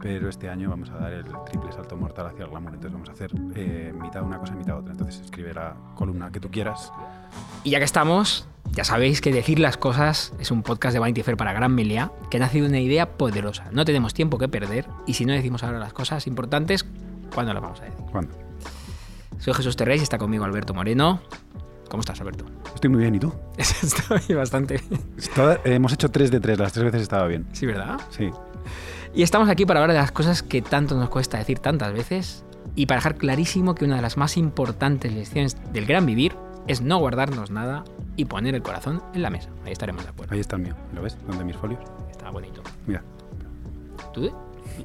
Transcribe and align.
pero 0.00 0.28
este 0.28 0.48
año 0.48 0.70
vamos 0.70 0.90
a 0.90 0.98
dar 0.98 1.12
el 1.12 1.24
triple 1.46 1.72
salto 1.72 1.96
mortal 1.96 2.26
hacia 2.26 2.44
el 2.44 2.50
glamour. 2.50 2.74
Entonces 2.74 2.92
vamos 2.92 3.08
a 3.08 3.12
hacer 3.12 3.30
eh, 3.54 3.92
mitad 4.00 4.22
una 4.22 4.38
cosa, 4.38 4.54
mitad 4.54 4.78
otra. 4.78 4.92
Entonces 4.92 5.20
escribe 5.24 5.54
la 5.54 5.74
columna 5.94 6.30
que 6.30 6.40
tú 6.40 6.50
quieras. 6.50 6.92
Y 7.64 7.70
ya 7.70 7.78
que 7.78 7.84
estamos, 7.84 8.48
ya 8.72 8.84
sabéis 8.84 9.20
que 9.20 9.32
Decir 9.32 9.58
las 9.58 9.76
Cosas 9.76 10.32
es 10.38 10.50
un 10.50 10.62
podcast 10.62 10.94
de 10.94 11.00
Vanity 11.00 11.22
Fair 11.22 11.36
para 11.36 11.52
Gran 11.52 11.74
Melia 11.74 12.12
que 12.30 12.36
ha 12.36 12.40
nacido 12.40 12.66
una 12.66 12.80
idea 12.80 13.16
poderosa. 13.16 13.68
No 13.72 13.84
tenemos 13.84 14.14
tiempo 14.14 14.38
que 14.38 14.48
perder 14.48 14.86
y 15.06 15.14
si 15.14 15.24
no 15.24 15.32
decimos 15.32 15.62
ahora 15.62 15.78
las 15.78 15.92
cosas 15.92 16.26
importantes, 16.26 16.86
¿cuándo 17.34 17.52
las 17.52 17.62
vamos 17.62 17.80
a 17.80 17.84
decir? 17.84 18.04
¿Cuándo? 18.10 18.34
Soy 19.38 19.54
Jesús 19.54 19.76
Terrés 19.76 20.00
y 20.00 20.02
está 20.02 20.18
conmigo 20.18 20.44
Alberto 20.44 20.74
Moreno. 20.74 21.20
¿Cómo 21.88 22.00
estás, 22.00 22.20
Alberto? 22.20 22.44
Estoy 22.74 22.90
muy 22.90 23.00
bien, 23.00 23.14
¿y 23.14 23.18
tú? 23.18 23.32
Estoy 23.56 24.34
bastante 24.34 24.78
bien. 24.88 25.00
Hemos 25.64 25.92
hecho 25.92 26.10
3 26.10 26.30
de 26.30 26.40
3, 26.40 26.58
las 26.58 26.72
tres 26.72 26.84
veces 26.84 27.02
estaba 27.02 27.26
bien. 27.26 27.46
Sí, 27.52 27.64
¿verdad? 27.64 27.98
Sí. 28.10 28.30
Y 29.14 29.22
estamos 29.22 29.48
aquí 29.48 29.66
para 29.66 29.80
hablar 29.80 29.94
de 29.96 30.00
las 30.00 30.12
cosas 30.12 30.42
que 30.42 30.62
tanto 30.62 30.94
nos 30.96 31.08
cuesta 31.08 31.38
decir 31.38 31.58
tantas 31.58 31.92
veces 31.92 32.44
y 32.74 32.86
para 32.86 32.98
dejar 32.98 33.16
clarísimo 33.16 33.74
que 33.74 33.84
una 33.84 33.96
de 33.96 34.02
las 34.02 34.16
más 34.16 34.36
importantes 34.36 35.12
lecciones 35.12 35.56
del 35.72 35.86
gran 35.86 36.06
vivir 36.06 36.36
es 36.66 36.82
no 36.82 36.98
guardarnos 36.98 37.50
nada 37.50 37.84
y 38.16 38.26
poner 38.26 38.54
el 38.54 38.62
corazón 38.62 39.02
en 39.14 39.22
la 39.22 39.30
mesa. 39.30 39.48
Ahí 39.64 39.72
estaremos 39.72 40.04
de 40.04 40.10
acuerdo. 40.10 40.34
Ahí 40.34 40.40
está 40.40 40.56
el 40.56 40.62
mío. 40.62 40.74
¿Lo 40.94 41.02
ves? 41.02 41.16
¿Dónde 41.26 41.44
mis 41.44 41.56
folios? 41.56 41.80
Está 42.10 42.30
bonito. 42.30 42.62
Mira. 42.86 43.02
¿Tú? 44.12 44.30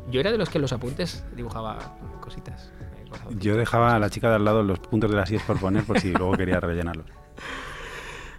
Yo 0.09 0.19
era 0.21 0.31
de 0.31 0.37
los 0.37 0.49
que 0.49 0.57
en 0.57 0.63
los 0.63 0.73
apuntes 0.73 1.23
dibujaba 1.35 1.77
cositas. 2.21 2.71
eh. 2.81 3.35
Yo 3.39 3.55
dejaba 3.57 3.95
a 3.95 3.99
la 3.99 4.09
chica 4.09 4.29
de 4.29 4.35
al 4.35 4.45
lado 4.45 4.63
los 4.63 4.79
puntos 4.79 5.11
de 5.11 5.17
las 5.17 5.29
10 5.29 5.43
por 5.43 5.59
poner 5.59 5.83
por 5.83 5.99
si 5.99 6.11
luego 6.13 6.31
quería 6.33 6.59
rellenarlos. 6.59 7.05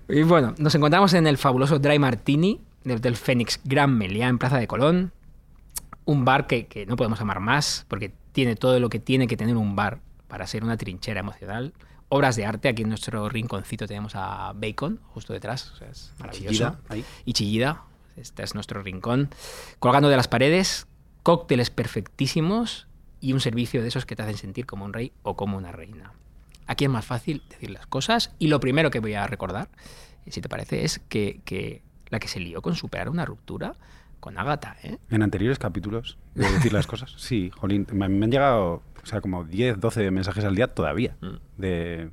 Y 0.09 0.23
bueno, 0.23 0.55
nos 0.59 0.75
encontramos 0.75 1.15
en 1.15 1.27
el 1.27 1.39
fabuloso 1.39 1.79
Dry 1.79 1.99
Martini 1.99 2.61
del 2.83 2.97
Hotel 2.99 3.17
Fénix 3.17 3.61
Gran 3.65 3.97
Meliá 3.97 4.29
en 4.29 4.39
Plaza 4.39 4.59
de 4.59 4.67
Colón. 4.67 5.13
Un 6.05 6.25
bar 6.25 6.47
que, 6.47 6.67
que 6.67 6.87
no 6.87 6.97
podemos 6.97 7.21
amar 7.21 7.41
más 7.41 7.87
porque 7.89 8.13
tiene 8.33 8.57
todo 8.57 8.81
lo 8.81 8.91
que 8.91 8.99
tiene 8.99 9.27
que 9.27 9.37
tener 9.37 9.57
un 9.57 9.77
bar 9.77 10.01
para 10.29 10.47
ser 10.47 10.65
una 10.65 10.77
trinchera 10.77 11.21
emocional. 11.21 11.73
Obras 12.09 12.37
de 12.37 12.45
arte, 12.45 12.69
aquí 12.69 12.83
en 12.83 12.89
nuestro 12.89 13.29
rinconcito 13.29 13.87
tenemos 13.87 14.15
a 14.15 14.53
Bacon, 14.55 15.01
justo 15.09 15.33
detrás, 15.33 15.71
o 15.73 15.77
sea, 15.77 15.89
es 15.89 16.13
maravilloso. 16.19 16.77
Chillida. 16.89 17.09
Y 17.25 17.33
Chillida, 17.33 17.83
este 18.17 18.43
es 18.43 18.55
nuestro 18.55 18.83
rincón. 18.83 19.31
Colgando 19.79 20.09
de 20.09 20.17
las 20.17 20.29
paredes, 20.29 20.87
cócteles 21.23 21.71
perfectísimos 21.71 22.87
y 23.21 23.33
un 23.33 23.41
servicio 23.41 23.81
de 23.83 23.89
esos 23.89 24.07
que 24.07 24.17
te 24.17 24.23
hacen 24.23 24.37
sentir 24.37 24.67
como 24.67 24.85
un 24.85 24.93
rey 24.93 25.13
o 25.23 25.37
como 25.37 25.57
una 25.57 25.73
reina. 25.73 26.13
Aquí 26.67 26.85
es 26.85 26.91
más 26.91 27.05
fácil 27.05 27.43
decir 27.49 27.71
las 27.71 27.87
cosas 27.87 28.33
y 28.39 28.49
lo 28.49 28.61
primero 28.61 28.91
que 28.91 29.01
voy 29.01 29.15
a 29.15 29.27
recordar, 29.27 29.69
si 30.27 30.41
te 30.41 30.49
parece, 30.49 30.85
es 30.85 30.99
que, 30.99 31.41
que 31.45 31.83
la 32.09 32.19
que 32.19 32.29
se 32.29 32.41
lió 32.41 32.63
con 32.63 32.75
superar 32.75 33.09
una 33.09 33.25
ruptura 33.25 33.77
con 34.25 34.39
Agatha, 34.39 34.75
¿eh? 34.83 34.97
En 35.11 35.23
anteriores 35.23 35.59
capítulos 35.59 36.17
de 36.35 36.51
decir 36.51 36.73
las 36.73 36.87
cosas. 36.87 37.13
Sí, 37.19 37.51
jolín. 37.55 37.87
Me, 37.93 38.09
me 38.09 38.25
han 38.25 38.31
llegado, 38.31 38.83
o 39.03 39.07
sea, 39.07 39.21
como 39.21 39.45
10, 39.45 39.79
12 39.81 40.11
mensajes 40.11 40.47
al 40.47 40.55
día 40.55 40.69
todavía. 40.69 41.15
Mm. 41.21 41.35
De 41.59 42.09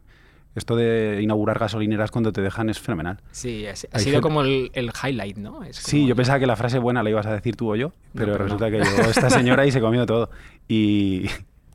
esto 0.53 0.75
de 0.75 1.21
inaugurar 1.21 1.57
gasolineras 1.57 2.11
cuando 2.11 2.33
te 2.33 2.41
dejan 2.41 2.69
es 2.69 2.81
fenomenal. 2.81 3.21
Sí, 3.31 3.65
ha, 3.65 3.77
sido 3.77 3.97
gente- 3.97 4.19
como 4.19 4.41
el, 4.41 4.71
el 4.73 4.91
highlight, 5.01 5.37
¿no? 5.37 5.63
Es 5.63 5.77
Sí, 5.77 6.05
yo 6.05 6.13
pensaba 6.13 6.37
que 6.37 6.47
la 6.47 6.57
frase 6.57 6.79
buena 6.79 7.01
la 7.01 7.09
ibas 7.11 7.27
a 7.27 7.33
decir 7.33 7.55
tú 7.55 7.71
o 7.71 7.77
yo, 7.77 7.93
pero, 8.13 8.33
pero 8.33 8.43
resulta 8.43 8.69
no. 8.69 8.71
que 8.71 8.83
llegó 8.83 9.01
esta 9.09 9.29
señora 9.29 9.65
y 9.65 9.71
se 9.71 9.79
comió 9.79 10.05
todo. 10.05 10.29
Y, 10.67 11.27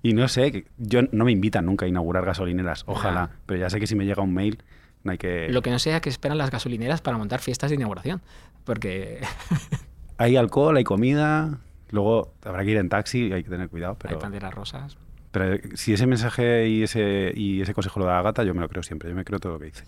y 0.02 0.12
no 0.12 0.28
sé, 0.28 0.66
yo 0.76 1.00
no 1.12 1.24
me 1.24 1.32
invitan 1.32 1.64
nunca 1.64 1.86
a 1.86 1.88
inaugurar 1.88 2.26
gasolineras, 2.26 2.84
ojalá, 2.86 3.30
pero 3.46 3.58
ya 3.58 3.70
sé 3.70 3.80
que 3.80 3.86
si 3.86 3.94
me 3.94 4.04
llega 4.04 4.22
un 4.22 4.34
mail 4.34 4.62
no 5.02 5.12
hay 5.12 5.18
que... 5.18 5.48
Lo 5.48 5.62
que 5.62 5.70
no 5.70 5.78
sea 5.78 6.00
que 6.00 6.08
esperan 6.10 6.36
las 6.36 6.50
gasolineras 6.50 7.00
para 7.00 7.16
montar 7.16 7.40
fiestas 7.40 7.70
de 7.70 7.76
inauguración. 7.76 8.20
Porque 8.64 9.20
Hay 10.18 10.36
alcohol, 10.36 10.76
hay 10.76 10.84
comida, 10.84 11.60
luego 11.90 12.32
habrá 12.44 12.64
que 12.64 12.70
ir 12.70 12.76
en 12.78 12.88
taxi, 12.88 13.32
hay 13.32 13.42
que 13.42 13.50
tener 13.50 13.68
cuidado, 13.68 13.96
pero... 13.98 14.16
hay 14.16 14.22
banderas 14.22 14.54
rosas. 14.54 14.96
Pero 15.30 15.58
si 15.74 15.92
ese 15.92 16.06
mensaje 16.06 16.66
y 16.68 16.82
ese, 16.82 17.30
y 17.34 17.60
ese 17.60 17.74
consejo 17.74 18.00
lo 18.00 18.06
da 18.06 18.18
Agata, 18.18 18.42
yo 18.42 18.54
me 18.54 18.62
lo 18.62 18.68
creo 18.70 18.82
siempre. 18.82 19.10
Yo 19.10 19.14
me 19.14 19.22
creo 19.22 19.38
todo 19.38 19.52
lo 19.52 19.58
que 19.58 19.66
dice. 19.66 19.84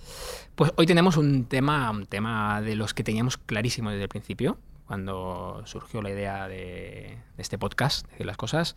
Pues 0.55 0.72
hoy 0.77 0.84
tenemos 0.84 1.17
un 1.17 1.47
tema, 1.47 1.91
un 1.91 2.05
tema 2.05 2.61
de 2.61 2.77
los 2.77 2.93
que 2.93 3.03
teníamos 3.03 3.38
clarísimo 3.38 3.91
desde 3.91 4.03
el 4.03 4.09
principio, 4.11 4.59
cuando 4.87 5.62
surgió 5.65 6.03
la 6.03 6.11
idea 6.11 6.49
de, 6.49 7.19
de 7.37 7.43
este 7.43 7.56
podcast, 7.56 8.06
de 8.19 8.27
las 8.27 8.37
cosas. 8.37 8.77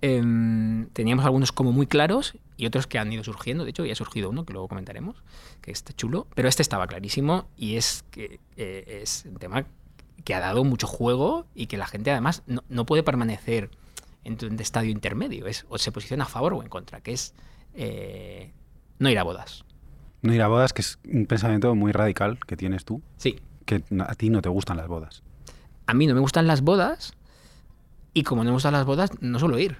Em, 0.00 0.86
teníamos 0.88 1.24
algunos 1.24 1.52
como 1.52 1.70
muy 1.70 1.86
claros 1.86 2.36
y 2.56 2.66
otros 2.66 2.88
que 2.88 2.98
han 2.98 3.12
ido 3.12 3.22
surgiendo. 3.22 3.62
De 3.62 3.70
hecho, 3.70 3.84
ya 3.84 3.92
ha 3.92 3.96
surgido 3.96 4.30
uno 4.30 4.44
que 4.44 4.52
luego 4.52 4.66
comentaremos, 4.66 5.22
que 5.60 5.70
está 5.70 5.92
chulo. 5.92 6.26
Pero 6.34 6.48
este 6.48 6.62
estaba 6.62 6.88
clarísimo 6.88 7.48
y 7.56 7.76
es 7.76 8.04
que 8.10 8.40
eh, 8.56 9.00
es 9.02 9.24
un 9.24 9.36
tema 9.36 9.66
que 10.28 10.34
ha 10.34 10.40
dado 10.40 10.62
mucho 10.62 10.86
juego 10.86 11.46
y 11.54 11.68
que 11.68 11.78
la 11.78 11.86
gente 11.86 12.10
además 12.10 12.42
no, 12.46 12.62
no 12.68 12.84
puede 12.84 13.02
permanecer 13.02 13.70
en 14.24 14.36
un 14.44 14.60
estadio 14.60 14.90
intermedio. 14.90 15.46
Es, 15.46 15.64
o 15.70 15.78
se 15.78 15.90
posiciona 15.90 16.24
a 16.24 16.26
favor 16.26 16.52
o 16.52 16.62
en 16.62 16.68
contra, 16.68 17.00
que 17.00 17.14
es 17.14 17.32
eh, 17.72 18.52
no 18.98 19.08
ir 19.08 19.18
a 19.18 19.22
bodas. 19.22 19.64
No 20.20 20.34
ir 20.34 20.42
a 20.42 20.48
bodas, 20.48 20.74
que 20.74 20.82
es 20.82 20.98
un 21.10 21.24
pensamiento 21.24 21.74
muy 21.74 21.92
radical 21.92 22.38
que 22.46 22.58
tienes 22.58 22.84
tú, 22.84 23.00
Sí, 23.16 23.40
que 23.64 23.82
a 24.06 24.14
ti 24.16 24.28
no 24.28 24.42
te 24.42 24.50
gustan 24.50 24.76
las 24.76 24.86
bodas. 24.86 25.22
a 25.86 25.94
mí 25.94 26.06
no 26.06 26.12
me 26.12 26.20
gustan 26.20 26.46
las 26.46 26.60
bodas 26.60 27.14
y 28.12 28.22
como 28.24 28.44
no 28.44 28.50
me 28.50 28.54
gustan 28.54 28.74
las 28.74 28.84
bodas, 28.84 29.10
no 29.22 29.38
suelo 29.38 29.58
ir. 29.58 29.78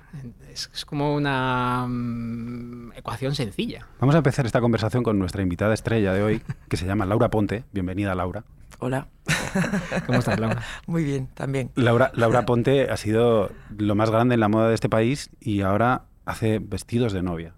Es, 0.50 0.70
es 0.72 0.86
como 0.86 1.14
una 1.14 1.84
mm, 1.86 2.92
ecuación 2.96 3.34
sencilla. 3.34 3.86
Vamos 4.00 4.14
a 4.14 4.18
empezar 4.18 4.46
esta 4.46 4.62
conversación 4.62 5.02
con 5.02 5.18
nuestra 5.18 5.42
invitada 5.42 5.74
estrella 5.74 6.14
de 6.14 6.22
hoy, 6.22 6.42
que 6.70 6.78
se 6.78 6.86
llama 6.86 7.04
Laura 7.04 7.28
Ponte. 7.28 7.64
Bienvenida, 7.74 8.14
Laura. 8.14 8.44
Hola. 8.80 9.08
¿Cómo 10.06 10.18
estás, 10.18 10.38
Laura? 10.38 10.62
Muy 10.86 11.02
bien, 11.02 11.26
también. 11.28 11.70
Laura, 11.74 12.10
Laura 12.14 12.42
Ponte 12.46 12.90
ha 12.90 12.96
sido 12.96 13.50
lo 13.76 13.94
más 13.94 14.10
grande 14.10 14.34
en 14.34 14.40
la 14.40 14.48
moda 14.48 14.68
de 14.68 14.74
este 14.74 14.88
país 14.88 15.30
y 15.40 15.62
ahora 15.62 16.04
hace 16.24 16.60
vestidos 16.60 17.12
de 17.12 17.22
novia. 17.22 17.54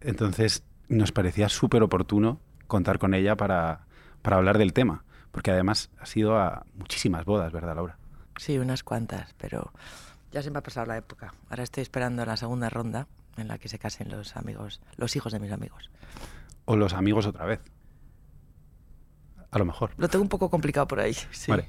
Entonces 0.00 0.64
nos 0.88 1.12
parecía 1.12 1.48
súper 1.48 1.82
oportuno 1.82 2.40
contar 2.66 2.98
con 2.98 3.14
ella 3.14 3.36
para, 3.36 3.86
para 4.22 4.36
hablar 4.36 4.58
del 4.58 4.72
tema, 4.72 5.04
porque 5.30 5.52
además 5.52 5.90
ha 6.00 6.06
sido 6.06 6.36
a 6.36 6.64
muchísimas 6.74 7.24
bodas, 7.24 7.52
¿verdad, 7.52 7.76
Laura? 7.76 7.98
Sí, 8.36 8.58
unas 8.58 8.82
cuantas, 8.82 9.34
pero 9.38 9.72
ya 10.32 10.42
se 10.42 10.50
me 10.50 10.58
ha 10.58 10.62
pasado 10.62 10.86
la 10.86 10.96
época. 10.96 11.32
Ahora 11.48 11.62
estoy 11.62 11.82
esperando 11.82 12.24
la 12.26 12.36
segunda 12.36 12.68
ronda 12.70 13.06
en 13.36 13.48
la 13.48 13.58
que 13.58 13.68
se 13.68 13.78
casen 13.78 14.10
los 14.10 14.36
amigos, 14.36 14.80
los 14.96 15.14
hijos 15.14 15.32
de 15.32 15.38
mis 15.38 15.52
amigos. 15.52 15.90
O 16.64 16.76
los 16.76 16.92
amigos 16.92 17.26
otra 17.26 17.44
vez. 17.46 17.60
A 19.50 19.58
lo 19.58 19.64
mejor. 19.64 19.90
Lo 19.96 20.08
tengo 20.08 20.22
un 20.22 20.28
poco 20.28 20.50
complicado 20.50 20.86
por 20.86 21.00
ahí. 21.00 21.14
Sí. 21.30 21.50
Vale. 21.50 21.68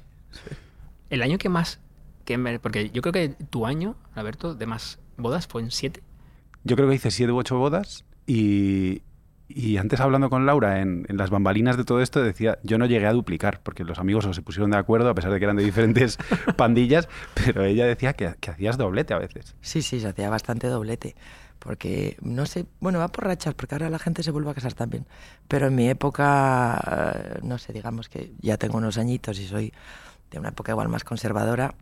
El 1.10 1.22
año 1.22 1.38
que 1.38 1.48
más... 1.48 1.80
Que 2.24 2.36
me- 2.36 2.58
porque 2.58 2.90
yo 2.90 3.00
creo 3.00 3.12
que 3.12 3.28
tu 3.50 3.64
año, 3.66 3.96
Alberto, 4.14 4.54
de 4.54 4.66
más 4.66 4.98
bodas 5.16 5.46
fue 5.46 5.62
en 5.62 5.70
siete. 5.70 6.02
Yo 6.64 6.76
creo 6.76 6.88
que 6.88 6.94
hice 6.96 7.10
siete 7.10 7.32
u 7.32 7.38
ocho 7.38 7.56
bodas 7.56 8.04
y, 8.26 9.00
y 9.48 9.78
antes 9.78 10.00
hablando 10.00 10.28
con 10.28 10.44
Laura 10.44 10.82
en, 10.82 11.06
en 11.08 11.16
las 11.16 11.30
bambalinas 11.30 11.78
de 11.78 11.84
todo 11.84 12.02
esto 12.02 12.22
decía, 12.22 12.58
yo 12.62 12.76
no 12.76 12.84
llegué 12.84 13.06
a 13.06 13.12
duplicar 13.14 13.62
porque 13.62 13.84
los 13.84 13.98
amigos 13.98 14.26
o 14.26 14.34
se 14.34 14.42
pusieron 14.42 14.70
de 14.72 14.76
acuerdo 14.76 15.08
a 15.08 15.14
pesar 15.14 15.30
de 15.32 15.38
que 15.38 15.44
eran 15.44 15.56
de 15.56 15.64
diferentes 15.64 16.18
pandillas, 16.56 17.08
pero 17.34 17.64
ella 17.64 17.86
decía 17.86 18.12
que, 18.12 18.34
que 18.38 18.50
hacías 18.50 18.76
doblete 18.76 19.14
a 19.14 19.18
veces. 19.18 19.54
Sí, 19.62 19.80
sí, 19.80 19.98
se 20.00 20.08
hacía 20.08 20.28
bastante 20.28 20.66
doblete. 20.66 21.16
Porque, 21.68 22.16
no 22.22 22.46
sé, 22.46 22.64
bueno, 22.80 22.98
va 22.98 23.08
por 23.08 23.24
rachas, 23.26 23.52
porque 23.52 23.74
ahora 23.74 23.90
la 23.90 23.98
gente 23.98 24.22
se 24.22 24.30
vuelve 24.30 24.50
a 24.50 24.54
casar 24.54 24.72
también. 24.72 25.04
Pero 25.48 25.66
en 25.66 25.74
mi 25.74 25.86
época, 25.90 26.80
eh, 27.14 27.40
no 27.42 27.58
sé, 27.58 27.74
digamos 27.74 28.08
que 28.08 28.32
ya 28.40 28.56
tengo 28.56 28.78
unos 28.78 28.96
añitos 28.96 29.38
y 29.38 29.46
soy 29.46 29.74
de 30.30 30.38
una 30.38 30.48
época 30.48 30.72
igual 30.72 30.88
más 30.88 31.04
conservadora. 31.04 31.74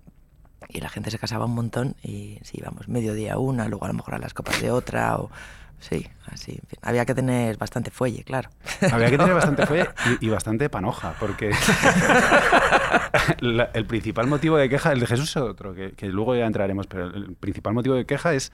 Y 0.69 0.81
la 0.81 0.89
gente 0.89 1.13
se 1.13 1.21
casaba 1.21 1.45
un 1.45 1.55
montón 1.55 1.95
y 2.03 2.41
sí, 2.43 2.61
vamos, 2.65 2.89
mediodía 2.89 3.39
una, 3.39 3.69
luego 3.69 3.85
a 3.85 3.89
lo 3.89 3.95
mejor 3.95 4.17
a 4.17 4.19
las 4.19 4.35
copas 4.35 4.61
de 4.61 4.73
otra, 4.73 5.19
o 5.19 5.31
sí, 5.79 6.05
así. 6.33 6.51
en 6.61 6.67
fin. 6.69 6.79
Había 6.83 7.05
que 7.07 7.15
tener 7.15 7.57
bastante 7.57 7.93
fuelle, 7.93 8.25
claro. 8.25 8.51
Había 8.91 9.09
que 9.09 9.19
tener 9.19 9.35
bastante 9.35 9.67
fe 9.67 9.87
y, 10.21 10.27
y 10.27 10.29
bastante 10.31 10.69
panoja, 10.69 11.15
porque 11.21 11.53
la- 13.41 13.71
el 13.73 13.87
principal 13.87 14.27
motivo 14.27 14.57
de 14.57 14.69
queja, 14.69 14.91
el 14.91 14.99
de 14.99 15.07
Jesús 15.07 15.31
es 15.31 15.37
otro, 15.37 15.75
que, 15.75 15.93
que 15.93 16.07
luego 16.09 16.35
ya 16.35 16.47
entraremos, 16.47 16.89
pero 16.89 17.07
el 17.07 17.37
principal 17.37 17.73
motivo 17.75 17.95
de 17.95 18.05
queja 18.05 18.35
es 18.35 18.51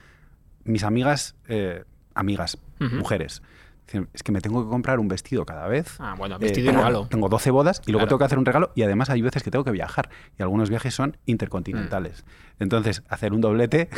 mis 0.65 0.83
amigas, 0.83 1.35
eh, 1.47 1.83
amigas, 2.15 2.57
mujeres. 2.79 3.41
Dicen, 3.85 4.07
Es 4.13 4.23
que 4.23 4.31
me 4.31 4.39
tengo 4.41 4.63
que 4.63 4.69
comprar 4.69 4.99
un 4.99 5.07
vestido 5.09 5.45
cada 5.45 5.67
vez. 5.67 5.95
Ah, 5.99 6.15
bueno, 6.17 6.35
Eh, 6.35 6.39
vestido 6.39 6.63
y 6.65 6.67
tengo, 6.67 6.79
regalo. 6.79 7.07
tengo 7.07 7.27
12 7.29 7.51
bodas 7.51 7.81
y 7.85 7.91
luego 7.91 7.99
Claro. 8.05 8.09
tengo 8.09 8.19
que 8.19 8.25
hacer 8.25 8.37
un 8.39 8.45
regalo 8.45 8.71
y 8.75 8.83
además 8.83 9.09
hay 9.09 9.21
veces 9.21 9.43
que 9.43 9.51
tengo 9.51 9.65
que 9.65 9.71
viajar 9.71 10.09
y 10.39 10.41
algunos 10.41 10.69
viajes 10.69 10.93
son 10.95 11.17
intercontinentales. 11.25 12.23
Mm. 12.59 12.63
Entonces, 12.63 13.03
hacer 13.09 13.33
un 13.33 13.41
doblete, 13.41 13.89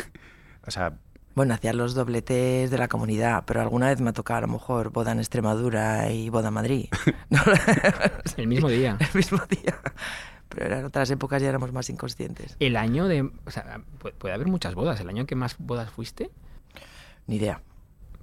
o 0.66 0.70
sea, 0.70 0.94
Bueno, 1.36 1.52
hacía 1.52 1.72
los 1.74 1.94
dobletes 1.94 2.70
de 2.70 2.78
la 2.78 2.88
comunidad, 2.88 3.44
pero 3.46 3.60
alguna 3.60 3.88
vez 3.88 4.00
me 4.00 4.08
ha 4.10 4.12
tocado 4.14 4.38
a 4.38 4.40
lo 4.40 4.48
mejor 4.48 4.90
boda 4.90 5.12
en 5.12 5.18
Extremadura 5.18 6.10
y 6.10 6.30
boda 6.30 6.48
en 6.48 6.54
Madrid. 6.54 6.86
No, 7.30 7.40
El 8.38 8.46
mismo 8.48 8.68
día. 8.70 8.96
el 8.98 9.08
mismo 9.14 9.38
día. 9.48 9.76
Pero 10.48 10.66
eran 10.66 10.84
otras 10.86 11.10
épocas 11.10 11.42
y 11.42 11.44
éramos 11.44 11.72
más 11.72 11.90
inconscientes. 11.90 12.56
El 12.60 12.76
año 12.76 13.06
de... 13.06 13.30
O 13.44 13.50
sea, 13.50 13.80
pu- 14.00 14.12
puede 14.14 14.34
haber 14.34 14.46
muchas 14.46 14.74
bodas. 14.74 14.98
El 15.00 15.08
año 15.10 15.26
que 15.26 15.34
más 15.34 15.56
bodas 15.58 15.90
fuiste, 15.90 16.30
Ni 17.26 17.36
idea, 17.36 17.60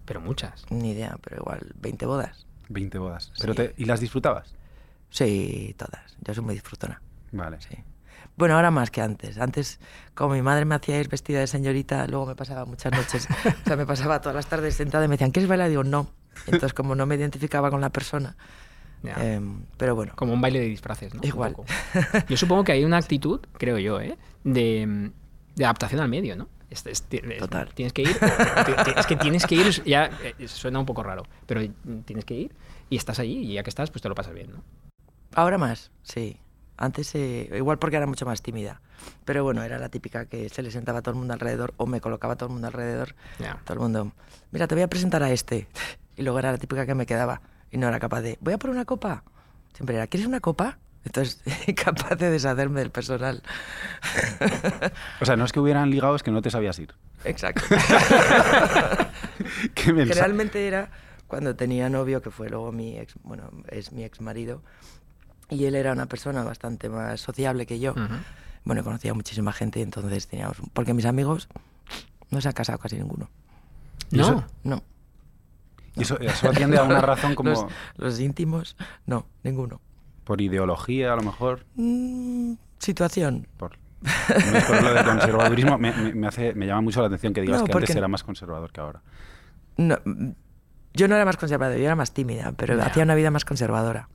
pero 0.06 0.22
muchas. 0.22 0.66
ni 0.70 0.92
idea, 0.92 1.18
pero 1.22 1.38
igual 1.38 1.72
20 1.76 2.06
bodas. 2.06 2.46
20 2.70 2.98
bodas. 2.98 3.32
Pero 3.40 3.54
Sí. 3.54 3.58
te- 3.58 3.74
¿Y 3.78 3.86
las 3.86 4.00
disfrutabas? 4.00 4.54
Sí, 5.10 5.76
todas. 5.78 6.18
Yo 6.22 6.34
soy 6.34 6.44
muy 6.44 6.54
disfrutona. 6.56 7.02
Vale. 7.32 7.60
Sí. 7.62 7.76
Bueno, 8.36 8.56
ahora 8.56 8.72
más 8.72 8.90
que 8.90 9.02
antes. 9.02 9.38
Antes, 9.38 9.80
como 10.16 10.34
mi 10.34 10.42
madre 10.42 10.66
me 10.66 10.74
hacía 10.76 11.00
ir 11.00 11.08
vestida 11.10 11.40
de 11.40 11.48
señorita, 11.48 12.08
luego 12.08 12.26
me 12.26 12.36
pasaba 12.36 12.66
muchas 12.66 12.92
noches, 12.94 13.28
o 13.64 13.66
sea, 13.68 13.76
me 13.76 13.86
pasaba 13.86 14.22
todas 14.22 14.36
las 14.36 14.48
tardes 14.48 14.76
sentada 14.76 15.06
y 15.06 15.08
me 15.08 15.14
decían, 15.16 15.32
¿quieres 15.32 15.48
bailar? 15.50 15.70
Digo, 15.70 15.84
no. 15.84 16.08
Entonces, 16.46 16.74
como 16.74 16.96
no 16.96 17.06
me 17.06 17.16
identificaba 17.16 17.70
con 17.70 17.80
la 17.82 17.92
persona. 17.92 18.36
Ya. 19.04 19.16
em, 19.36 19.66
pero 19.78 19.96
bueno, 19.96 20.14
Como 20.16 20.32
un 20.34 20.40
baile 20.40 20.60
de 20.62 20.66
disfraces, 20.68 21.14
¿no? 21.14 21.20
Igual. 21.24 21.56
Yo 22.30 22.38
supongo 22.38 22.64
que 22.64 22.72
hay 22.72 22.86
una 22.86 22.98
actitud, 22.98 23.42
creo 23.58 23.78
yo, 23.78 24.00
¿eh? 24.00 24.18
de, 24.46 25.12
de 25.56 25.66
adaptación 25.66 26.00
al 26.02 26.08
medio, 26.08 26.36
¿no? 26.38 26.48
Es- 26.74 26.86
es- 26.88 27.04
es- 27.12 27.38
Total. 27.40 27.70
Tienes 27.74 27.94
que 27.94 28.02
ir. 28.02 28.18
Es 28.98 29.06
que 29.06 29.16
tienes 29.16 29.46
que 29.46 29.56
ir, 29.56 29.84
ya 29.84 30.10
eh, 30.24 30.48
suena 30.48 30.80
un 30.80 30.86
poco 30.86 31.04
raro, 31.04 31.24
pero 31.46 31.62
tienes 32.06 32.26
que 32.26 32.34
ir 32.34 32.56
y 32.90 32.98
estás 32.98 33.20
allí 33.20 33.38
y 33.38 33.54
ya 33.54 33.64
que 33.64 33.70
estás, 33.70 33.92
pues 33.92 34.02
te 34.02 34.10
lo 34.10 34.16
pasas 34.16 34.34
bien, 34.34 34.52
¿no? 34.52 34.64
ahora 35.36 35.58
más, 35.58 35.92
sí. 36.04 36.38
Antes, 36.78 37.14
eh, 37.16 37.50
igual 37.56 37.78
porque 37.80 37.96
era 37.98 38.06
mucho 38.08 38.26
más 38.26 38.42
tímida. 38.42 38.82
Pero 39.26 39.44
bueno, 39.44 39.64
era 39.64 39.78
la 39.78 39.90
típica 39.90 40.26
que 40.26 40.50
se 40.50 40.62
le 40.64 40.72
sentaba 40.72 41.00
a 41.00 41.02
todo 41.02 41.12
el 41.14 41.18
mundo 41.20 41.34
alrededor 41.34 41.74
o 41.78 41.86
me 41.86 42.02
colocaba 42.02 42.34
a 42.34 42.36
todo 42.38 42.48
el 42.48 42.54
mundo 42.54 42.68
alrededor. 42.68 43.16
Todo 43.64 43.74
el 43.76 43.80
mundo, 43.80 44.12
mira, 44.52 44.68
te 44.68 44.76
voy 44.76 44.84
a 44.84 44.88
presentar 44.88 45.22
a 45.24 45.32
este. 45.32 45.68
Y 46.18 46.22
luego 46.22 46.38
era 46.38 46.52
la 46.52 46.60
típica 46.60 46.86
que 46.86 46.94
me 46.94 47.08
quedaba 47.08 47.42
y 47.72 47.78
no 47.78 47.88
era 47.88 48.00
capaz 48.00 48.22
de, 48.22 48.38
voy 48.42 48.54
a 48.54 48.58
por 48.60 48.70
una 48.70 48.86
copa. 48.86 49.24
Siempre 49.74 49.96
era, 49.96 50.06
¿quieres 50.06 50.28
una 50.28 50.40
copa? 50.40 50.78
Entonces, 51.06 51.42
capaz 51.76 52.16
de 52.16 52.30
deshacerme 52.32 52.80
del 52.82 52.92
personal. 52.92 53.42
O 55.22 55.26
sea, 55.26 55.36
no 55.36 55.46
es 55.46 55.52
que 55.52 55.60
hubieran 55.60 55.90
ligado, 55.90 56.16
es 56.16 56.24
que 56.24 56.32
no 56.32 56.42
te 56.42 56.50
sabías 56.50 56.80
ir. 56.80 56.94
Exacto. 57.26 57.62
¿Qué? 59.76 59.84
Generalmente 59.94 60.68
era 60.68 60.90
cuando 61.28 61.56
tenía 61.56 61.90
novio, 61.90 62.22
que 62.22 62.30
fue 62.32 62.50
luego 62.50 62.72
mi 62.72 62.98
ex, 62.98 63.16
bueno, 63.24 63.50
es 63.70 63.92
mi 63.92 64.04
ex 64.04 64.22
marido, 64.22 64.62
y 65.50 65.66
él 65.66 65.76
era 65.76 65.92
una 65.94 66.06
persona 66.06 66.44
bastante 66.44 66.90
más 66.90 67.20
sociable 67.22 67.66
que 67.66 67.80
yo. 67.80 67.92
Ujú. 67.92 68.16
Bueno, 68.66 68.84
conocía 68.84 69.12
a 69.12 69.14
muchísima 69.14 69.52
gente, 69.52 69.82
entonces 69.82 70.28
teníamos... 70.28 70.60
un- 70.60 70.70
Porque 70.74 70.94
mis 70.94 71.06
amigos 71.06 71.50
no 72.30 72.40
se 72.40 72.48
han 72.48 72.54
casado 72.54 72.78
casi 72.80 72.98
ninguno. 72.98 73.30
¿Y 74.12 74.18
No. 74.18 74.24
eso- 74.24 74.46
No. 74.64 74.84
Y 75.96 76.02
eso, 76.04 76.20
eso 76.20 76.50
atiende 76.50 76.78
a 76.78 76.84
una 76.84 77.02
razón 77.02 77.36
como 77.36 77.50
Los, 77.52 77.66
los 77.98 78.20
íntimos, 78.20 78.76
no, 79.06 79.26
ninguno. 79.44 79.80
Por 80.24 80.42
ideología, 80.42 81.14
a 81.14 81.16
lo 81.16 81.24
mejor. 81.24 81.66
Mm, 81.76 82.54
situación. 82.80 83.48
Por, 83.58 83.78
lo 84.82 84.94
de 84.94 85.04
conservadurismo. 85.04 85.78
Me, 85.78 85.92
me- 85.94 86.14
me 86.14 86.28
hace, 86.28 86.54
me 86.54 86.66
llama 86.68 86.82
mucho 86.82 87.02
la 87.02 87.08
atención 87.08 87.34
que 87.34 87.42
digas 87.42 87.62
No, 87.62 87.66
que 87.68 87.74
antes 87.78 87.96
era 87.96 88.08
más 88.08 88.24
conservador 88.24 88.72
que 88.72 88.82
ahora. 88.82 89.02
No, 89.78 89.98
mm, 90.04 90.30
yo 90.94 91.08
no 91.08 91.16
era 91.16 91.26
más 91.26 91.38
conservadora, 91.38 91.78
yo 91.78 91.86
era 91.86 91.96
más 91.96 92.14
tímida, 92.14 92.54
pero 92.56 92.78
Ya. 92.78 92.86
hacía 92.86 93.04
una 93.04 93.16
vida 93.16 93.32
más 93.32 93.46
conservadora. 93.46 94.10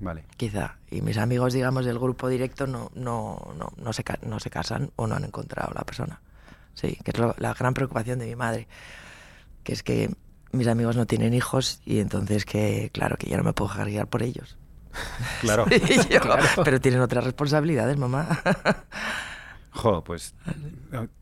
Vale. 0.00 0.24
quizá. 0.36 0.76
Y 0.92 1.02
mis 1.02 1.18
amigos, 1.18 1.54
digamos, 1.54 1.84
del 1.84 1.98
grupo 1.98 2.28
directo 2.28 2.68
no, 2.68 2.92
no, 2.94 3.52
no, 3.58 3.72
no, 3.82 3.92
se, 3.92 4.04
no 4.24 4.38
se 4.38 4.48
casan 4.48 4.92
o 4.94 5.08
no 5.08 5.16
han 5.16 5.24
encontrado 5.24 5.72
la 5.74 5.82
persona. 5.82 6.20
Sí, 6.74 6.96
que 7.02 7.10
es 7.10 7.18
lo- 7.18 7.34
la 7.38 7.52
gran 7.54 7.74
preocupación 7.74 8.20
de 8.20 8.26
mi 8.26 8.36
madre. 8.36 8.68
Que 9.64 9.72
es 9.72 9.82
que 9.82 10.14
mis 10.52 10.68
amigos 10.68 10.94
no 10.96 11.06
tienen 11.06 11.34
hijos 11.34 11.80
y 11.84 11.98
entonces 11.98 12.44
que, 12.44 12.90
claro, 12.92 13.16
que 13.16 13.28
yo 13.28 13.36
no 13.36 13.42
me 13.42 13.52
puedo 13.54 13.70
dejar 13.72 13.88
guiar 13.88 14.06
por 14.06 14.22
ellos. 14.22 14.56
Claro. 15.40 15.66
Y 15.70 16.12
yo, 16.12 16.20
Claro. 16.20 16.44
Pero 16.64 16.80
tienen 16.80 17.00
otras 17.00 17.24
responsabilidades, 17.24 17.96
mamá. 17.96 18.40
Jo, 19.70 20.02
pues 20.02 20.34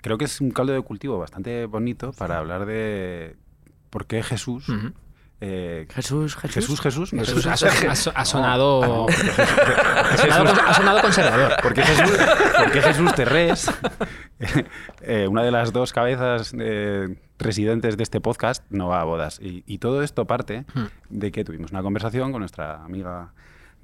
creo 0.00 0.17
que 0.17 0.25
es 0.25 0.40
un 0.40 0.50
caldo 0.50 0.73
de 0.73 0.81
cultivo 0.81 1.19
bastante 1.19 1.67
bonito 1.67 2.12
para 2.12 2.38
hablar 2.38 2.64
de 2.64 3.37
por 3.90 4.06
qué 4.06 4.23
Jesús. 4.23 4.67
Eh, 5.43 5.87
Jesús, 5.90 6.34
Jesús. 6.37 6.55
Jesús, 6.55 6.81
Jesús. 6.81 7.11
Jesús 7.11 7.46
ha, 7.46 8.25
sonado, 8.25 8.82
Ah, 8.82 9.06
porque 9.06 10.61
ha 10.67 10.75
sonado, 10.75 11.02
conservador. 11.02 11.52
¿Por 11.62 11.75
qué 11.75 11.82
Jesús, 11.82 12.17
por 12.56 12.72
qué 12.72 12.81
Jesús 12.81 13.14
Terrés, 13.14 13.70
eh, 15.02 15.26
una 15.29 15.43
de 15.43 15.50
las 15.50 15.75
dos 15.75 15.93
cabezas 15.93 16.55
eh, 16.58 17.19
residentes 17.38 17.99
de 17.99 18.02
este 18.02 18.22
podcast, 18.22 18.64
no 18.70 18.88
va 18.88 19.02
a 19.02 19.05
bodas? 19.05 19.38
Y, 19.43 19.62
y 19.67 19.76
todo 19.79 20.02
esto 20.02 20.26
parte 20.26 20.64
de 21.11 21.31
que 21.31 21.44
tuvimos 21.44 21.70
una 21.70 21.82
conversación 21.82 22.32
con 22.32 22.40
nuestra 22.40 22.82
amiga 22.82 23.34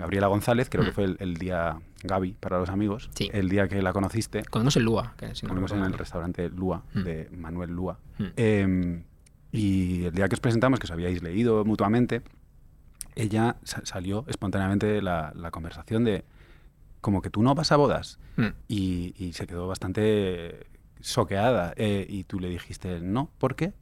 Gabriela 0.03 0.27
González, 0.27 0.69
creo 0.69 0.85
que 0.85 0.91
Hmm. 0.91 0.95
fue 0.95 1.05
el, 1.05 1.17
el 1.21 1.35
día 1.39 1.79
Gaby 2.05 2.33
para 2.39 2.59
los 2.59 2.69
amigos, 2.69 3.09
Sí. 3.15 3.31
el 3.33 3.49
día 3.49 3.69
que 3.69 3.81
la 3.81 3.93
conociste. 3.93 4.45
Comemos 4.45 4.77
en 4.77 4.83
Lua. 4.85 5.15
Que 5.17 5.35
si 5.35 5.47
no 5.47 5.51
Comimos 5.51 5.73
en 5.73 5.83
el 5.83 5.93
restaurante 5.95 6.51
Lua, 6.51 6.83
Hmm. 6.93 7.03
de 7.05 7.29
Manuel 7.33 7.71
Lua. 7.71 7.99
Hmm. 8.19 8.25
Eh, 8.37 9.03
y 9.53 10.05
el 10.05 10.13
día 10.15 10.29
que 10.29 10.35
os 10.35 10.41
presentamos, 10.41 10.79
que 10.81 10.85
os 10.87 10.91
habíais 10.91 11.23
leído 11.23 11.65
mutuamente, 11.65 12.23
ella 13.15 13.57
sa- 13.65 13.83
salió 13.85 14.25
espontáneamente 14.29 15.03
la, 15.03 15.33
la 15.37 15.51
conversación 15.51 16.05
de 16.05 16.25
como 17.01 17.21
que 17.21 17.31
tú 17.31 17.43
no 17.43 17.55
vas 17.55 17.71
a 17.73 17.77
bodas. 17.77 18.19
Mm. 18.37 18.47
Y, 18.69 19.15
y 19.19 19.33
se 19.35 19.47
quedó 19.47 19.67
bastante 19.69 20.67
soqueada. 21.01 21.75
eh, 21.77 22.07
y 22.09 22.25
tú 22.25 22.41
le 22.41 22.49
dijiste, 22.49 23.01
no, 23.01 23.31
¿por 23.39 23.57
qué? 23.57 23.73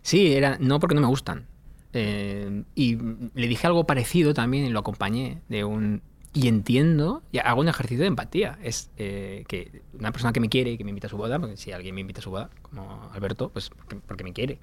Sí, 0.00 0.32
era 0.32 0.58
no 0.60 0.78
porque 0.80 0.94
no 0.94 1.00
me 1.00 1.08
gustan. 1.08 1.46
Eh, 1.92 2.64
y 2.74 2.96
le 2.96 3.48
dije 3.48 3.66
algo 3.66 3.84
parecido 3.86 4.34
también 4.34 4.64
y 4.66 4.70
lo 4.70 4.80
acompañé 4.80 5.38
de 5.48 5.64
un... 5.64 6.02
Y 6.34 6.48
entiendo, 6.48 7.22
y 7.30 7.38
hago 7.38 7.60
un 7.60 7.68
ejercicio 7.68 8.00
de 8.02 8.08
empatía. 8.08 8.58
Es 8.62 8.90
eh, 8.96 9.44
que 9.48 9.82
una 9.98 10.12
persona 10.12 10.32
que 10.32 10.40
me 10.40 10.48
quiere 10.48 10.70
y 10.72 10.78
que 10.78 10.84
me 10.84 10.90
invita 10.90 11.06
a 11.08 11.10
su 11.10 11.18
boda, 11.18 11.38
porque 11.38 11.58
si 11.58 11.72
alguien 11.72 11.94
me 11.94 12.00
invita 12.00 12.20
a 12.20 12.22
su 12.22 12.30
boda, 12.30 12.48
como 12.62 13.10
Alberto, 13.12 13.50
pues 13.50 13.68
porque, 13.68 13.96
porque 13.96 14.24
me 14.24 14.32
quiere. 14.32 14.58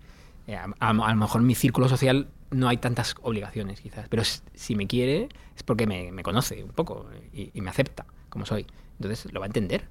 Eh, 0.48 0.56
a, 0.56 0.64
a- 0.80 0.90
a 0.90 0.94
lo 1.12 1.16
mejor 1.16 1.42
en 1.42 1.48
mi 1.48 1.54
círculo 1.54 1.88
social 1.88 2.28
no 2.50 2.68
hay 2.70 2.78
tantas 2.78 3.16
obligaciones, 3.22 3.81
quizás. 3.81 4.08
Pero 4.10 4.24
si 4.56 4.76
me 4.76 4.88
quiere 4.88 5.30
es 5.56 5.62
porque 5.62 5.86
me, 5.86 6.12
me 6.12 6.24
conoce 6.24 6.64
un 6.64 6.72
poco 6.72 7.08
y, 7.34 7.52
y 7.54 7.62
me 7.62 7.70
acepta 7.70 8.06
como 8.30 8.48
soy. 8.48 8.66
Entonces 9.00 9.31
lo 9.31 9.40
va 9.40 9.46
a 9.46 9.50
entender. 9.50 9.84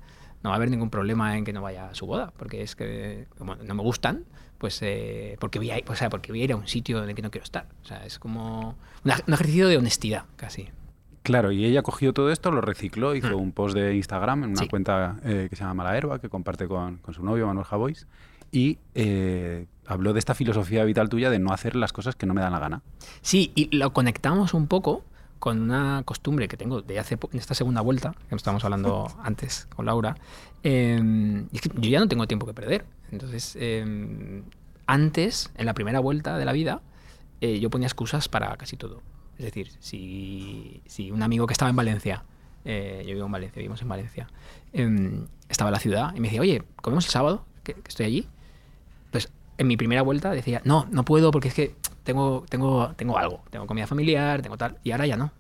No 0.43 0.51
va 0.51 0.55
a 0.55 0.57
haber 0.57 0.71
ningún 0.71 0.91
problema 0.91 1.37
en 1.37 1.45
que 1.45 1.53
no 1.53 1.63
vaya 1.63 1.89
a 1.89 1.95
su 1.95 2.07
boda, 2.07 2.33
porque 2.37 2.63
es 2.63 2.77
que 2.77 3.27
como 3.39 3.57
no 3.57 3.75
me 3.75 3.83
gustan, 3.83 4.25
pues 4.59 4.79
eh, 4.83 5.37
porque 5.41 5.59
voy 5.59 5.71
a 5.71 5.79
ir, 5.79 5.85
o 5.89 5.95
sea, 5.95 6.11
porque 6.11 6.33
voy 6.33 6.43
a 6.43 6.45
ir 6.45 6.53
a 6.53 6.57
un 6.57 6.67
sitio 6.69 7.03
en 7.03 7.09
el 7.11 7.15
que 7.15 7.23
no 7.23 7.31
quiero 7.31 7.45
estar. 7.45 7.67
O 7.83 7.85
sea, 7.85 8.05
es 8.05 8.19
como 8.19 8.77
una- 9.05 9.19
un 9.27 9.35
ejercicio 9.35 9.69
de 9.69 9.77
honestidad, 9.77 10.25
casi. 10.37 10.69
Claro, 11.23 11.53
y 11.53 11.65
ella 11.65 11.83
cogió 11.83 12.13
todo 12.15 12.31
esto, 12.33 12.51
lo 12.51 12.61
recicló, 12.61 13.15
hizo 13.15 13.37
Hmm. 13.37 13.43
un 13.43 13.53
post 13.53 13.75
de 13.77 13.95
Instagram 13.97 14.45
en 14.45 14.51
una 14.51 14.63
Sí. 14.63 14.69
cuenta 14.69 15.17
eh, 15.25 15.49
que 15.51 15.57
se 15.57 15.63
llama 15.63 15.75
Mala 15.75 15.97
Herba, 15.97 16.21
que 16.21 16.29
comparte 16.29 16.67
con, 16.67 16.99
con 16.99 17.13
su 17.15 17.23
novio 17.23 17.47
Manuel 17.47 17.67
Javois, 17.67 18.07
y 18.51 18.79
eh, 18.95 19.67
habló 19.87 20.13
de 20.15 20.21
esta 20.21 20.35
filosofía 20.35 20.85
vital 20.85 21.09
tuya 21.11 21.29
de 21.31 21.39
no 21.39 21.53
hacer 21.53 21.77
las 21.77 21.93
cosas 21.93 22.17
que 22.17 22.25
no 22.27 22.33
me 22.33 22.41
dan 22.41 22.53
la 22.53 22.59
gana. 22.59 22.83
Sí, 23.21 23.53
y 23.55 23.77
lo 23.77 23.93
conectamos 23.93 24.55
un 24.55 24.69
poco 24.69 25.05
con 25.39 25.61
una 25.61 26.03
costumbre 26.05 26.49
que 26.49 26.57
tengo 26.57 26.83
de 26.83 26.99
hace 26.99 27.15
en 27.15 27.39
esta 27.39 27.55
segunda 27.55 27.81
vuelta, 27.81 28.15
que 28.29 28.35
estábamos 28.35 28.65
hablando 28.65 29.09
antes 29.23 29.67
con 29.75 29.87
Laura. 29.87 30.17
eh, 30.63 31.47
y 31.53 31.57
es 31.57 31.63
que 31.63 31.71
yo 31.75 31.91
ya 31.91 32.01
no 32.01 32.09
tengo 32.09 32.27
tiempo 32.27 32.47
que 32.47 32.55
perder. 32.55 32.85
Entonces, 33.11 33.57
eh, 33.61 34.43
antes, 34.87 35.51
en 35.55 35.67
la 35.67 35.75
primera 35.75 36.01
vuelta 36.01 36.39
de 36.39 36.45
la 36.45 36.53
vida, 36.53 36.81
eh, 37.41 37.61
yo 37.61 37.71
ponía 37.71 37.87
excusas 37.87 38.29
para 38.29 38.57
casi 38.57 38.77
todo. 38.77 39.03
Es 39.39 39.45
decir, 39.45 39.71
si, 39.79 40.83
si 40.87 41.11
un 41.11 41.23
amigo 41.23 41.47
que 41.47 41.53
estaba 41.53 41.71
en 41.71 41.77
Valencia, 41.77 42.25
eh, 42.65 43.05
yo 43.07 43.15
vivo 43.15 43.27
en 43.27 43.33
Valencia, 43.33 43.61
vivimos 43.61 43.81
en 43.83 43.89
Valencia, 43.89 44.29
eh, 44.73 45.25
estaba 45.49 45.69
en 45.69 45.75
la 45.75 45.79
ciudad 45.79 46.15
y 46.17 46.21
me 46.21 46.29
decía, 46.29 46.41
oye, 46.41 46.65
¿comemos 46.77 47.05
el 47.05 47.11
sábado? 47.13 47.45
Que, 47.63 47.75
que 47.75 47.89
estoy 47.89 48.07
allí. 48.07 48.29
Pues 49.11 49.31
en 49.59 49.67
mi 49.67 49.77
primera 49.77 50.03
vuelta 50.03 50.31
decía, 50.31 50.61
no, 50.65 50.87
no 50.91 51.05
puedo 51.05 51.31
porque 51.31 51.49
es 51.49 51.55
que 51.55 51.75
tengo, 52.09 52.47
tengo, 52.49 52.91
tengo 52.97 53.19
algo, 53.19 53.43
tengo 53.51 53.67
comida 53.67 53.87
familiar, 53.87 54.41
tengo 54.41 54.57
tal, 54.57 54.79
y 54.83 54.93
ahora 54.93 55.05
ya 55.07 55.19
no. 55.19 55.31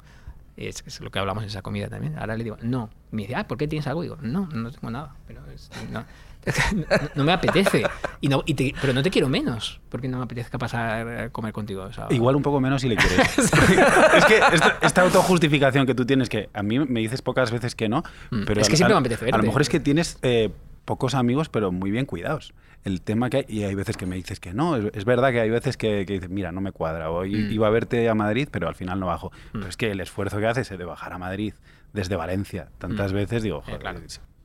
Es, 0.54 0.84
es 0.86 1.00
lo 1.00 1.10
que 1.10 1.18
hablamos 1.18 1.44
en 1.44 1.48
esa 1.48 1.62
comida 1.62 1.88
también. 1.88 2.18
Ahora 2.18 2.36
le 2.36 2.44
digo, 2.44 2.58
no. 2.60 2.90
Y 3.10 3.16
me 3.16 3.22
dice, 3.22 3.36
ah, 3.36 3.48
¿por 3.48 3.56
qué 3.56 3.66
tienes 3.66 3.86
algo? 3.86 4.02
Y 4.04 4.08
digo, 4.08 4.18
no, 4.20 4.48
no 4.52 4.70
tengo 4.70 4.90
nada. 4.90 5.14
Pero 5.26 5.40
es- 5.54 5.70
no, 5.90 6.00
no, 6.00 6.04
no 7.14 7.24
me 7.24 7.32
apetece. 7.32 7.84
Y 8.20 8.28
no, 8.28 8.42
y 8.44 8.52
te- 8.54 8.74
pero 8.80 8.92
no 8.92 9.02
te 9.02 9.08
quiero 9.10 9.28
menos, 9.30 9.80
porque 9.88 10.08
no 10.08 10.18
me 10.18 10.24
apetezca 10.24 10.58
pasar 10.58 11.08
a 11.08 11.28
comer 11.30 11.52
contigo. 11.54 11.84
o 11.84 11.92
sea, 11.92 12.08
Igual 12.10 12.36
un 12.36 12.42
poco 12.42 12.60
menos 12.60 12.82
si 12.82 12.88
le 12.88 12.96
quieres. 12.96 13.38
es 13.38 14.24
que 14.26 14.38
esta, 14.52 14.76
esta 14.82 15.02
autojustificación 15.02 15.86
que 15.86 15.94
tú 15.94 16.04
tienes, 16.04 16.28
que 16.28 16.50
a 16.52 16.62
mí 16.62 16.78
me 16.80 17.00
dices 17.00 17.22
pocas 17.22 17.50
veces 17.50 17.74
que 17.74 17.88
no, 17.88 18.02
Mm, 18.30 18.42
pero 18.44 18.60
es 18.60 18.66
a- 18.66 18.70
que 18.70 18.76
siempre 18.76 18.94
a- 18.94 19.00
me 19.00 19.06
apetece 19.06 19.24
A 19.24 19.28
lo 19.28 19.32
verte. 19.36 19.46
mejor 19.46 19.62
es 19.62 19.68
que 19.70 19.80
tienes 19.80 20.18
eh, 20.22 20.50
pocos 20.88 21.14
amigos, 21.14 21.50
pero 21.50 21.70
muy 21.70 21.90
bien 21.90 22.06
cuidados. 22.06 22.54
El 22.82 23.02
tema 23.02 23.28
que 23.28 23.36
hay, 23.38 23.44
y 23.46 23.62
hay 23.64 23.74
veces 23.74 23.98
que 23.98 24.06
me 24.06 24.16
dices 24.16 24.40
que 24.40 24.54
no, 24.54 24.76
es, 24.76 24.86
es 24.94 25.04
verdad 25.04 25.30
que 25.32 25.40
hay 25.40 25.50
veces 25.50 25.76
que, 25.76 26.06
que 26.06 26.14
dices, 26.14 26.30
mira, 26.30 26.50
no 26.50 26.62
me 26.62 26.72
cuadra, 26.72 27.10
hoy 27.10 27.34
Mm. 27.34 27.52
iba 27.52 27.66
a 27.66 27.70
verte 27.70 28.08
a 28.08 28.14
Madrid, 28.14 28.48
pero 28.50 28.68
al 28.68 28.74
final 28.74 28.98
no 28.98 29.06
bajo. 29.06 29.28
Mm. 29.52 29.58
Pero 29.58 29.68
es 29.68 29.76
que 29.76 29.90
el 29.90 30.00
esfuerzo 30.00 30.38
que 30.38 30.46
haces 30.46 30.70
de 30.70 30.82
bajar 30.84 31.12
a 31.12 31.18
Madrid 31.18 31.52
desde 31.92 32.16
Valencia 32.16 32.68
tantas 32.78 33.12
Mm. 33.12 33.16
veces, 33.16 33.42
digo, 33.42 33.62
Eh, 33.66 33.76
claro. 33.78 34.00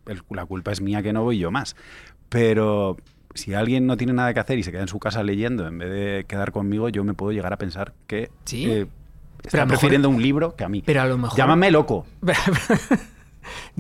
el- 0.08 0.22
la 0.32 0.46
culpa 0.46 0.74
es 0.74 0.82
mía 0.82 1.02
que 1.02 1.14
no 1.14 1.24
voy 1.24 1.38
yo 1.38 1.50
más. 1.50 1.78
Pero 2.28 2.98
si 3.36 3.54
alguien 3.54 3.88
no 3.88 3.96
tiene 3.96 4.12
nada 4.12 4.34
que 4.34 4.42
hacer 4.42 4.60
y 4.60 4.64
se 4.64 4.72
queda 4.72 4.82
en 4.82 4.88
su 4.90 5.00
casa 5.00 5.24
leyendo 5.24 5.66
en 5.66 5.78
vez 5.78 5.90
de 5.90 6.26
quedar 6.28 6.52
conmigo, 6.52 6.90
yo 6.90 7.04
me 7.06 7.14
puedo 7.14 7.32
llegar 7.32 7.54
a 7.54 7.58
pensar 7.58 7.94
que 8.08 8.30
Sí. 8.44 8.70
eh, 8.70 8.88
está 9.44 9.60
mejor- 9.60 9.68
prefiriendo 9.70 10.10
un 10.10 10.22
libro 10.22 10.56
que 10.56 10.64
a 10.66 10.70
mí. 10.70 10.84
Pero 10.86 11.02
a 11.02 11.06
lo 11.06 11.18
mejor. 11.18 11.38
Llámame 11.38 11.72
loco. 11.72 12.06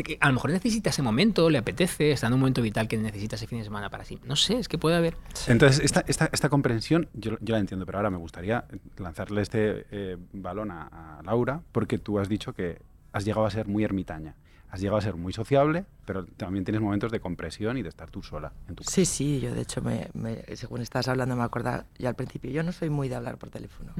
Que 0.03 0.17
a 0.19 0.27
lo 0.27 0.33
mejor 0.33 0.51
necesita 0.51 0.89
ese 0.89 1.01
momento, 1.01 1.49
le 1.49 1.57
apetece, 1.57 2.11
está 2.11 2.27
en 2.27 2.33
un 2.33 2.39
momento 2.39 2.61
vital 2.61 2.87
que 2.87 2.97
necesita 2.97 3.35
ese 3.35 3.47
fin 3.47 3.59
de 3.59 3.63
semana 3.63 3.89
para 3.89 4.05
sí. 4.05 4.19
No 4.25 4.35
sé, 4.35 4.57
es 4.59 4.67
que 4.67 4.77
puede 4.77 4.95
haber. 4.95 5.15
Entonces, 5.47 5.79
esta, 5.83 6.03
esta, 6.07 6.29
esta 6.31 6.49
comprensión 6.49 7.09
yo, 7.13 7.37
yo 7.41 7.53
la 7.53 7.59
entiendo, 7.59 7.85
pero 7.85 7.97
ahora 7.99 8.09
me 8.09 8.17
gustaría 8.17 8.65
lanzarle 8.97 9.41
este 9.41 9.85
eh, 9.91 10.17
balón 10.33 10.71
a, 10.71 11.17
a 11.19 11.23
Laura, 11.23 11.61
porque 11.71 11.97
tú 11.97 12.19
has 12.19 12.29
dicho 12.29 12.53
que 12.53 12.81
has 13.11 13.25
llegado 13.25 13.45
a 13.45 13.51
ser 13.51 13.67
muy 13.67 13.83
ermitaña. 13.83 14.35
has 14.71 14.81
llegado 14.81 14.97
a 14.97 15.01
ser 15.01 15.15
muy 15.15 15.31
sociable, 15.33 15.85
pero 16.05 16.25
también 16.25 16.65
tienes 16.65 16.81
momentos 16.81 17.11
de 17.11 17.19
compresión 17.19 17.77
y 17.77 17.83
de 17.83 17.89
estar 17.89 18.09
tú 18.09 18.23
sola 18.23 18.51
en 18.67 18.73
tu 18.75 18.83
casa. 18.83 18.95
Sí, 18.95 19.05
sí, 19.05 19.39
yo 19.39 19.53
de 19.53 19.61
hecho, 19.61 19.81
me, 19.83 20.09
me- 20.13 20.43
según 20.55 20.81
estabas 20.81 21.07
hablando, 21.09 21.35
me 21.35 21.43
acordaba 21.43 21.85
ya 21.99 22.09
al 22.09 22.15
principio, 22.15 22.49
yo 22.49 22.63
no 22.63 22.71
soy 22.71 22.89
muy 22.89 23.07
de 23.07 23.15
hablar 23.15 23.37
por 23.37 23.49
teléfono. 23.51 23.93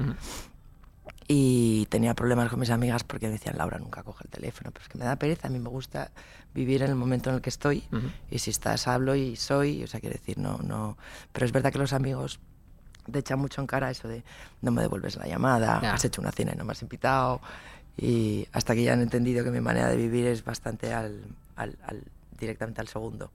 Y 1.26 1.86
tenía 1.86 2.12
problemas 2.14 2.50
con 2.50 2.60
mis 2.60 2.68
amigas 2.70 3.02
porque 3.04 3.26
me 3.26 3.32
decían, 3.32 3.56
Laura, 3.56 3.78
nunca 3.78 4.02
coge 4.02 4.24
el 4.24 4.30
teléfono. 4.30 4.70
Pero 4.72 4.82
es 4.82 4.88
que 4.90 4.98
me 4.98 5.04
da 5.06 5.16
pereza, 5.16 5.48
a 5.48 5.50
mí 5.50 5.58
me 5.58 5.70
gusta 5.70 6.10
vivir 6.54 6.82
en 6.82 6.90
el 6.90 6.96
momento 6.96 7.30
en 7.30 7.36
el 7.36 7.42
que 7.42 7.48
estoy. 7.50 7.84
Ujú. 7.92 8.08
Y 8.30 8.38
si 8.40 8.50
estás, 8.50 8.86
hablo 8.88 9.14
y 9.14 9.36
soy. 9.36 9.82
O 9.84 9.86
sea, 9.86 10.00
quiero 10.00 10.14
decir, 10.14 10.36
no, 10.38 10.58
no. 10.58 10.98
Pero 11.32 11.46
es 11.46 11.52
verdad 11.52 11.72
que 11.72 11.78
los 11.78 11.92
amigos 11.94 12.40
te 13.10 13.18
echan 13.18 13.38
mucho 13.38 13.60
en 13.60 13.66
cara 13.66 13.90
eso 13.90 14.08
de 14.08 14.22
no 14.62 14.70
me 14.70 14.80
devuelves 14.82 15.16
la 15.16 15.26
llamada, 15.26 15.80
has 15.92 16.04
hecho 16.04 16.20
una 16.22 16.32
cena 16.32 16.52
y 16.54 16.56
no 16.56 16.64
me 16.64 16.72
has 16.72 16.82
invitado. 16.82 17.40
Y 17.96 18.46
hasta 18.52 18.74
que 18.74 18.82
ya 18.82 18.92
han 18.92 19.00
entendido 19.02 19.44
que 19.44 19.50
mi 19.50 19.60
manera 19.60 19.88
de 19.88 19.96
vivir 19.96 20.26
es 20.26 20.44
bastante 20.44 20.92
al, 20.92 21.22
al- 21.56 21.76
al- 21.86 22.02
directamente 22.38 22.80
al 22.82 22.88
segundo. 22.88 23.30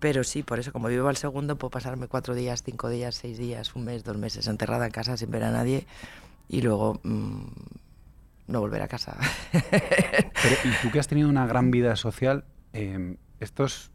Pero 0.00 0.24
sí, 0.24 0.42
por 0.42 0.58
eso, 0.58 0.72
como 0.72 0.88
vivo 0.88 1.08
al 1.08 1.16
segundo, 1.16 1.56
puedo 1.56 1.70
pasarme 1.70 2.08
cuatro 2.08 2.34
días, 2.34 2.62
cinco 2.62 2.88
días, 2.88 3.14
seis 3.14 3.38
días, 3.38 3.74
un 3.74 3.84
mes, 3.84 4.04
dos 4.04 4.16
meses 4.16 4.46
enterrada 4.48 4.86
en 4.86 4.92
casa 4.92 5.16
sin 5.16 5.30
ver 5.30 5.44
a 5.44 5.50
nadie 5.50 5.86
y 6.48 6.62
luego 6.62 7.00
mm, 7.02 7.44
no 8.48 8.60
volver 8.60 8.82
a 8.82 8.88
casa. 8.88 9.16
Pero, 9.52 10.56
y 10.64 10.72
tú 10.82 10.90
que 10.90 10.98
has 10.98 11.08
tenido 11.08 11.28
una 11.28 11.46
gran 11.46 11.70
vida 11.70 11.96
social, 11.96 12.44
eh, 12.72 13.16
estos, 13.40 13.90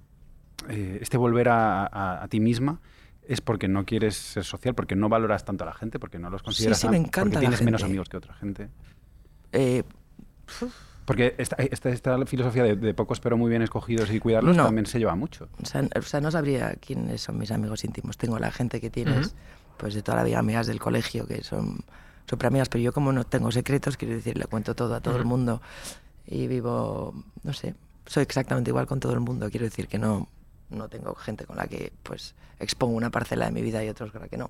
eh, 0.70 1.00
este 1.02 1.18
volver 1.18 1.50
a, 1.50 1.86
a- 1.86 2.24
a 2.24 2.28
ti 2.28 2.40
misma 2.40 2.80
es 3.28 3.42
porque 3.42 3.68
no 3.68 3.86
quieres 3.86 4.16
ser 4.18 4.44
social, 4.44 4.74
porque 4.74 4.96
no 4.96 5.08
valoras 5.10 5.46
tanto 5.46 5.64
a 5.64 5.68
la 5.68 5.74
gente, 5.74 6.00
porque 6.00 6.18
no 6.18 6.30
los 6.32 6.42
consideras 6.42 6.80
sí, 6.80 6.88
a- 6.88 6.92
me 6.92 6.98
encanta 6.98 7.22
porque 7.22 7.36
la 7.36 7.40
tienes 7.42 7.62
menos 7.62 7.82
gente. 7.82 7.92
amigos 7.92 8.10
que 8.10 8.18
otra 8.18 8.34
gente. 8.36 8.70
Eh, 9.52 9.84
Porque 11.06 11.34
esta, 11.40 11.56
esta, 11.58 11.90
esta 11.90 12.26
filosofía 12.28 12.64
de, 12.64 12.76
de 12.76 12.94
pocos 12.94 13.20
pero 13.20 13.36
muy 13.38 13.50
bien 13.50 13.62
escogidos 13.64 14.12
y 14.12 14.20
cuidarlos 14.20 14.56
No. 14.56 14.66
también 14.66 14.86
se 14.86 15.00
lleva 15.00 15.16
mucho. 15.16 15.48
o, 15.62 15.66
sea, 15.66 15.88
o 15.96 16.02
sea, 16.04 16.22
no 16.22 16.30
sabría 16.30 16.74
quiénes 16.76 17.22
son 17.22 17.38
mis 17.40 17.52
amigos 17.52 17.84
íntimos. 17.84 18.18
Tengo 18.18 18.38
la 18.40 18.52
gente 18.52 18.80
que 18.80 18.90
tienes 18.92 19.28
Ujú. 19.28 19.36
pues 19.78 19.94
de 19.96 20.04
toda 20.04 20.18
la 20.20 20.24
vida, 20.24 20.38
amigas 20.40 20.68
del 20.68 20.80
colegio, 20.80 21.26
que 21.26 21.44
son 21.44 21.80
amigas, 22.38 22.70
pero 22.70 22.82
yo 22.84 22.94
como 22.94 23.12
no 23.12 23.24
tengo 23.26 23.52
secretos, 23.52 23.98
quiero 23.98 24.14
decir, 24.16 24.38
le 24.38 24.46
cuento 24.46 24.76
todo 24.76 24.96
a 24.96 25.02
todo 25.02 25.18
el 25.18 25.26
mundo 25.26 25.62
y 26.28 26.48
vivo, 26.48 27.14
no 27.44 27.54
sé, 27.54 27.76
soy 28.06 28.24
exactamente 28.24 28.70
igual 28.72 28.86
con 28.88 29.00
todo 29.00 29.14
el 29.14 29.20
mundo. 29.20 29.50
Quiero 29.50 29.66
decir 29.66 29.88
que 29.88 29.98
no, 29.98 30.28
no 30.70 30.88
tengo 30.90 31.16
gente 31.16 31.46
con 31.46 31.58
la 31.58 31.68
que 31.68 31.92
pues 32.04 32.36
expongo 32.60 32.96
una 32.96 33.10
parcela 33.10 33.46
de 33.46 33.52
mi 33.52 33.62
vida 33.62 33.84
y 33.84 33.90
otros 33.90 34.12
con 34.12 34.22
la 34.22 34.28
que 34.28 34.38
no. 34.38 34.50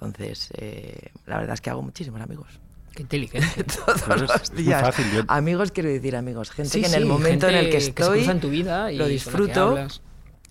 Entonces, 0.00 0.50
eh, 0.56 1.10
la 1.26 1.38
verdad 1.38 1.54
es 1.54 1.60
que 1.60 1.70
hago 1.70 1.82
muchísimos 1.82 2.20
amigos. 2.20 2.48
Qué 2.94 3.02
inteligente. 3.02 3.64
Todos 3.86 4.02
Claro, 4.02 4.24
es- 4.24 4.30
los 4.30 4.42
es 4.42 4.52
muy 4.52 4.62
días. 4.64 4.80
fácil, 4.82 5.10
yo- 5.12 5.22
Amigos 5.28 5.72
quiero 5.72 5.88
decir 5.88 6.14
amigos, 6.16 6.50
gente 6.50 6.70
Sí, 6.72 6.80
que 6.80 6.86
en 6.86 6.92
sí, 6.92 6.98
el 6.98 7.06
momento 7.06 7.48
en 7.48 7.54
el 7.56 7.70
que 7.70 7.80
se 7.80 7.88
estoy 7.88 8.18
cruza 8.18 8.32
en 8.32 8.40
tu 8.40 8.50
vida 8.50 8.92
y 8.92 8.96
lo 8.96 9.04
con 9.04 9.06
la 9.06 9.08
que 9.08 9.12
disfruto. 9.12 9.76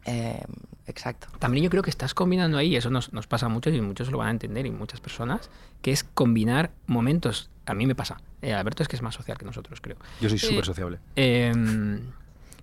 Eh, 0.05 0.43
exacto. 0.88 1.27
También 1.39 1.63
yo 1.63 1.69
creo 1.69 1.81
que 1.83 1.89
estás 1.89 2.13
combinando 2.13 2.57
ahí, 2.57 2.75
eso 2.75 2.89
nos, 2.89 3.13
nos 3.13 3.27
pasa 3.27 3.48
mucho 3.50 3.69
y 3.69 3.79
muchos 3.81 4.10
lo 4.12 4.17
van 4.17 4.27
a 4.27 4.31
entender 4.31 4.65
y 4.65 4.72
muchas 4.72 5.00
personas, 5.01 5.50
que 5.81 5.91
es 5.91 6.03
combinar 6.03 6.72
momentos. 6.88 7.50
A 7.65 7.74
mí 7.74 7.86
me 7.88 7.95
pasa. 7.95 8.22
Eh, 8.41 8.53
Alberto 8.53 8.83
es 8.83 8.89
que 8.89 8.95
es 8.95 9.01
más 9.01 9.15
social 9.15 9.38
que 9.38 9.45
nosotros, 9.45 9.79
creo. 9.81 9.98
Yo 10.19 10.29
soy 10.29 10.38
Eh, 10.38 10.41
súper 10.41 10.65
sociable. 10.65 11.00
Em, 11.15 12.01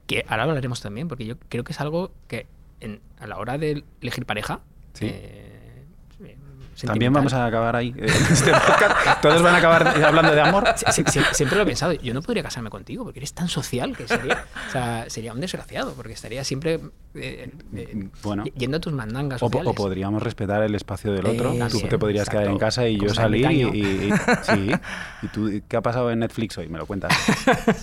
que 0.06 0.24
ahora 0.28 0.44
lo 0.44 0.50
hablaremos 0.50 0.80
también, 0.80 1.08
porque 1.08 1.24
yo 1.24 1.36
creo 1.48 1.64
que 1.64 1.72
es 1.72 1.80
algo 1.80 2.12
que 2.28 2.46
en- 2.80 3.00
a 3.18 3.26
la 3.26 3.38
hora 3.38 3.56
de 3.58 3.84
elegir 4.00 4.26
pareja. 4.26 4.60
Sí. 4.92 5.06
Eh, 6.82 6.86
eh, 6.86 6.88
También 6.88 7.12
vamos 7.12 7.32
a 7.32 7.46
acabar 7.46 7.76
ahí. 7.76 7.94
eh, 7.96 8.06
este 8.30 8.50
podcast. 8.52 9.20
Todos 9.22 9.42
van 9.42 9.54
a 9.54 9.58
acabar 9.58 9.86
hablando 10.04 10.32
de 10.34 10.40
amor. 10.40 10.64
Sie- 10.76 11.04
sie- 11.04 11.24
siempre 11.34 11.56
lo 11.56 11.62
he 11.62 11.66
pensado, 11.66 11.92
yo 11.94 12.14
no 12.14 12.22
podría 12.22 12.42
casarme 12.42 12.70
contigo 12.70 13.04
porque 13.04 13.18
eres 13.20 13.32
tan 13.32 13.48
social 13.48 13.96
que 13.96 14.06
sería, 14.08 14.44
o 14.68 14.72
sea, 14.72 15.04
sería 15.08 15.32
un 15.32 15.40
desgraciado 15.40 15.92
porque 15.94 16.12
estaría 16.12 16.42
siempre 16.44 16.80
eh, 17.14 17.50
eh, 17.74 18.08
Bueno. 18.22 18.44
yendo 18.56 18.76
a 18.76 18.80
tus 18.80 18.92
mandangas 18.92 19.42
O, 19.42 19.46
o 19.46 19.74
podríamos 19.74 20.22
respetar 20.22 20.62
el 20.62 20.74
espacio 20.74 21.12
del 21.12 21.26
otro. 21.26 21.52
Eh, 21.52 21.60
tú 21.70 21.80
te 21.80 21.98
podrías 21.98 22.28
quedar 22.28 22.44
en 22.44 22.52
exacto. 22.52 22.66
casa 22.66 22.88
y 22.88 22.98
yo 22.98 23.08
salir 23.14 23.50
y, 23.50 23.62
ermitaño. 23.62 23.74
y- 23.74 24.08
y- 24.08 24.12
sí. 24.42 24.70
¿Y 25.22 25.26
tú 25.28 25.50
qué 25.68 25.76
ha 25.76 25.82
pasado 25.82 26.10
en 26.10 26.20
Netflix 26.20 26.56
hoy? 26.58 26.68
Me 26.68 26.78
lo 26.78 26.86
cuentas. 26.86 27.12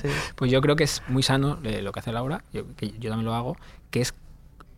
Sí. 0.01 0.07
Pues 0.35 0.51
yo 0.51 0.61
creo 0.61 0.75
que 0.75 0.83
es 0.83 1.01
muy 1.07 1.23
sano 1.23 1.59
eh, 1.63 1.81
lo 1.81 1.91
que 1.91 1.99
hace 1.99 2.11
Laura, 2.11 2.43
yo, 2.53 2.63
que 2.75 2.91
yo 2.99 3.09
también 3.09 3.25
lo 3.25 3.33
hago, 3.33 3.57
que 3.89 4.01
es 4.01 4.13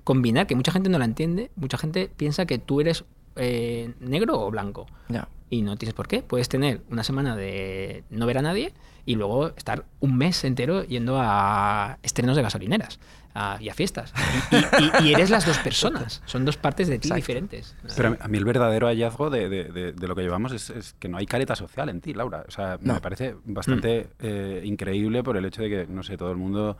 combinar, 0.03 0.47
que 0.47 0.55
mucha 0.55 0.71
gente 0.71 0.89
no 0.89 0.97
la 0.97 1.05
entiende, 1.05 1.51
mucha 1.55 1.77
gente 1.77 2.09
piensa 2.15 2.45
que 2.45 2.57
tú 2.57 2.81
eres 2.81 3.03
eh, 3.39 3.93
negro 3.99 4.39
o 4.39 4.51
blanco. 4.51 4.85
Ya. 5.07 5.27
Y 5.49 5.63
no 5.63 5.77
tienes 5.77 5.95
por 5.95 6.07
qué. 6.07 6.21
Puedes 6.21 6.47
tener 6.49 6.81
una 6.91 7.03
semana 7.03 7.35
de 7.35 8.03
no 8.11 8.25
ver 8.27 8.37
a 8.37 8.41
nadie 8.43 8.71
y 9.05 9.15
luego 9.15 9.47
estar 9.57 9.85
un 9.99 10.15
mes 10.17 10.43
entero 10.43 10.83
yendo 10.83 11.17
a 11.19 11.97
estrenos 12.03 12.35
de 12.35 12.43
gasolineras 12.43 12.99
a- 13.33 13.57
y 13.59 13.69
a 13.69 13.73
fiestas. 13.73 14.13
Y, 14.51 14.55
y- 14.55 14.59
y- 14.59 15.09
y 15.09 15.13
eres 15.15 15.31
las 15.31 15.47
dos 15.47 15.57
personas. 15.59 16.21
Son 16.25 16.45
dos 16.45 16.57
partes 16.57 16.87
de 16.87 16.99
ti 16.99 17.07
Exacto. 17.07 17.15
diferentes. 17.15 17.75
Pero 17.95 18.15
a 18.19 18.27
mí 18.27 18.37
el 18.37 18.45
verdadero 18.45 18.85
hallazgo 18.87 19.31
de, 19.31 19.49
de- 19.49 19.63
de- 19.65 19.91
de 19.93 20.07
lo 20.07 20.15
que 20.15 20.21
llevamos 20.21 20.51
es, 20.51 20.69
es 20.69 20.93
que 20.99 21.07
no 21.09 21.17
hay 21.17 21.25
careta 21.25 21.55
social 21.55 21.89
en 21.89 22.01
ti, 22.01 22.13
Laura. 22.13 22.43
O 22.47 22.51
sea, 22.51 22.77
me 22.81 23.01
parece 23.01 23.35
bastante 23.45 24.09
Mm. 24.19 24.25
eh, 24.25 24.61
increíble 24.65 25.23
por 25.23 25.35
el 25.37 25.45
hecho 25.45 25.63
de 25.63 25.69
que, 25.69 25.87
no 25.87 26.03
sé, 26.03 26.15
todo 26.17 26.29
el 26.31 26.37
mundo... 26.37 26.77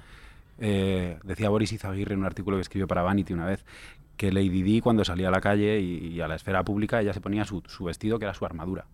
eh, 0.62 1.18
decía 1.24 1.48
Boris 1.50 1.72
Izaguirre 1.72 2.14
en 2.14 2.20
un 2.20 2.26
artículo 2.26 2.58
que 2.58 2.62
escribió 2.62 2.86
para 2.86 3.02
Vanity 3.02 3.32
una 3.34 3.46
vez 3.46 3.64
que 4.20 4.34
Lady 4.34 4.62
Di 4.64 4.82
cuando 4.82 5.06
salía 5.06 5.30
a 5.30 5.32
la 5.32 5.40
calle 5.40 5.80
y, 5.80 6.08
y 6.08 6.20
a 6.20 6.28
la 6.28 6.36
esfera 6.36 6.62
pública 6.64 7.00
ella 7.00 7.14
se 7.14 7.22
ponía 7.22 7.46
su, 7.46 7.64
su 7.68 7.86
vestido 7.86 8.20
que 8.20 8.26
era 8.26 8.34
su 8.34 8.46
armadura. 8.46 8.86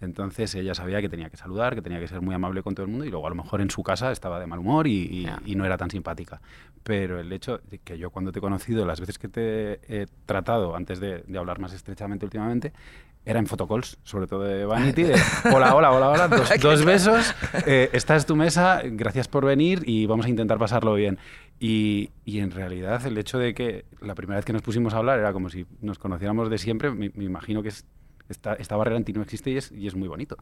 Entonces 0.00 0.54
ella 0.56 0.74
sabía 0.74 1.00
que 1.00 1.08
tenía 1.08 1.30
que 1.30 1.36
saludar, 1.38 1.74
que 1.74 1.80
tenía 1.80 1.98
que 2.00 2.08
ser 2.08 2.20
muy 2.20 2.34
amable 2.34 2.62
con 2.62 2.74
todo 2.74 2.84
el 2.84 2.90
mundo 2.90 3.06
y 3.06 3.10
luego 3.10 3.26
a 3.26 3.30
lo 3.30 3.36
mejor 3.36 3.62
en 3.62 3.70
su 3.70 3.82
casa 3.82 4.12
estaba 4.12 4.38
de 4.40 4.46
mal 4.46 4.58
humor 4.58 4.86
y, 4.86 5.08
y- 5.10 5.22
Ya. 5.24 5.40
y 5.46 5.54
no 5.54 5.64
era 5.64 5.78
tan 5.78 5.90
simpática. 5.90 6.42
Pero 6.82 7.18
el 7.18 7.32
hecho 7.32 7.60
de 7.70 7.78
que 7.78 7.96
yo 7.96 8.10
cuando 8.10 8.30
te 8.30 8.40
he 8.40 8.42
conocido, 8.42 8.84
las 8.84 9.00
veces 9.00 9.18
que 9.18 9.28
te 9.28 9.80
he 9.88 10.06
tratado 10.26 10.76
antes 10.76 11.00
de, 11.00 11.24
de 11.26 11.38
hablar 11.38 11.58
más 11.60 11.72
estrechamente 11.72 12.26
últimamente, 12.26 12.72
era 13.26 13.38
en 13.38 13.46
photocalls, 13.46 13.96
sobre 14.04 14.26
todo 14.26 14.42
de 14.42 14.66
Vanity, 14.66 15.04
de 15.04 15.14
hola, 15.50 15.74
hola, 15.74 15.92
hola, 15.92 16.10
hola, 16.10 16.28
dos, 16.28 16.50
dos 16.60 16.84
besos, 16.84 17.34
eh, 17.66 17.88
esta 17.94 18.16
es 18.16 18.26
tu 18.26 18.36
mesa, 18.36 18.82
gracias 18.84 19.28
por 19.28 19.46
venir 19.46 19.82
y 19.86 20.04
vamos 20.04 20.26
a 20.26 20.28
intentar 20.28 20.58
pasarlo 20.58 20.92
bien. 20.92 21.18
Y, 21.60 22.10
y 22.24 22.40
en 22.40 22.50
realidad 22.50 23.04
el 23.06 23.16
hecho 23.16 23.38
de 23.38 23.54
que 23.54 23.84
la 24.00 24.14
primera 24.14 24.36
vez 24.36 24.44
que 24.44 24.52
nos 24.52 24.62
pusimos 24.62 24.92
a 24.94 24.98
hablar 24.98 25.18
era 25.18 25.32
como 25.32 25.48
si 25.48 25.66
nos 25.80 25.98
conociéramos 25.98 26.50
de 26.50 26.58
siempre, 26.58 26.90
me, 26.90 27.10
me 27.14 27.24
imagino 27.24 27.62
que 27.62 27.68
es- 27.68 27.84
esta, 28.28 28.54
esta 28.54 28.76
barrera 28.76 28.96
en 28.96 29.04
ti 29.04 29.12
no 29.12 29.22
existe 29.22 29.50
y 29.50 29.56
es, 29.58 29.70
y 29.72 29.86
es 29.86 29.94
muy 29.94 30.08
bonito. 30.08 30.36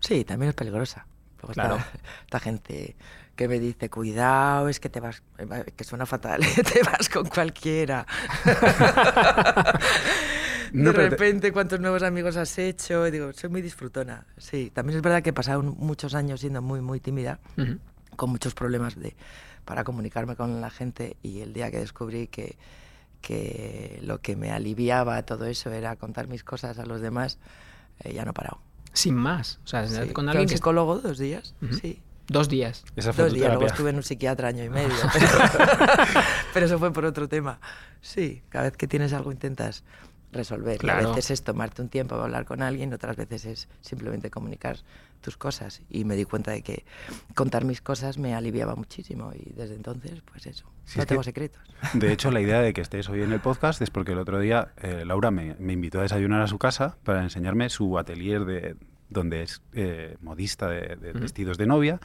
Sí, 0.00 0.24
también 0.24 0.50
es 0.50 0.54
peligrosa. 0.54 1.06
Luego 1.42 1.52
está 1.52 1.62
Claro. 1.68 1.84
esta 2.24 2.40
gente 2.40 2.96
que 3.34 3.48
me 3.48 3.58
dice, 3.58 3.90
cuidado, 3.90 4.68
es 4.68 4.80
que 4.80 4.88
te 4.88 5.00
vas, 5.00 5.22
que 5.76 5.84
suena 5.84 6.06
fatal, 6.06 6.40
te 6.72 6.82
vas 6.82 7.08
con 7.08 7.26
cualquiera. 7.28 8.06
No, 10.72 10.92
de 10.92 10.98
te- 10.98 11.10
repente, 11.10 11.52
¿cuántos 11.52 11.80
nuevos 11.80 12.02
amigos 12.02 12.36
has 12.36 12.58
hecho? 12.58 13.06
Y 13.06 13.10
digo, 13.12 13.32
soy 13.32 13.48
muy 13.48 13.62
disfrutona. 13.62 14.26
Sí, 14.36 14.70
también 14.74 14.96
es 14.96 15.02
verdad 15.02 15.22
que 15.22 15.30
he 15.30 15.32
pasado 15.32 15.62
muchos 15.62 16.14
años 16.14 16.40
siendo 16.40 16.60
muy, 16.60 16.80
muy 16.80 16.98
tímida, 17.00 17.38
con 18.16 18.30
muchos 18.30 18.52
problemas 18.52 18.96
de, 18.98 19.14
para 19.66 19.84
comunicarme 19.84 20.34
con 20.36 20.62
la 20.62 20.70
gente 20.70 21.18
y 21.22 21.40
el 21.40 21.52
día 21.52 21.70
que 21.70 21.78
descubrí 21.80 22.28
que, 22.28 22.56
que 23.20 23.98
lo 24.02 24.20
que 24.20 24.36
me 24.36 24.50
aliviaba 24.52 25.22
todo 25.24 25.44
eso 25.46 25.70
era 25.70 25.96
contar 25.96 26.28
mis 26.28 26.44
cosas 26.44 26.78
a 26.78 26.86
los 26.86 27.00
demás, 27.02 27.38
eh, 28.00 28.14
ya 28.14 28.24
no 28.24 28.30
he 28.30 28.34
parado. 28.34 28.60
Sin 28.92 29.14
más. 29.14 29.60
O 29.64 29.66
sea, 29.66 29.86
Sí. 29.86 30.08
con 30.14 30.28
alguien 30.28 30.48
psicólogo 30.48 30.98
dos 31.00 31.18
días, 31.18 31.54
sí. 31.82 32.00
Dos 32.28 32.48
días. 32.48 32.82
Esa 32.96 33.12
fue 33.12 33.24
Dos 33.24 33.34
días, 33.34 33.46
luego 33.46 33.60
terapia. 33.60 33.72
estuve 33.74 33.90
en 33.90 33.96
un 33.96 34.02
psiquiatra 34.02 34.48
año 34.48 34.64
y 34.64 34.68
medio. 34.68 34.94
Pero, 35.12 35.26
pero 36.54 36.66
eso 36.66 36.78
fue 36.78 36.92
por 36.92 37.04
otro 37.04 37.28
tema. 37.28 37.60
Sí, 38.00 38.42
cada 38.48 38.64
vez 38.64 38.76
que 38.76 38.88
tienes 38.88 39.12
algo 39.12 39.30
intentas 39.30 39.84
resolver. 40.32 40.78
Claro. 40.78 41.10
a 41.12 41.14
veces 41.14 41.30
es 41.30 41.42
tomarte 41.44 41.82
un 41.82 41.88
tiempo 41.88 42.14
para 42.16 42.24
hablar 42.24 42.44
con 42.44 42.62
alguien, 42.62 42.92
otras 42.92 43.16
veces 43.16 43.44
es 43.44 43.68
simplemente 43.80 44.30
comunicar 44.30 44.78
tus 45.20 45.36
cosas. 45.36 45.82
Y 45.88 46.04
me 46.04 46.16
di 46.16 46.24
cuenta 46.24 46.52
de 46.52 46.62
que 46.62 46.84
contar 47.34 47.64
mis 47.64 47.80
cosas 47.80 48.18
me 48.18 48.34
aliviaba 48.34 48.74
muchísimo. 48.74 49.32
Y 49.34 49.52
desde 49.54 49.74
entonces, 49.74 50.22
pues 50.30 50.46
eso, 50.46 50.70
Sí, 50.84 50.98
no 50.98 51.02
es 51.02 51.08
tengo 51.08 51.22
secretos. 51.22 51.62
De 51.94 52.12
hecho, 52.12 52.30
la 52.30 52.40
idea 52.40 52.60
de 52.60 52.72
que 52.72 52.80
estés 52.80 53.08
hoy 53.08 53.22
en 53.22 53.32
el 53.32 53.40
podcast 53.40 53.82
es 53.82 53.90
porque 53.90 54.12
el 54.12 54.18
otro 54.18 54.38
día 54.38 54.72
eh, 54.82 55.04
Laura 55.04 55.30
me, 55.30 55.56
me 55.58 55.72
invitó 55.72 55.98
a 55.98 56.02
desayunar 56.02 56.42
a 56.42 56.46
su 56.46 56.58
casa 56.58 56.96
para 57.02 57.22
enseñarme 57.22 57.68
su 57.70 57.98
atelier 57.98 58.44
de, 58.44 58.76
donde 59.08 59.42
es 59.42 59.62
eh, 59.72 60.16
modista 60.20 60.68
de, 60.68 60.96
vestidos 61.14 61.58
de 61.58 61.66
novia. 61.66 62.00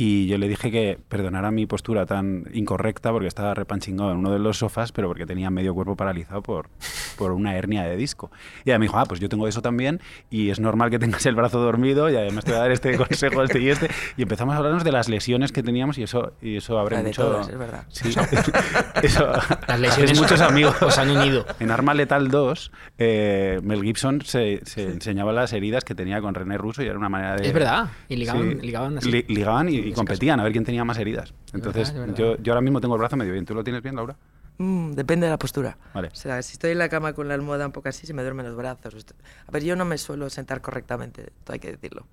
Y 0.00 0.28
yo 0.28 0.38
le 0.38 0.46
dije 0.46 0.70
que 0.70 0.96
perdonara 1.08 1.50
mi 1.50 1.66
postura 1.66 2.06
tan 2.06 2.44
incorrecta 2.52 3.10
porque 3.10 3.26
estaba 3.26 3.52
repanchingado 3.54 4.12
en 4.12 4.18
uno 4.18 4.30
de 4.30 4.38
los 4.38 4.58
sofás, 4.58 4.92
pero 4.92 5.08
porque 5.08 5.26
tenía 5.26 5.50
medio 5.50 5.74
cuerpo 5.74 5.96
paralizado 5.96 6.40
por, 6.40 6.68
por 7.16 7.32
una 7.32 7.56
hernia 7.56 7.82
de 7.82 7.96
disco. 7.96 8.30
Y 8.64 8.70
ella 8.70 8.78
me 8.78 8.84
dijo, 8.84 8.96
ah, 8.96 9.06
pues 9.06 9.18
yo 9.18 9.28
tengo 9.28 9.48
eso 9.48 9.60
también 9.60 10.00
y 10.30 10.50
es 10.50 10.60
normal 10.60 10.90
que 10.90 11.00
tengas 11.00 11.26
el 11.26 11.34
brazo 11.34 11.58
dormido 11.60 12.08
y 12.10 12.14
además 12.14 12.44
te 12.44 12.52
voy 12.52 12.58
a 12.58 12.62
dar 12.62 12.70
este 12.70 12.96
consejo, 12.96 13.42
este 13.42 13.58
y 13.60 13.70
este. 13.70 13.88
Y 14.16 14.22
empezamos 14.22 14.54
a 14.54 14.58
hablarnos 14.58 14.84
de 14.84 14.92
las 14.92 15.08
lesiones 15.08 15.50
que 15.50 15.64
teníamos 15.64 15.98
y 15.98 16.04
eso, 16.04 16.32
y 16.40 16.58
eso 16.58 16.78
abre 16.78 16.94
La 16.94 17.02
de 17.02 17.08
mucho... 17.08 17.22
todas, 17.24 17.48
es 17.48 17.58
verdad. 17.58 17.84
Sí, 17.88 18.10
eso. 19.02 19.26
Las 19.66 19.80
lesiones 19.80 20.20
muchos 20.20 20.40
amigos. 20.40 20.80
os 20.80 20.96
han 20.98 21.10
unido. 21.10 21.44
En 21.58 21.72
Arma 21.72 21.92
Letal 21.94 22.28
2, 22.28 22.70
eh, 22.98 23.58
Mel 23.64 23.82
Gibson 23.82 24.20
se, 24.22 24.60
se 24.64 24.84
enseñaba 24.84 25.32
las 25.32 25.52
heridas 25.52 25.82
que 25.84 25.96
tenía 25.96 26.20
con 26.20 26.34
René 26.34 26.56
Russo 26.56 26.84
y 26.84 26.86
era 26.86 26.96
una 26.98 27.08
manera 27.08 27.34
de... 27.34 27.48
Es 27.48 27.52
verdad. 27.52 27.88
Y 28.08 28.14
ligaban, 28.14 28.50
Sí. 28.52 28.54
ligaban 28.66 28.98
así. 28.98 29.10
Li- 29.10 29.24
ligaban 29.28 29.68
y, 29.68 29.87
y 29.88 29.92
competían 29.92 30.40
a 30.40 30.42
ver 30.44 30.52
quién 30.52 30.64
tenía 30.64 30.84
más 30.84 30.98
heridas. 30.98 31.34
Entonces, 31.52 31.92
verdad. 31.92 32.14
yo, 32.14 32.36
yo 32.38 32.52
ahora 32.52 32.60
mismo 32.60 32.80
tengo 32.80 32.94
el 32.94 33.00
brazo 33.00 33.16
medio 33.16 33.32
bien. 33.32 33.44
¿Tú 33.44 33.54
lo 33.54 33.64
tienes 33.64 33.82
bien, 33.82 33.96
Laura? 33.96 34.16
Mm, 34.58 34.92
depende 34.92 35.26
de 35.26 35.30
la 35.30 35.38
postura. 35.38 35.78
Vale. 35.94 36.08
O 36.08 36.16
sea, 36.16 36.42
si 36.42 36.52
estoy 36.52 36.72
en 36.72 36.78
la 36.78 36.88
cama 36.88 37.12
con 37.12 37.28
la 37.28 37.34
almohada 37.34 37.66
un 37.66 37.72
poco 37.72 37.88
así, 37.88 38.06
se 38.06 38.12
me 38.14 38.22
duermen 38.22 38.46
los 38.46 38.56
brazos. 38.56 39.06
A 39.46 39.50
ver, 39.50 39.64
yo 39.64 39.76
no 39.76 39.84
me 39.84 39.98
suelo 39.98 40.28
sentar 40.30 40.60
correctamente, 40.60 41.32
todo 41.44 41.54
hay 41.54 41.60
que 41.60 41.70
decirlo. 41.70 42.06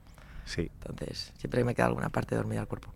Sí. 0.46 0.70
Entonces, 0.86 1.34
siempre 1.38 1.64
me 1.64 1.74
queda 1.74 1.88
alguna 1.88 2.10
parte 2.10 2.36
dormida 2.36 2.62
al 2.62 2.68
cuerpo. 2.68 2.94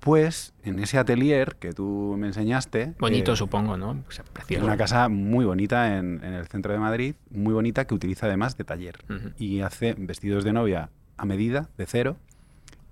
Pues 0.00 0.52
en 0.62 0.78
ese 0.78 0.96
atelier 0.96 1.56
que 1.56 1.72
tú 1.72 2.14
me 2.18 2.28
enseñaste. 2.28 2.94
Bonito, 3.00 3.32
eh, 3.32 3.36
supongo, 3.36 3.76
¿no? 3.76 4.02
O 4.06 4.10
sea, 4.10 4.24
Es 4.48 4.62
una 4.62 4.76
casa 4.76 5.08
muy 5.08 5.44
bonita 5.44 5.96
en, 5.98 6.22
en 6.22 6.34
el 6.34 6.46
centro 6.46 6.72
de 6.72 6.78
Madrid, 6.78 7.16
muy 7.30 7.52
bonita 7.52 7.86
que 7.86 7.94
utiliza 7.94 8.26
además 8.26 8.56
de 8.56 8.64
taller. 8.64 9.04
Y 9.38 9.60
hace 9.62 9.94
vestidos 9.98 10.44
de 10.44 10.52
novia 10.52 10.90
a 11.16 11.24
medida, 11.24 11.68
de 11.76 11.86
cero, 11.86 12.16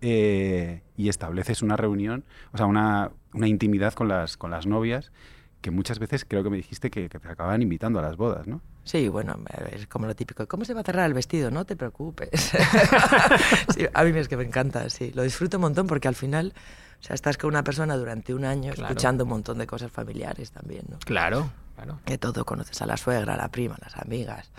eh, 0.00 0.82
y 0.96 1.08
estableces 1.08 1.62
una 1.62 1.76
reunión, 1.76 2.24
o 2.52 2.56
sea, 2.56 2.66
una, 2.66 3.10
una 3.32 3.48
intimidad 3.48 3.94
con 3.94 4.08
las, 4.08 4.36
con 4.36 4.50
las 4.50 4.66
novias, 4.66 5.12
que 5.60 5.70
muchas 5.70 5.98
veces 5.98 6.24
creo 6.24 6.42
que 6.44 6.50
me 6.50 6.56
dijiste 6.58 6.90
que, 6.90 7.08
que 7.08 7.18
te 7.18 7.28
acababan 7.28 7.60
invitando 7.62 7.98
a 7.98 8.02
las 8.02 8.16
bodas, 8.16 8.46
¿no? 8.46 8.60
Sí, 8.84 9.08
bueno, 9.08 9.36
es 9.72 9.86
como 9.88 10.06
lo 10.06 10.14
típico. 10.14 10.46
¿Cómo 10.46 10.64
se 10.64 10.74
va 10.74 10.82
a 10.82 10.84
cerrar 10.84 11.06
el 11.06 11.14
vestido? 11.14 11.50
No 11.50 11.64
te 11.64 11.74
preocupes. 11.76 12.52
Sí, 13.74 13.86
a 13.92 14.04
mí 14.04 14.16
es 14.18 14.28
que 14.28 14.36
me 14.36 14.44
encanta, 14.44 14.88
sí. 14.90 15.10
Lo 15.14 15.22
disfruto 15.22 15.56
un 15.56 15.62
montón 15.62 15.86
porque 15.88 16.06
al 16.08 16.14
final, 16.14 16.54
o 17.00 17.02
sea, 17.02 17.14
estás 17.14 17.36
con 17.36 17.48
una 17.48 17.64
persona 17.64 17.96
durante 17.96 18.32
un 18.32 18.44
año 18.44 18.72
Claro. 18.74 18.88
escuchando 18.92 19.24
un 19.24 19.30
montón 19.30 19.58
de 19.58 19.66
cosas 19.66 19.90
familiares 19.90 20.52
también, 20.52 20.84
¿no? 20.88 20.98
Claro, 21.00 21.50
claro. 21.74 21.98
Que 22.04 22.16
todo 22.16 22.44
conoces 22.44 22.80
a 22.80 22.86
la 22.86 22.96
suegra, 22.96 23.34
a 23.34 23.36
la 23.36 23.48
prima, 23.48 23.74
a 23.74 23.78
las 23.84 23.96
amigas. 23.96 24.50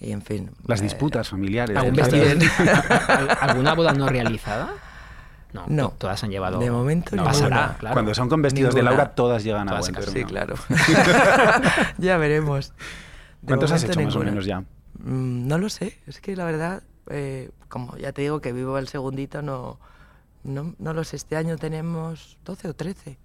Y 0.00 0.12
en 0.12 0.22
fin. 0.22 0.50
Las 0.66 0.80
eh, 0.80 0.84
disputas 0.84 1.28
familiares. 1.28 1.76
¿Algún. 1.76 1.98
¿Al- 2.00 3.38
¿Alguna 3.40 3.74
boda 3.74 3.92
no 3.92 4.08
realizada? 4.08 4.70
No, 5.52 5.64
No. 5.66 5.88
to- 5.90 5.94
todas 5.98 6.22
han 6.24 6.30
llevado. 6.30 6.58
De 6.58 6.70
momento 6.70 7.16
no 7.16 7.24
pasará, 7.24 7.76
claro. 7.78 7.94
Cuando 7.94 8.14
son 8.14 8.28
con 8.28 8.42
vestidos 8.42 8.74
de. 8.74 8.82
Laura, 8.82 9.10
todas 9.14 9.42
llegan 9.44 9.68
a 9.68 9.72
Todas 9.78 9.90
buen. 9.90 10.02
Sí, 10.06 10.24
claro. 10.24 10.54
ya 11.98 12.16
veremos. 12.18 12.72
De 13.40 13.46
¿Cuántos 13.48 13.72
has 13.72 13.84
hecho 13.84 14.00
más 14.00 14.14
o 14.16 14.20
menos 14.20 14.44
ya? 14.44 14.60
Mm, 15.00 15.46
No 15.46 15.58
lo 15.58 15.68
sé, 15.68 15.98
es 16.06 16.20
que 16.20 16.36
la 16.36 16.44
verdad, 16.44 16.82
eh, 17.08 17.50
como 17.68 17.96
ya 17.96 18.12
te 18.12 18.22
digo 18.22 18.40
que 18.40 18.52
vivo 18.52 18.78
el 18.78 18.88
segundito, 18.88 19.42
no, 19.42 19.78
no, 20.44 20.74
no 20.78 20.92
lo 20.92 21.04
sé. 21.04 21.16
Este 21.16 21.36
año 21.36 21.56
tenemos 21.56 22.36
12 22.44 22.68
o 22.68 22.74
13. 22.74 23.18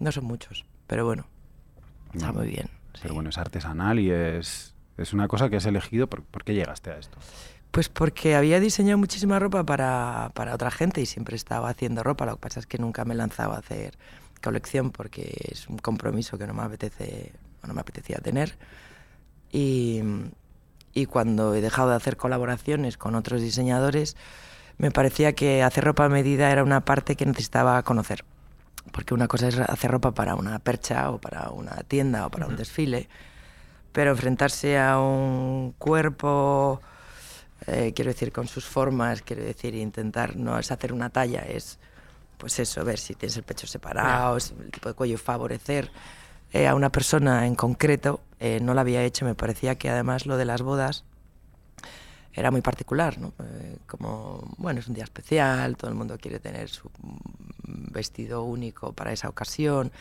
No 0.00 0.10
son 0.12 0.24
muchos, 0.24 0.64
pero 0.86 1.04
bueno, 1.04 1.26
está 2.14 2.32
muy 2.32 2.48
bien. 2.48 2.68
Pero 2.94 3.08
sí. 3.08 3.14
bueno, 3.14 3.30
es 3.30 3.38
artesanal 3.38 3.98
y 4.00 4.10
es, 4.10 4.73
es 4.96 5.12
una 5.12 5.28
cosa 5.28 5.48
que 5.48 5.56
has 5.56 5.66
elegido. 5.66 6.08
¿Por, 6.08 6.22
por 6.22 6.44
qué 6.44 6.54
llegaste 6.54 6.90
a 6.90 6.98
esto? 6.98 7.18
Pues 7.70 7.88
porque 7.88 8.36
había 8.36 8.60
diseñado 8.60 8.98
muchísima 8.98 9.38
ropa 9.38 9.64
para, 9.64 10.30
para 10.34 10.54
otra 10.54 10.70
gente 10.70 11.00
y 11.00 11.06
siempre 11.06 11.34
estaba 11.34 11.68
haciendo 11.68 12.02
ropa. 12.02 12.24
Lo 12.24 12.36
que 12.36 12.40
pasa 12.40 12.60
es 12.60 12.66
que 12.66 12.78
nunca 12.78 13.04
me 13.04 13.14
lanzaba 13.14 13.56
a 13.56 13.58
hacer 13.58 13.98
colección 14.42 14.90
porque 14.90 15.34
es 15.50 15.68
un 15.68 15.78
compromiso 15.78 16.38
que 16.38 16.46
no 16.46 16.54
me 16.54 16.62
apetece 16.62 17.32
o 17.62 17.66
no 17.66 17.74
me 17.74 17.80
apetecía 17.80 18.18
tener. 18.18 18.56
Y, 19.50 20.02
y 20.92 21.06
cuando 21.06 21.54
he 21.54 21.60
dejado 21.60 21.90
de 21.90 21.96
hacer 21.96 22.16
colaboraciones 22.16 22.96
con 22.96 23.16
otros 23.16 23.42
diseñadores, 23.42 24.16
me 24.78 24.90
parecía 24.90 25.34
que 25.34 25.62
hacer 25.62 25.84
ropa 25.84 26.04
a 26.04 26.08
medida 26.08 26.50
era 26.50 26.62
una 26.62 26.84
parte 26.84 27.16
que 27.16 27.26
necesitaba 27.26 27.82
conocer. 27.82 28.24
Porque 28.92 29.14
una 29.14 29.26
cosa 29.26 29.48
es 29.48 29.58
hacer 29.58 29.90
ropa 29.90 30.12
para 30.12 30.36
una 30.36 30.58
percha 30.58 31.10
o 31.10 31.18
para 31.18 31.50
una 31.50 31.76
tienda 31.88 32.26
o 32.26 32.30
para 32.30 32.46
un 32.46 32.56
desfile, 32.56 33.08
pero 33.94 34.10
enfrentarse 34.10 34.76
a 34.76 34.98
un 34.98 35.72
cuerpo, 35.78 36.80
eh, 37.68 37.92
quiero 37.94 38.10
decir, 38.10 38.32
con 38.32 38.48
sus 38.48 38.64
formas, 38.64 39.22
quiero 39.22 39.44
decir, 39.44 39.72
intentar 39.76 40.34
no 40.34 40.58
es 40.58 40.72
hacer 40.72 40.92
una 40.92 41.10
talla, 41.10 41.42
es 41.42 41.78
pues 42.36 42.58
eso, 42.58 42.84
ver 42.84 42.98
si 42.98 43.14
tienes 43.14 43.36
el 43.36 43.44
pecho 43.44 43.68
separado, 43.68 44.40
si 44.40 44.52
el 44.54 44.72
tipo 44.72 44.88
de 44.88 44.96
cuello 44.96 45.16
favorecer 45.16 45.92
eh, 46.52 46.66
a 46.66 46.74
una 46.74 46.90
persona 46.90 47.46
en 47.46 47.54
concreto, 47.54 48.20
eh, 48.40 48.58
no 48.60 48.74
lo 48.74 48.80
había 48.80 49.00
hecho, 49.04 49.24
me 49.24 49.36
parecía 49.36 49.76
que 49.76 49.88
además 49.88 50.26
lo 50.26 50.36
de 50.36 50.44
las 50.44 50.60
bodas 50.60 51.04
era 52.32 52.50
muy 52.50 52.62
particular, 52.62 53.16
¿no? 53.20 53.32
Como, 53.86 54.56
bueno, 54.58 54.80
es 54.80 54.88
un 54.88 54.94
día 54.94 55.04
especial, 55.04 55.76
todo 55.76 55.88
el 55.88 55.96
mundo 55.96 56.18
quiere 56.18 56.40
tener 56.40 56.68
su 56.68 56.90
vestido 57.62 58.42
único 58.42 58.92
para 58.92 59.12
esa 59.12 59.28
ocasión, 59.28 59.92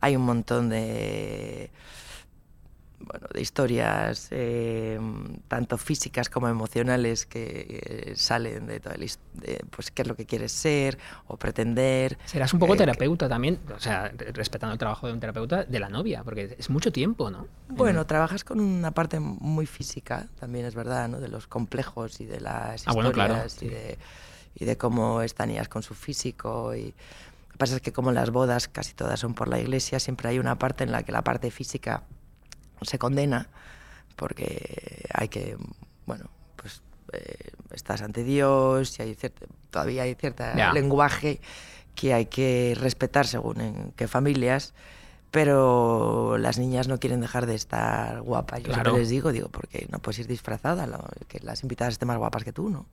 hay 0.00 0.16
un 0.16 0.22
montón 0.22 0.70
de 0.70 1.70
bueno, 3.06 3.26
de 3.32 3.40
historias 3.40 4.28
eh, 4.30 4.98
tanto 5.48 5.78
físicas 5.78 6.28
como 6.28 6.48
emocionales 6.48 7.26
que 7.26 8.10
eh, 8.10 8.12
salen 8.16 8.66
de 8.66 8.80
todo 8.80 8.94
el 8.94 9.00
de, 9.34 9.64
pues 9.70 9.90
qué 9.90 10.02
es 10.02 10.08
lo 10.08 10.14
que 10.16 10.26
quieres 10.26 10.52
ser 10.52 10.98
o 11.26 11.36
pretender. 11.36 12.18
Serás 12.24 12.52
un 12.52 12.60
poco 12.60 12.74
eh, 12.74 12.76
que- 12.76 12.82
terapeuta 12.84 13.28
también, 13.28 13.58
o 13.74 13.80
sea, 13.80 14.08
re- 14.16 14.32
respetando 14.32 14.72
el 14.72 14.78
trabajo 14.78 15.06
de 15.06 15.12
un 15.12 15.20
terapeuta 15.20 15.64
de 15.64 15.80
la 15.80 15.88
novia, 15.88 16.22
porque 16.24 16.56
es 16.58 16.70
mucho 16.70 16.92
tiempo, 16.92 17.30
¿no? 17.30 17.46
Bueno, 17.68 18.06
trabajas 18.06 18.44
con 18.44 18.60
una 18.60 18.90
parte 18.92 19.18
muy 19.20 19.66
física, 19.66 20.28
también 20.38 20.64
es 20.66 20.74
verdad, 20.74 21.08
¿no? 21.08 21.20
De 21.20 21.28
los 21.28 21.46
complejos 21.46 22.20
y 22.20 22.26
de 22.26 22.40
las 22.40 22.86
Ah, 22.86 22.92
bueno, 22.92 23.12
claro, 23.12 23.34
historias 23.46 23.52
sí. 23.52 23.66
y, 23.66 23.68
de, 23.68 23.98
y 24.56 24.64
de 24.64 24.76
cómo 24.76 25.22
estanías 25.22 25.68
con 25.68 25.82
su 25.82 25.94
físico. 25.94 26.74
Y... 26.74 26.86
Lo 26.86 27.52
que 27.52 27.58
pasa 27.58 27.76
es 27.76 27.82
que 27.82 27.92
como 27.92 28.12
las 28.12 28.30
bodas 28.30 28.66
casi 28.68 28.94
todas 28.94 29.20
son 29.20 29.34
por 29.34 29.48
la 29.48 29.58
iglesia, 29.60 30.00
siempre 30.00 30.28
hay 30.28 30.38
una 30.38 30.58
parte 30.58 30.84
en 30.84 30.92
la 30.92 31.02
que 31.02 31.12
la 31.12 31.22
parte 31.22 31.50
física 31.50 32.02
se 32.84 32.98
condena 32.98 33.48
porque 34.16 35.04
hay 35.14 35.28
que, 35.28 35.56
bueno, 36.06 36.26
pues 36.56 36.82
eh, 37.12 37.50
estás 37.72 38.02
ante 38.02 38.24
Dios 38.24 38.98
y 38.98 39.02
hay 39.02 39.14
cierta, 39.14 39.46
todavía 39.70 40.02
hay 40.02 40.14
cierto 40.14 40.44
lenguaje 40.72 41.40
que 41.94 42.14
hay 42.14 42.26
que 42.26 42.74
respetar 42.78 43.26
según 43.26 43.60
en 43.60 43.92
qué 43.96 44.08
familias, 44.08 44.74
pero 45.30 46.36
las 46.38 46.58
niñas 46.58 46.88
no 46.88 46.98
quieren 46.98 47.20
dejar 47.20 47.46
de 47.46 47.54
estar 47.54 48.20
guapas. 48.20 48.60
Yo 48.60 48.66
Claro. 48.66 48.82
siempre 48.90 49.00
les 49.00 49.08
digo, 49.08 49.32
digo, 49.32 49.48
porque 49.48 49.86
no 49.90 49.98
puedes 49.98 50.18
ir 50.20 50.26
disfrazada, 50.26 50.86
lo- 50.86 51.04
que 51.28 51.40
las 51.40 51.62
invitadas 51.62 51.92
estén 51.94 52.08
más 52.08 52.18
guapas 52.18 52.44
que 52.44 52.52
tú, 52.52 52.68
¿no? 52.68 52.86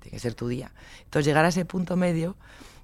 Tiene 0.00 0.16
que 0.16 0.20
ser 0.20 0.34
tu 0.34 0.48
día. 0.48 0.72
Entonces 1.04 1.26
llegar 1.26 1.44
a 1.44 1.48
ese 1.48 1.64
punto 1.64 1.96
medio 1.96 2.36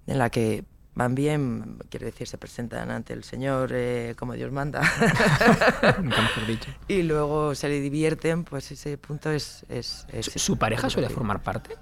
en 0.07 0.19
la 0.19 0.31
que 0.31 0.65
van 0.95 1.15
bien, 1.15 1.79
quiero 1.89 2.07
decir, 2.07 2.27
se 2.29 2.37
presentan 2.39 2.91
ante 2.91 3.13
el 3.15 3.25
Señor 3.25 3.71
eh, 3.73 4.15
como 4.19 4.35
Dios 4.35 4.53
manda, 4.53 4.81
Nunca 6.03 6.21
mejor 6.23 6.47
dicho. 6.47 6.71
y 6.89 7.03
luego 7.03 7.55
se 7.55 7.69
le 7.69 7.81
divierten, 7.81 8.45
pues 8.45 8.71
ese 8.73 8.99
punto 8.99 9.31
es... 9.31 9.65
es, 9.69 10.07
es 10.13 10.27
¿Su, 10.27 10.39
su 10.39 10.57
pareja 10.59 10.91
suele 10.91 11.09
formar 11.09 11.43
parte? 11.43 11.77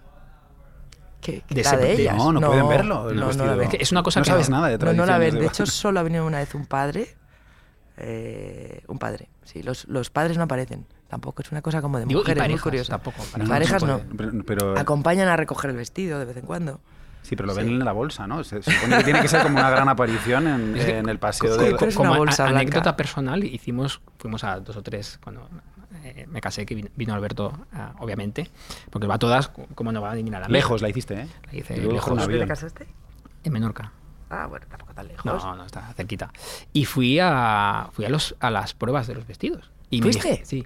que, 1.21 1.43
que 1.43 1.55
de 1.55 1.63
la 1.65 1.71
ese- 1.73 1.77
de 1.79 1.93
ellas. 1.93 2.17
No, 2.17 2.33
no, 2.33 2.41
pueden 2.49 2.69
verlo. 2.69 3.11
el 3.11 3.17
No, 3.17 3.21
no 3.23 3.27
vestido. 3.29 3.47
la 3.47 3.55
ven. 3.57 3.69
Es 3.69 3.71
que 3.77 3.83
es 3.83 3.93
una 3.93 4.03
cosa 4.03 4.21
no 4.21 4.25
que 4.25 4.31
sabes 4.31 4.49
no- 4.49 4.57
nada 4.57 4.69
de 4.69 4.79
No, 4.79 4.93
no 4.95 5.05
la 5.07 5.19
ven. 5.19 5.35
de 5.39 5.47
hecho, 5.47 5.67
solo 5.67 6.01
ha 6.01 6.03
venido 6.03 6.25
una 6.27 6.39
vez 6.39 6.55
un 6.55 6.65
padre. 6.67 7.15
eh, 7.99 8.83
un 8.89 8.99
padre. 8.99 9.29
Sí, 9.45 9.63
los, 9.63 9.87
los 9.89 10.09
padres 10.11 10.39
no 10.39 10.45
aparecen. 10.45 10.87
Tampoco 11.09 11.43
es 11.43 11.51
una 11.53 11.61
cosa 11.61 11.83
como 11.83 11.99
de 11.99 12.07
Digo, 12.07 12.21
y 12.21 12.23
mujeres, 12.23 12.37
muy 12.41 12.45
parejas 12.45 12.63
curiosa. 12.63 12.93
tampoco, 12.93 13.19
parejas 13.49 13.83
no 13.83 13.99
parejas 13.99 14.37
no. 14.37 14.45
pero- 14.47 14.79
Acompañan 14.79 15.29
a 15.29 15.37
recoger 15.37 15.71
el 15.71 15.77
vestido 15.77 16.19
de 16.21 16.25
vez 16.25 16.37
en 16.37 16.47
cuando. 16.47 16.81
Sí, 17.31 17.37
pero 17.37 17.47
lo 17.47 17.55
ven 17.55 17.69
en 17.69 17.85
la 17.85 17.93
bolsa, 17.93 18.27
¿no? 18.27 18.45
Se, 18.45 18.63
se 18.63 18.71
supone 18.73 18.99
que 18.99 19.05
tiene 19.05 19.23
que 19.23 19.29
ser 19.29 19.43
como 19.43 19.59
una 19.59 19.71
gran 19.71 19.89
aparición 19.89 20.47
en, 20.47 20.77
Es 20.77 20.85
que 20.85 20.99
en 20.99 21.09
el 21.09 21.19
paseo 21.19 21.57
de... 21.57 21.75
como 21.95 22.13
a- 22.15 22.19
bolsa 22.19 22.45
a- 22.45 22.49
anécdota 22.49 22.97
personal, 22.97 23.43
hicimos, 23.45 24.01
fuimos 24.19 24.45
a 24.45 24.61
dos 24.61 24.77
o 24.77 24.83
tres 24.83 25.19
cuando 25.23 25.49
eh, 26.05 26.27
me 26.29 26.41
casé, 26.41 26.67
que 26.67 26.75
vino, 26.75 26.89
vino 26.97 27.15
Alberto, 27.15 27.53
ah, 27.73 27.95
obviamente, 28.01 28.51
porque 28.91 29.07
va 29.07 29.15
a 29.15 29.19
todas, 29.19 29.49
como 29.49 29.93
no 29.93 30.03
va 30.03 30.11
a 30.13 30.15
ni 30.17 30.29
a 30.29 30.41
la 30.41 30.49
mía. 30.49 30.49
Lejos 30.49 30.83
la 30.83 30.89
hiciste, 30.89 31.15
¿eh? 31.23 31.29
La 31.51 31.55
hice 31.59 31.77
luego 31.77 31.93
lejos. 31.93 32.19
¿Dónde 32.19 32.39
te 32.39 32.47
casaste? 32.47 32.87
En 33.45 33.53
Menorca. 33.53 33.93
Ah, 34.29 34.47
bueno, 34.47 34.67
tampoco 34.69 34.95
tan 34.95 35.09
lejos. 35.09 35.25
No, 35.45 35.57
no, 35.57 35.65
está 35.65 35.93
cerquita. 35.95 36.31
Y 36.73 36.85
fui 36.85 37.19
a 37.21 37.89
fui 37.93 38.05
a 38.05 38.09
los 38.09 38.37
a 38.41 38.51
las 38.51 38.75
pruebas 38.75 39.07
de 39.09 39.15
los 39.15 39.27
vestidos. 39.27 39.71
Y 39.91 39.99
me 40.01 40.05
¿Fuiste? 40.05 40.31
dije- 40.31 40.45
sí. 40.45 40.65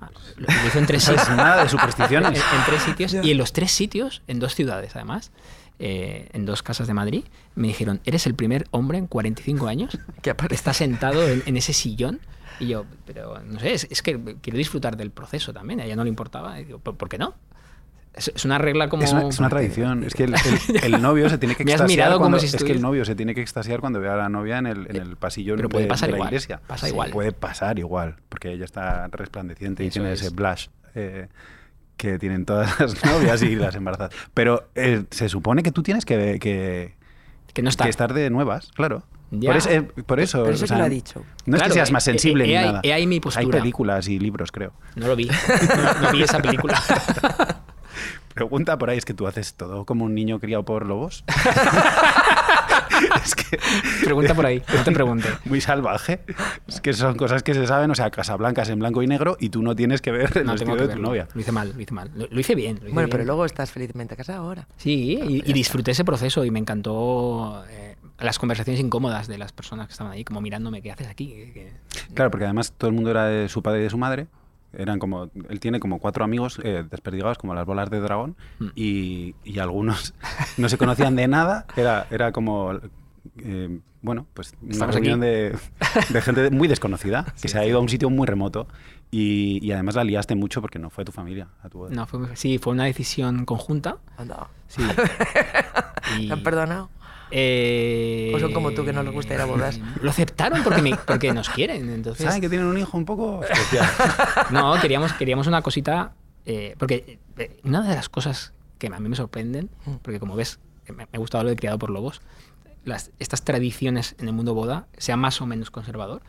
Ah, 0.00 0.10
Lo 0.36 0.46
hice 0.66 0.78
en 0.80 0.86
tres 0.86 1.04
sitios. 1.04 1.30
nada 1.30 1.62
de 1.62 1.68
supersticiones. 1.68 2.38
en 2.58 2.64
tres 2.66 2.82
sitios. 2.82 3.14
Y 3.14 3.30
en 3.30 3.38
los 3.38 3.52
tres 3.52 3.70
sitios, 3.70 4.22
en 4.26 4.40
dos 4.40 4.54
ciudades 4.54 4.94
además, 4.96 5.30
eh, 5.78 6.28
en 6.32 6.46
dos 6.46 6.62
casas 6.62 6.86
de 6.86 6.94
Madrid, 6.94 7.24
me 7.54 7.68
dijeron, 7.68 8.00
eres 8.04 8.26
el 8.26 8.34
primer 8.34 8.66
hombre 8.70 8.98
en 8.98 9.06
45 9.06 9.66
años 9.68 9.98
Que 10.22 10.34
está 10.50 10.72
sentado 10.72 11.26
en, 11.28 11.42
en 11.46 11.56
ese 11.56 11.72
sillón. 11.72 12.20
Y 12.58 12.68
yo, 12.68 12.86
pero 13.04 13.38
no 13.44 13.60
sé, 13.60 13.74
es, 13.74 13.86
es 13.90 14.00
que 14.00 14.36
quiero 14.40 14.56
disfrutar 14.56 14.96
del 14.96 15.10
proceso 15.10 15.52
también. 15.52 15.80
A 15.80 15.84
ella 15.84 15.94
no 15.96 16.04
le 16.04 16.08
importaba. 16.08 16.58
Y 16.58 16.64
digo, 16.64 16.78
¿por, 16.78 17.08
qué 17.10 17.18
no? 17.18 17.34
Es, 18.14 18.46
una 18.46 18.56
regla 18.56 18.88
como... 18.88 19.02
Es 19.02 19.12
una, 19.12 19.28
es 19.28 19.38
una 19.38 19.50
tradición. 19.50 20.04
Es 20.04 20.14
que 20.14 20.24
el, 20.24 20.34
el- 20.34 20.94
el 20.94 21.02
novio 21.02 21.28
se 21.28 21.36
tiene 21.36 21.54
que 21.54 21.64
Me 21.64 21.72
has 21.72 21.80
extasiar 21.82 21.98
mirado 21.98 22.12
como 22.18 22.30
cuando, 22.30 22.38
si 22.38 22.46
es 22.56 22.64
que 22.64 22.72
el 22.72 22.80
novio 22.80 23.04
se 23.04 23.14
tiene 23.14 23.34
que 23.34 23.42
extasiar 23.42 23.80
cuando 23.80 24.00
ve 24.00 24.08
a 24.08 24.16
la 24.16 24.30
novia 24.30 24.56
en 24.56 24.66
el, 24.66 24.86
en 24.88 24.96
el 24.96 25.16
pasillo 25.16 25.54
Pero 25.56 25.68
de, 25.68 25.72
puede 25.72 25.86
pasar 25.86 26.06
de 26.08 26.12
la 26.12 26.16
igual, 26.16 26.28
iglesia. 26.30 26.60
pasa 26.66 26.88
igual. 26.88 27.10
Puede 27.10 27.32
pasar 27.32 27.78
igual, 27.78 28.16
porque 28.30 28.52
ella 28.52 28.64
está 28.64 29.06
resplandeciente 29.08 29.84
y 29.84 29.88
Eso 29.88 30.00
tiene 30.00 30.12
es. 30.14 30.22
ese 30.22 30.30
blush 30.30 30.68
eh, 30.94 31.28
que 31.96 32.18
tienen 32.18 32.44
todas 32.44 32.78
las 32.80 33.04
novias 33.04 33.42
y 33.42 33.56
las 33.56 33.74
embarazadas. 33.74 34.12
Pero 34.34 34.68
eh, 34.74 35.04
se 35.10 35.28
supone 35.28 35.62
que 35.62 35.72
tú 35.72 35.82
tienes 35.82 36.04
que, 36.04 36.38
que, 36.38 36.94
Que 37.52 37.62
no 37.62 37.68
está. 37.70 37.84
que 37.84 37.90
estar 37.90 38.12
de 38.14 38.30
nuevas, 38.30 38.70
claro. 38.74 39.02
Ya. 39.32 39.50
Por, 39.50 39.56
ese- 39.56 39.82
por 39.82 40.20
eso. 40.20 40.42
Pero 40.44 40.54
eso 40.54 40.64
o 40.66 40.68
que 40.68 40.74
lo 40.76 40.84
ha 40.84 40.88
dicho. 40.88 41.24
No 41.46 41.56
es 41.56 41.62
que 41.64 41.70
seas 41.72 41.90
más 41.90 42.06
eh, 42.06 42.12
sensible 42.12 42.44
eh, 42.44 42.46
ni 42.48 42.54
ahí- 42.56 42.66
nada. 42.66 42.80
Hay 43.40 43.46
películas 43.46 44.06
y 44.08 44.18
libros, 44.20 44.52
creo. 44.52 44.72
No 44.94 45.08
lo 45.08 45.16
vi. 45.16 45.26
No, 45.26 46.00
no 46.02 46.12
vi 46.12 46.22
esa 46.22 46.38
película. 46.40 46.80
Pregunta 48.34 48.76
por 48.76 48.90
ahí, 48.90 48.98
es 48.98 49.04
que 49.06 49.14
tú 49.14 49.26
haces 49.26 49.54
todo 49.54 49.86
como 49.86 50.04
un 50.04 50.14
niño 50.14 50.38
criado 50.38 50.64
por 50.64 50.84
lobos. 50.86 51.24
es 53.24 53.34
que 53.34 53.58
Pregunta 54.04 54.34
por 54.34 54.46
ahí, 54.46 54.62
no 54.74 54.82
te 54.84 54.92
pregunte. 54.92 55.28
muy 55.44 55.60
salvaje. 55.60 56.20
Es 56.66 56.80
que 56.80 56.92
son 56.92 57.16
cosas 57.16 57.42
que 57.42 57.54
se 57.54 57.66
saben, 57.66 57.90
o 57.90 57.94
sea, 57.94 58.10
Casablanca 58.10 58.62
en 58.64 58.78
blanco 58.78 59.02
y 59.02 59.06
negro 59.06 59.36
y 59.40 59.48
tú 59.50 59.62
no 59.62 59.74
tienes 59.76 60.00
que 60.02 60.10
ver 60.12 60.30
el 60.36 60.44
No 60.46 60.52
vestido 60.52 60.74
tengo 60.74 60.76
que 60.76 60.88
de 60.88 60.94
tu 60.96 61.02
novia. 61.02 61.28
Lo 61.34 61.40
hice 61.40 61.52
mal, 61.52 61.72
lo 61.74 61.80
hice 61.80 61.94
mal. 61.94 62.10
Lo, 62.14 62.26
lo 62.30 62.40
hice 62.40 62.54
bien. 62.54 62.76
lo 62.76 62.86
hice 62.86 62.94
Bueno, 62.94 63.06
bien. 63.06 63.10
pero 63.10 63.24
luego 63.24 63.44
estás 63.44 63.70
felizmente 63.70 64.16
casado 64.16 64.42
ahora. 64.42 64.66
Sí, 64.76 65.42
y, 65.44 65.52
disfruté 65.52 65.92
ese 65.92 66.04
proceso 66.04 66.44
y 66.44 66.50
me 66.50 66.58
encantó 66.58 67.64
eh, 67.68 67.96
las 68.18 68.38
conversaciones 68.38 68.80
incómodas 68.80 69.26
de 69.28 69.38
las 69.38 69.52
personas 69.52 69.86
que 69.86 69.92
estaban 69.92 70.12
ahí, 70.12 70.24
como 70.24 70.40
mirándome, 70.40 70.82
¿qué 70.82 70.92
haces 70.92 71.06
aquí? 71.08 71.28
¿Qué- 71.28 71.52
qué-?" 71.52 71.72
Claro, 72.14 72.30
porque 72.30 72.44
además 72.44 72.72
todo 72.76 72.88
el 72.88 72.94
mundo 72.96 73.10
era 73.10 73.26
de 73.26 73.48
su 73.48 73.62
padre 73.62 73.80
y 73.80 73.82
de 73.84 73.90
su 73.90 73.98
madre. 73.98 74.26
Eran 74.76 74.98
como, 74.98 75.30
él 75.48 75.60
tiene 75.60 75.80
como 75.80 75.98
cuatro 75.98 76.24
amigos 76.24 76.60
eh, 76.62 76.84
desperdigados 76.90 77.38
como 77.38 77.54
las 77.54 77.64
bolas 77.66 77.90
de 77.90 78.00
dragón 78.00 78.36
Mm. 78.58 78.66
y, 78.74 79.34
y 79.44 79.58
algunos 79.58 80.14
no 80.58 80.68
se 80.68 80.78
conocían 80.78 81.16
de 81.16 81.26
nada. 81.28 81.66
Era, 81.76 82.06
era 82.10 82.32
como, 82.32 82.72
eh, 83.38 83.80
bueno, 84.02 84.26
pues 84.34 84.54
una 84.62 84.72
Estamos 84.72 84.94
reunión 84.94 85.20
de, 85.20 85.56
de 86.10 86.22
gente 86.22 86.50
muy 86.50 86.68
desconocida 86.68 87.24
que 87.42 87.48
se 87.48 87.58
ha 87.58 87.66
ido 87.66 87.78
a 87.78 87.80
un 87.80 87.88
sitio 87.88 88.08
muy 88.10 88.26
remoto 88.26 88.68
y, 89.10 89.58
y 89.66 89.72
además 89.72 89.94
la 89.96 90.04
liaste 90.04 90.34
mucho 90.34 90.60
porque 90.60 90.78
no 90.78 90.90
fue 90.90 91.04
tu 91.04 91.12
familia 91.12 91.48
a 91.62 91.68
tu 91.68 91.78
boda. 91.78 91.90
No, 91.94 92.06
fue, 92.06 92.36
sí, 92.36 92.58
fue 92.58 92.72
una 92.72 92.84
decisión 92.84 93.44
conjunta. 93.44 93.96
Anda. 94.16 94.48
Sí. 94.68 94.82
Y, 96.18 96.26
¿Te 96.28 96.32
han 96.32 96.42
perdonado? 96.42 96.90
Eh, 97.30 98.32
¿O 98.34 98.38
son 98.40 98.52
como 98.52 98.72
tú, 98.72 98.84
que 98.84 98.92
no 98.92 99.02
les 99.02 99.12
gusta 99.12 99.34
ir 99.34 99.40
a 99.40 99.44
bodas? 99.46 99.78
Lo 100.00 100.10
aceptaron 100.10 100.62
porque, 100.62 100.82
me- 100.82 100.96
porque 100.96 101.32
nos 101.32 101.48
quieren. 101.50 101.88
Entonces, 101.90 102.24
¿Saben 102.24 102.40
que 102.40 102.48
tienen 102.48 102.66
un 102.66 102.78
hijo 102.78 102.96
un 102.96 103.04
poco 103.04 103.42
especial? 103.44 103.88
No, 104.50 104.74
queríamos, 104.80 105.12
queríamos 105.14 105.46
una 105.46 105.62
cosita. 105.62 106.12
eh, 106.44 106.74
porque 106.78 107.18
eh, 107.38 107.60
una 107.64 107.82
de 107.82 107.94
las 107.94 108.08
cosas 108.08 108.52
que 108.78 108.86
a 108.88 109.00
mí 109.00 109.08
me 109.08 109.16
sorprenden, 109.16 109.70
porque 110.02 110.20
como 110.20 110.36
ves, 110.36 110.58
me, 110.94 111.06
ha 111.12 111.18
gustado 111.18 111.44
lo 111.44 111.50
de 111.50 111.56
criado 111.56 111.78
por 111.78 111.90
lobos, 111.90 112.20
las, 112.84 113.10
estas 113.18 113.42
tradiciones 113.42 114.14
en 114.18 114.28
el 114.28 114.32
mundo 114.34 114.54
boda, 114.54 114.86
sea 114.96 115.16
más 115.16 115.40
o 115.40 115.46
menos 115.46 115.70
conservador, 115.70 116.22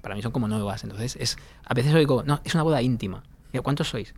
para 0.00 0.14
mí 0.14 0.22
son 0.22 0.32
como 0.32 0.48
nuevas. 0.48 0.82
Entonces, 0.84 1.16
es, 1.20 1.36
a 1.64 1.74
veces 1.74 1.94
oigo, 1.94 2.22
no, 2.24 2.40
es 2.44 2.54
una 2.54 2.64
boda 2.64 2.82
íntima. 2.82 3.22
Digo, 3.52 3.62
¿cuántos 3.62 3.88
sois? 3.88 4.14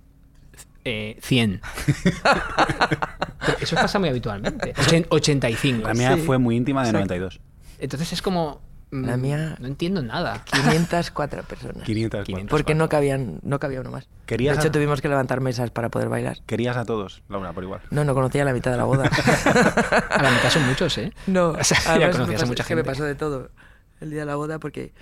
Eh, 0.89 1.19
100. 1.21 1.61
Pero 2.05 3.59
eso 3.61 3.75
pasa 3.75 3.99
muy 3.99 4.09
habitualmente. 4.09 4.73
Ochen- 4.75 5.07
85. 5.11 5.89
La 5.89 5.95
mía 5.95 6.15
Sí. 6.15 6.23
fue 6.23 6.39
muy 6.39 6.55
íntima 6.57 6.83
de 6.83 6.91
Exacto. 6.91 7.15
92. 7.15 7.41
Entonces 7.81 8.13
es 8.13 8.23
como. 8.23 8.61
mm, 8.93 9.05
La 9.05 9.17
mía- 9.17 9.57
No 9.59 9.67
entiendo 9.67 10.01
nada. 10.03 10.45
504 10.45 11.43
personas. 11.43 11.83
500. 11.83 12.25
500. 12.25 12.51
Porque 12.51 12.75
no 12.77 12.89
cabían, 12.89 13.41
no 13.43 13.59
cabía 13.59 13.81
uno 13.81 13.91
más. 13.91 14.05
De 14.05 14.11
¿Querías 14.27 14.59
hecho, 14.59 14.69
a- 14.69 14.73
tuvimos 14.73 15.01
que 15.01 15.09
levantar 15.09 15.41
mesas 15.41 15.71
para 15.73 15.89
poder 15.89 16.09
bailar. 16.09 16.39
Querías 16.47 16.77
a 16.77 16.85
todos, 16.85 17.23
Laura, 17.29 17.53
por 17.53 17.65
igual. 17.65 17.81
No, 17.91 18.05
no 18.05 18.15
conocía 18.15 18.45
la 18.45 18.53
mitad 18.53 18.71
de 18.71 18.77
la 18.77 18.85
boda. 18.85 19.05
A 20.11 20.23
la 20.23 20.31
mitad 20.31 20.51
son 20.51 20.67
muchos, 20.69 20.97
¿eh? 20.99 21.13
No, 21.27 21.49
O 21.61 21.65
sea, 21.65 21.99
ya 21.99 22.11
conocías 22.13 22.43
a 22.43 22.47
mucha 22.47 22.63
es 22.63 22.69
que 22.69 22.75
me 22.77 22.83
gente. 22.83 22.91
pasó 22.93 23.05
de 23.05 23.15
todo 23.17 23.51
el 24.01 24.11
día 24.11 24.21
de 24.21 24.27
la 24.27 24.37
boda 24.37 24.61
porque 24.61 24.93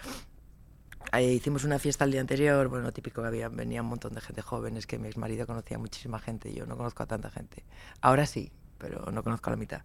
hicimos 1.21 1.65
una 1.65 1.79
fiesta 1.79 2.05
el 2.05 2.13
día 2.13 2.21
anterior, 2.21 2.69
bueno, 2.69 2.93
típico 2.93 3.23
que 3.23 3.29
había, 3.29 3.49
venía 3.49 3.83
un 3.83 3.89
montón 3.89 4.15
de 4.15 4.21
gente 4.21 4.43
joven, 4.43 4.77
es 4.77 4.87
que 4.87 4.99
mi 4.99 5.09
exmarido 5.09 5.47
conocía 5.47 5.79
muchísima 5.79 6.19
gente 6.19 6.53
yo 6.53 6.67
no 6.67 6.77
conozco 6.77 7.03
a 7.03 7.07
tanta 7.07 7.31
gente. 7.31 7.65
Ahora 8.01 8.27
sí, 8.27 8.51
pero 8.79 9.11
no 9.13 9.23
conozco 9.23 9.51
a 9.51 9.53
la 9.53 9.57
mitad. 9.57 9.83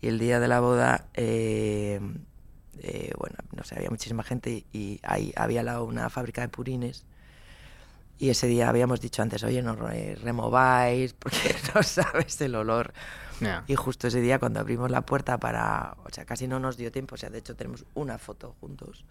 Y 0.00 0.08
el 0.08 0.18
día 0.18 0.40
de 0.40 0.48
la 0.48 0.60
boda, 0.60 1.06
eh, 1.14 2.00
eh, 2.80 3.12
bueno, 3.18 3.36
no 3.56 3.64
sé, 3.64 3.74
había 3.76 3.90
muchísima 3.90 4.22
gente 4.22 4.64
y 4.72 5.00
ahí 5.02 5.32
había 5.36 5.62
lado 5.62 5.84
una 5.84 6.08
fábrica 6.10 6.40
de 6.40 6.48
purines. 6.48 7.04
Y 8.20 8.30
ese 8.30 8.48
día 8.48 8.68
habíamos 8.68 9.00
dicho 9.00 9.22
antes, 9.22 9.44
oye, 9.44 9.62
no 9.62 9.76
re- 9.76 10.16
remováis 10.16 11.12
porque 11.14 11.54
no 11.74 11.82
sabes 11.82 12.40
el 12.40 12.54
olor. 12.56 12.92
Ya. 13.40 13.62
Y 13.68 13.76
justo 13.76 14.08
ese 14.08 14.20
día 14.20 14.40
cuando 14.40 14.58
abrimos 14.58 14.90
la 14.90 15.02
puerta 15.02 15.38
para, 15.38 15.96
o 16.04 16.10
sea, 16.10 16.24
casi 16.24 16.48
no 16.48 16.58
nos 16.58 16.76
dio 16.76 16.90
tiempo, 16.90 17.14
o 17.14 17.18
sea, 17.18 17.30
de 17.30 17.38
hecho 17.38 17.54
tenemos 17.54 17.84
una 17.94 18.18
foto 18.18 18.56
juntos. 18.60 19.04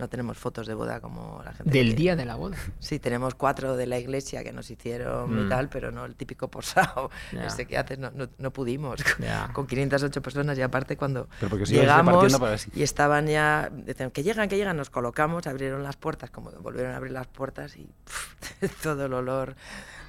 No 0.00 0.08
tenemos 0.08 0.38
fotos 0.38 0.66
de 0.66 0.74
boda 0.74 1.00
como 1.00 1.42
la 1.44 1.52
gente. 1.52 1.70
Del 1.70 1.94
día 1.94 2.16
de 2.16 2.24
la 2.24 2.34
boda. 2.36 2.56
Sí, 2.78 2.98
tenemos 2.98 3.34
cuatro 3.34 3.76
de 3.76 3.86
la 3.86 3.98
iglesia 3.98 4.42
que 4.42 4.52
nos 4.52 4.70
hicieron 4.70 5.30
y 5.38 5.42
Mm. 5.44 5.48
tal, 5.48 5.68
pero 5.68 5.90
no 5.92 6.04
el 6.06 6.16
típico 6.16 6.48
posado. 6.48 7.10
Ese 7.32 7.66
que 7.68 7.76
haces, 7.78 7.98
no, 7.98 8.10
no, 8.12 8.28
no 8.38 8.50
pudimos. 8.52 9.00
Ya. 9.20 9.50
Con 9.52 9.66
508 9.66 10.22
personas 10.22 10.56
y 10.58 10.62
aparte 10.62 10.96
cuando 10.96 11.28
llegamos 11.68 12.38
para 12.38 12.56
si- 12.58 12.70
y 12.74 12.82
estaban 12.82 13.26
ya, 13.26 13.68
decían 13.70 14.10
que 14.10 14.22
llegan, 14.22 14.48
que 14.48 14.56
llegan, 14.56 14.76
nos 14.76 14.88
colocamos, 14.90 15.46
abrieron 15.46 15.82
las 15.82 15.96
puertas, 15.96 16.30
como 16.30 16.50
que 16.50 16.56
volvieron 16.58 16.92
a 16.92 16.96
abrir 16.96 17.12
las 17.12 17.26
puertas 17.26 17.76
y 17.76 17.86
pff, 18.04 18.36
todo 18.82 19.04
el 19.04 19.12
olor 19.12 19.54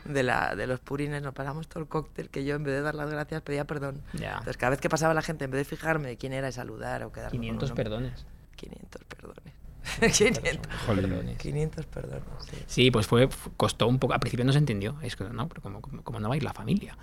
de, 0.06 0.24
la, 0.24 0.56
de 0.56 0.66
los 0.68 0.80
purines, 0.80 1.22
nos 1.22 1.34
pasamos 1.34 1.68
todo 1.68 1.84
el 1.84 1.90
cóctel 1.90 2.30
que 2.30 2.44
yo 2.46 2.56
en 2.56 2.64
vez 2.64 2.74
de 2.76 2.82
dar 2.82 2.96
las 2.96 3.10
gracias 3.10 3.42
pedía 3.42 3.66
perdón. 3.66 4.02
Ya. 4.14 4.32
Entonces 4.32 4.58
cada 4.58 4.72
vez 4.72 4.80
que 4.80 4.90
pasaba 4.90 5.14
la 5.14 5.22
gente, 5.22 5.46
en 5.46 5.52
vez 5.52 5.60
de 5.60 5.66
fijarme 5.66 6.08
de 6.08 6.18
quién 6.18 6.32
era 6.34 6.48
y 6.50 6.52
saludar 6.54 7.04
o 7.04 7.12
quedarme 7.12 7.32
con 7.32 7.40
500 7.42 7.70
uno, 7.70 7.76
perdones. 7.76 8.26
500 8.56 9.04
perdones. 9.06 9.54
500, 10.00 10.44
Jolín. 10.86 11.10
perdones. 11.10 11.38
500 11.38 11.86
perdones, 11.88 12.24
sí. 12.50 12.58
Sí, 12.68 12.92
pues 12.92 13.08
fue, 13.08 13.28
fu- 13.28 13.52
costó 13.58 13.88
un 13.88 14.00
poco. 14.00 14.14
Al 14.14 14.20
principio 14.20 14.46
no 14.46 14.52
se 14.52 14.60
entendió. 14.60 14.96
Es 15.02 15.16
que 15.16 15.24
no, 15.26 15.48
pero 15.48 15.62
como, 15.62 15.82
como, 15.82 16.04
como 16.04 16.20
no 16.20 16.28
va 16.30 16.36
a 16.36 16.38
ir 16.38 16.44
la 16.44 16.54
familia. 16.54 16.98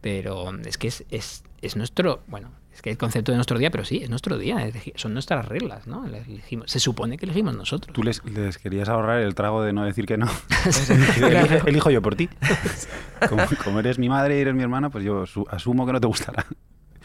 Pero 0.00 0.50
es 0.64 0.76
que 0.78 0.88
es, 0.88 1.04
es, 1.10 1.42
es 1.62 1.74
nuestro. 1.76 2.22
Bueno, 2.28 2.50
es 2.72 2.82
que 2.82 2.90
el 2.90 2.98
concepto 2.98 3.32
de 3.32 3.36
nuestro 3.36 3.58
día, 3.58 3.70
pero 3.70 3.84
sí, 3.84 4.02
es 4.02 4.10
nuestro 4.10 4.38
día. 4.38 4.70
son 4.96 5.14
nuestras 5.14 5.46
reglas, 5.46 5.86
¿no? 5.86 6.04
Elegimos- 6.06 6.68
se 6.68 6.78
supone 6.80 7.16
que 7.16 7.24
elegimos 7.24 7.56
nosotros. 7.56 7.92
Tú 7.94 8.02
les, 8.02 8.24
les 8.24 8.58
querías 8.58 8.88
ahorrar 8.88 9.20
el 9.20 9.34
trago 9.34 9.62
de 9.62 9.72
no 9.72 9.84
decir 9.84 10.06
que 10.06 10.16
no. 10.16 10.26
Elijo 11.66 11.90
yo 11.90 12.02
por 12.02 12.14
ti. 12.16 12.28
Como, 13.28 13.42
como 13.64 13.80
eres 13.80 13.98
mi 13.98 14.10
madre 14.10 14.36
y 14.36 14.40
eres 14.42 14.54
mi 14.54 14.62
hermana, 14.62 14.90
pues 14.90 15.02
yo 15.02 15.24
su- 15.26 15.46
asumo 15.50 15.86
que 15.86 15.92
no 15.94 16.00
te 16.00 16.06
gustará. 16.06 16.44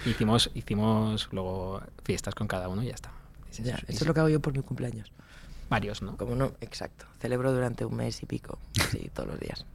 Hicimos, 0.06 0.52
hicimos 0.54 1.30
luego 1.32 1.82
fiestas 2.04 2.36
con 2.36 2.48
cada 2.48 2.68
uno 2.68 2.84
y 2.84 2.88
ya 2.88 2.94
está. 2.96 3.12
Es 3.52 3.58
Ya, 3.64 3.76
eso, 3.76 3.86
es 3.88 4.06
lo 4.08 4.14
que 4.14 4.20
hago 4.22 4.30
yo 4.30 4.40
por 4.40 4.54
mi 4.54 4.62
cumpleaños. 4.64 5.12
Varios, 5.70 6.02
¿no? 6.02 6.18
Como 6.18 6.36
no, 6.36 6.54
exacto. 6.62 7.06
Celebro 7.20 7.54
durante 7.54 7.86
un 7.86 7.96
mes 7.96 8.22
y 8.24 8.26
pico, 8.26 8.58
sí, 8.90 9.10
todos 9.14 9.30
los 9.30 9.40
días. 9.40 9.66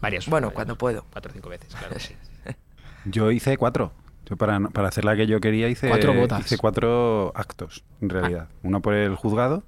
Varios. 0.00 0.26
Bueno, 0.28 0.48
varios. 0.48 0.54
cuando 0.54 0.76
puedo. 0.78 1.04
Cuatro 1.12 1.30
o 1.30 1.34
cinco 1.34 1.48
veces, 1.48 1.74
claro. 1.74 1.98
sí. 1.98 2.14
Yo 3.04 3.30
hice 3.30 3.56
cuatro. 3.56 3.92
Yo 4.26 4.36
para, 4.36 4.60
para 4.60 4.88
hacer 4.88 5.04
la 5.04 5.16
que 5.16 5.26
yo 5.26 5.40
quería 5.40 5.68
hice 5.68 5.88
Cuatro 5.88 6.14
bodas. 6.14 6.40
hice 6.46 6.56
cuatro 6.56 7.32
actos, 7.34 7.84
en 8.00 8.08
realidad. 8.08 8.48
Uno 8.62 8.80
por 8.80 8.94
el 8.94 9.16
juzgado, 9.16 9.64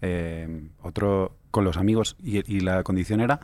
eh, 0.00 0.68
otro 0.82 1.36
con 1.50 1.64
los 1.64 1.76
amigos 1.76 2.16
y, 2.22 2.38
y 2.50 2.60
la 2.60 2.82
condición 2.84 3.20
era 3.20 3.40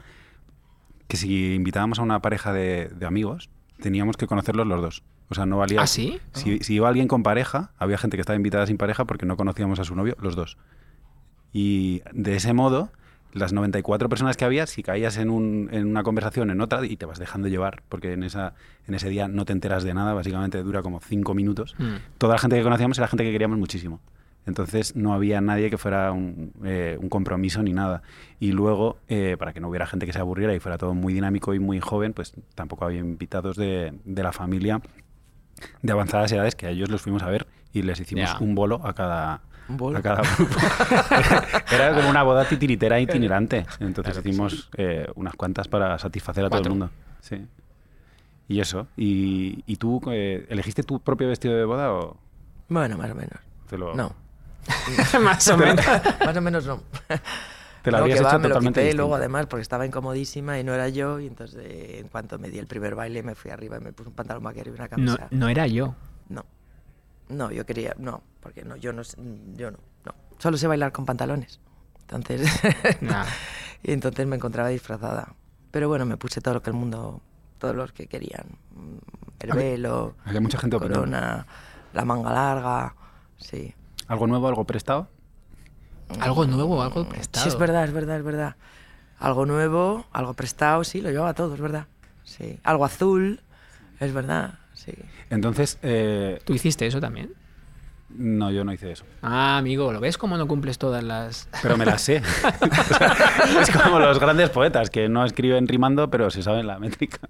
que 1.07 1.19
si 1.19 1.55
invitábamos 1.55 1.99
a 1.99 2.03
una 2.03 2.21
pareja 2.21 2.55
de, 2.55 2.89
de 2.89 3.07
amigos, 3.07 3.51
teníamos 3.81 4.17
que 4.17 4.27
conocerlos 4.27 4.67
los 4.67 4.81
dos. 4.81 5.03
O 5.29 5.35
sea, 5.35 5.47
no 5.47 5.59
valía... 5.59 5.81
¿Ah, 5.81 5.87
sí? 5.87 6.19
Si, 6.33 6.59
si 6.59 6.75
iba 6.75 6.89
alguien 6.89 7.09
con 7.09 7.23
pareja, 7.23 7.73
había 7.79 7.97
gente 7.99 8.17
que 8.17 8.21
estaba 8.21 8.37
invitada 8.37 8.67
sin 8.67 8.77
pareja 8.77 9.05
porque 9.07 9.27
no 9.27 9.37
conocíamos 9.37 9.79
a 9.81 9.85
su 9.85 9.95
novio, 9.97 10.17
los 10.21 10.37
dos. 10.37 10.59
Y 11.53 12.03
de 12.13 12.37
ese 12.37 12.53
modo, 12.53 12.91
las 13.33 13.53
94 13.53 14.09
personas 14.09 14.37
que 14.37 14.45
había, 14.45 14.67
si 14.67 14.83
caías 14.83 15.17
en, 15.19 15.31
un- 15.31 15.69
en 15.73 15.87
una 15.87 16.03
conversación, 16.03 16.51
en 16.51 16.61
otra, 16.61 16.85
y 16.85 16.97
te 16.97 17.07
vas 17.07 17.19
dejando 17.19 17.49
llevar, 17.49 17.83
porque 17.89 18.13
en, 18.13 18.23
esa, 18.23 18.55
en 18.87 18.95
ese 18.95 19.09
día 19.09 19.29
no 19.29 19.45
te 19.45 19.53
enteras 19.53 19.83
de 19.85 19.95
nada, 19.95 20.13
básicamente 20.15 20.63
dura 20.63 20.83
como 20.83 21.01
cinco 21.01 21.35
minutos, 21.35 21.75
Mm. 21.79 21.95
toda 22.19 22.35
la 22.35 22.39
gente 22.39 22.57
que 22.57 22.63
conocíamos 22.63 22.99
era 22.99 23.09
gente 23.09 23.25
que 23.25 23.33
queríamos 23.33 23.59
muchísimo. 23.59 24.01
Entonces 24.47 24.95
no 24.95 25.15
había 25.15 25.41
nadie 25.41 25.71
que 25.71 25.79
fuera 25.79 26.13
un, 26.13 26.53
eh, 26.65 26.99
un 27.01 27.09
compromiso 27.09 27.63
ni 27.63 27.73
nada. 27.73 28.03
Y 28.39 28.53
luego, 28.53 28.99
eh, 29.09 29.37
para 29.39 29.55
que 29.55 29.61
no 29.61 29.69
hubiera 29.71 29.87
gente 29.87 30.05
que 30.05 30.13
se 30.13 30.19
aburriera 30.19 30.55
y 30.55 30.61
fuera 30.61 30.77
todo 30.77 30.93
muy 30.93 31.15
dinámico 31.15 31.55
y 31.55 31.59
muy 31.61 31.81
joven, 31.81 32.13
pues 32.13 32.35
tampoco 32.55 32.85
había 32.85 33.01
invitados 33.01 33.57
de, 33.57 33.95
de 34.05 34.23
la 34.23 34.33
familia 34.33 34.83
de 35.83 35.93
avanzadas 35.93 36.33
edades 36.33 36.55
que 36.55 36.67
a 36.67 36.71
ellos 36.71 36.91
los 36.91 37.03
fuimos 37.03 37.23
a 37.23 37.27
ver 37.31 37.47
y 37.73 37.83
les 37.83 37.99
hicimos 38.01 38.41
un 38.41 38.55
bolo 38.55 38.81
a 38.85 38.93
cada, 38.95 39.41
¿Un 39.69 39.77
bolo? 39.77 39.99
a 39.99 40.03
cada 40.03 40.23
grupo. 40.23 40.55
Era 41.73 41.95
como 41.95 42.09
una 42.11 42.23
boda 42.23 42.45
titiritera 42.45 43.01
itinerante. 43.01 43.67
Entonces 43.81 44.15
Claro 44.15 44.29
hicimos 44.29 44.71
eh, 44.77 45.07
unas 45.15 45.35
cuantas 45.35 45.69
para 45.69 45.99
satisfacer 45.99 46.45
a 46.45 46.51
todo 46.51 46.63
el 46.63 46.69
mundo. 46.71 46.91
Sí. 47.21 47.45
Y 48.49 48.61
eso. 48.61 48.87
¿Y, 48.97 49.65
y 49.67 49.77
tú 49.77 50.01
eh, 50.11 50.47
elegiste 50.51 50.83
tu 50.83 51.01
propio 51.01 51.29
vestido 51.29 51.57
de 51.57 51.65
boda 51.65 51.93
o 51.93 52.17
Bueno, 52.69 52.99
más 52.99 53.11
o 53.11 53.15
menos. 53.15 53.39
te 53.69 53.79
lo, 53.79 53.95
No. 53.95 54.13
Más 55.23 55.47
o 55.49 55.59
menos. 55.59 55.85
más 56.25 56.37
o 56.37 56.41
menos 56.41 56.67
no. 56.67 56.81
Te 57.85 57.91
lo 57.93 57.99
No, 57.99 58.03
habrías 58.05 58.19
que 58.19 58.25
va, 58.25 58.31
hecho 58.31 58.39
me 58.41 58.49
lo 58.49 58.55
totalmente 58.55 58.81
quité 58.81 58.85
distinto? 58.87 59.03
luego 59.03 59.15
además 59.15 59.47
porque 59.47 59.63
estaba 59.63 59.87
incomodísima 59.87 60.59
y 60.59 60.65
no 60.65 60.75
era 60.75 60.89
yo 60.89 61.21
y 61.21 61.27
entonces 61.29 61.61
eh, 61.65 61.99
en 62.01 62.09
cuanto 62.09 62.39
me 62.39 62.49
di 62.51 62.59
el 62.59 62.67
primer 62.67 62.95
baile 62.97 63.23
me 63.23 63.35
fui 63.37 63.51
arriba 63.53 63.77
y 63.77 63.81
me 63.81 63.93
puse 63.93 64.09
un 64.09 64.15
pantalón 64.17 64.43
vaquero 64.43 64.71
y 64.71 64.75
una 64.75 64.85
No, 64.85 64.89
camisa. 64.91 65.29
no 65.31 65.49
era 65.49 65.67
yo. 65.69 65.95
No. 66.29 66.45
No, 67.29 67.51
yo 67.53 67.65
quería, 67.65 67.95
no, 67.99 68.23
porque 68.41 68.65
no, 68.65 68.77
yo 68.77 68.93
no, 68.93 69.03
yo 69.55 69.71
no, 69.71 69.79
no. 70.05 70.15
Solo 70.39 70.57
sé 70.57 70.67
bailar 70.67 70.93
con 70.93 71.05
pantalones. 71.07 71.61
Entonces, 72.01 72.49
Nah. 73.01 73.25
y 73.83 73.93
entonces 73.93 74.27
me 74.27 74.37
encontraba 74.37 74.69
disfrazada. 74.71 75.35
Pero 75.71 75.89
bueno, 75.89 76.05
me 76.07 76.17
puse 76.17 76.41
todo 76.41 76.55
lo 76.55 76.63
que 76.63 76.71
el 76.71 76.77
mundo, 76.77 77.21
todos 77.59 77.75
los 77.77 77.93
que 77.93 78.07
querían. 78.07 78.47
Mm, 78.75 78.97
El 79.41 79.53
Había- 79.53 79.65
velo, 79.65 80.15
Había 80.25 80.41
mucha 80.41 80.59
gente 80.59 80.79
corona, 80.79 81.47
la 81.93 82.05
manga 82.05 82.33
larga, 82.33 82.95
sí. 83.37 83.75
¿Algo 84.07 84.27
nuevo, 84.27 84.49
algo 84.49 84.65
prestado? 84.65 85.09
Algo 86.21 86.47
nuevo, 86.47 86.83
algo 86.83 87.09
prestado. 87.09 87.45
Sí, 87.45 87.49
es 87.49 87.59
verdad, 87.59 87.85
es 87.85 87.93
verdad, 87.93 88.17
es 88.19 88.25
verdad. 88.25 88.57
Algo 89.19 89.47
nuevo, 89.47 90.07
algo 90.13 90.35
prestado, 90.35 90.85
sí, 90.85 91.01
lo 91.01 91.11
llevaba 91.11 91.35
todo, 91.35 91.55
es 91.55 91.61
verdad. 91.61 91.87
sí. 92.25 92.59
Algo 92.65 92.85
azul, 92.85 93.41
es 94.01 94.13
verdad, 94.13 94.59
sí. 94.75 94.93
Entonces, 95.31 95.79
eh, 95.83 96.41
¿Tú 96.45 96.53
hiciste 96.55 96.87
eso 96.87 97.01
también? 97.01 97.33
no, 98.17 98.51
yo 98.53 98.65
no 98.65 98.73
hice 98.73 98.93
eso. 98.93 99.05
Ah, 99.23 99.57
amigo, 99.59 99.93
¿lo 99.93 99.99
ves 99.99 100.17
cómo 100.19 100.37
no 100.37 100.47
cumples 100.47 100.79
todas 100.79 101.03
las...? 101.03 101.49
Pero 101.63 101.77
me 101.77 101.85
las 101.85 102.01
sé. 102.03 102.23
O 102.61 102.85
sea, 102.95 103.17
es 103.61 103.71
como 103.71 103.99
los 103.99 104.21
grandes 104.21 104.51
poetas 104.51 104.89
que 104.91 105.09
no 105.09 105.25
escriben 105.25 105.67
rimando, 105.67 106.11
pero 106.11 106.31
se 106.31 106.43
saben 106.43 106.67
la 106.67 106.79
métrica. 106.79 107.19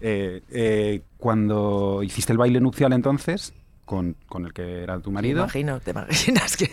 Eh, 0.00 0.42
eh, 0.50 1.02
cuando 1.16 2.02
hiciste 2.02 2.32
el 2.32 2.38
baile 2.38 2.60
nupcial 2.60 2.92
entonces, 2.92 3.54
con, 3.84 4.16
con 4.28 4.46
el 4.46 4.52
que 4.52 4.82
era 4.82 4.98
tu 5.00 5.10
Me 5.10 5.16
marido. 5.16 5.40
imagino, 5.42 5.78
te 5.80 5.90
imaginas 5.92 6.56
que 6.56 6.66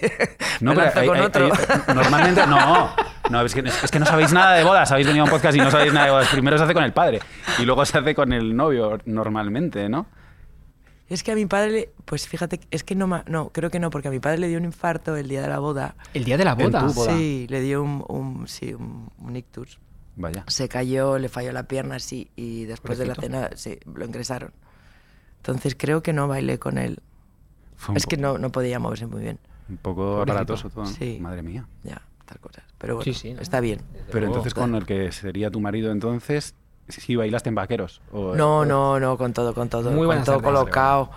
No, 0.62 0.71
me 0.71 0.76
pero 0.78 0.86
lanzo 0.86 1.00
hay- 1.02 1.08
con 1.08 1.17
hay- 1.17 1.24
otro. 1.24 1.45
hay- 1.45 1.95
normalmente 1.95 2.47
no. 2.47 2.89
No, 3.30 3.41
es 3.41 3.54
que, 3.54 3.60
es 3.62 3.91
que 3.91 4.00
no 4.00 4.06
sabéis 4.06 4.34
nada 4.34 4.54
de 4.56 4.63
bodas. 4.63 4.91
Habéis 4.91 5.08
venido 5.08 5.24
a 5.24 5.26
un 5.26 5.32
podcast 5.32 5.56
y 5.56 5.60
no 5.60 5.71
sabéis 5.71 5.93
nada 5.93 6.06
de 6.08 6.12
bodas. 6.12 6.28
Primero 6.30 6.58
se 6.58 6.63
hace 6.65 6.74
con 6.74 6.84
el 6.84 6.93
padre 6.93 7.19
y 7.60 7.63
luego 7.65 7.86
se 7.86 7.97
hace 7.97 8.13
con 8.15 8.34
el 8.34 8.56
novio 8.56 8.97
normalmente, 9.06 9.88
¿no? 9.89 10.06
Es 11.10 11.24
que 11.24 11.34
a 11.34 11.36
mi 11.36 11.45
padre, 11.45 11.71
le- 11.71 11.89
pues 12.06 12.28
fíjate, 12.28 12.62
es 12.71 12.84
que 12.86 12.95
no, 12.95 13.06
no, 13.28 13.50
creo 13.50 13.69
que 13.69 13.80
no, 13.80 13.89
porque 13.89 14.08
a 14.08 14.12
mi 14.12 14.19
padre 14.19 14.38
le 14.38 14.47
dio 14.47 14.58
un 14.58 14.63
infarto 14.65 15.17
el 15.17 15.28
día 15.28 15.41
de 15.41 15.50
la 15.50 15.60
boda. 15.60 15.95
El 16.13 16.24
día 16.24 16.38
de 16.38 16.45
la 16.45 16.56
boda. 16.56 16.88
Sí, 16.89 17.47
le 17.50 17.60
dio 17.60 17.84
un, 17.84 18.04
un- 18.08 18.47
sí, 18.47 18.74
un, 18.74 19.10
un 19.19 19.36
ictus. 19.36 19.80
Vaya. 20.15 20.43
Se 20.47 20.67
cayó, 20.69 21.17
le 21.19 21.28
falló 21.30 21.52
la 21.52 21.63
pierna, 21.63 22.00
sí, 22.00 22.30
y 22.36 22.65
después 22.65 22.97
de 22.97 23.06
la 23.06 23.15
cena 23.15 23.50
sí, 23.56 23.78
lo 23.93 24.06
ingresaron. 24.06 24.52
Entonces 25.41 25.75
creo 25.77 26.04
que 26.04 26.13
no 26.13 26.27
bailé 26.27 26.60
con 26.60 26.77
él. 26.77 26.99
Es 27.95 28.06
que 28.06 28.15
no, 28.15 28.38
no 28.38 28.51
podía 28.51 28.77
moverse 28.80 29.08
muy 29.08 29.21
bien. 29.21 29.39
Un 29.69 29.77
poco 29.77 30.01
Pobrecito. 30.01 30.21
aparatoso 30.34 30.69
todo. 30.69 30.86
Sí. 30.86 31.17
Madre 31.19 31.41
mía. 31.41 31.65
Ya, 31.84 31.99
tal 32.25 32.39
cosas. 32.39 32.63
Pero 32.77 32.95
bueno, 32.97 33.12
Sí, 33.12 33.13
sí, 33.19 33.34
¿no? 33.34 33.41
está 33.41 33.60
bien. 33.60 33.82
Pero 34.08 34.19
luego. 34.19 34.25
entonces 34.36 34.54
con 34.54 34.75
el 34.75 34.86
que 34.86 35.12
sería 35.12 35.49
tu 35.49 35.60
marido 35.60 35.91
entonces, 35.91 36.54
sí 36.89 37.15
bailaste 37.15 37.49
en 37.49 37.56
vaqueros. 37.56 38.01
O, 38.12 38.36
No, 38.36 38.60
o- 38.60 38.65
no, 38.65 38.99
no, 38.99 39.17
con 39.17 39.34
todo, 39.34 39.56
con 39.56 39.67
todo. 39.69 39.89
Muy 39.89 40.06
con 40.06 40.23
todo 40.23 40.38
tardes. 40.39 40.43
colocado. 40.60 41.12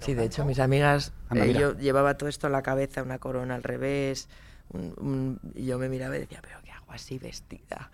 Sí, 0.00 0.12
de 0.14 0.24
hecho, 0.24 0.44
mis 0.44 0.58
amigas, 0.58 1.12
Anda, 1.30 1.46
eh, 1.46 1.52
yo 1.54 1.76
llevaba 1.78 2.16
todo 2.18 2.28
esto 2.28 2.46
en 2.48 2.52
la 2.54 2.62
cabeza, 2.62 3.02
una 3.02 3.18
corona 3.18 3.54
al 3.54 3.62
revés. 3.62 4.28
un- 4.72 4.94
un- 4.98 5.40
y 5.56 5.66
yo 5.66 5.78
me 5.78 5.88
miraba 5.88 6.16
y 6.16 6.20
decía, 6.20 6.38
pero 6.42 6.58
¿qué 6.62 6.70
hago 6.70 6.92
así 6.92 7.18
vestida? 7.18 7.90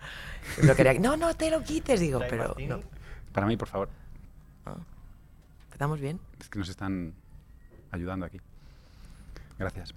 Quería, 0.77 0.93
no, 0.99 1.17
no 1.17 1.33
te 1.33 1.49
lo 1.49 1.63
quites, 1.63 1.99
digo, 1.99 2.19
pero 2.29 2.55
no. 2.67 2.81
Para 3.31 3.47
mí, 3.47 3.57
por 3.57 3.67
favor. 3.67 3.89
¿Estamos 5.77 5.99
bien? 5.99 6.19
Es 6.41 6.49
que 6.49 6.57
nos 6.57 6.69
están 6.69 7.13
ayudando 7.91 8.25
aquí. 8.25 8.41
Gracias. 9.59 9.93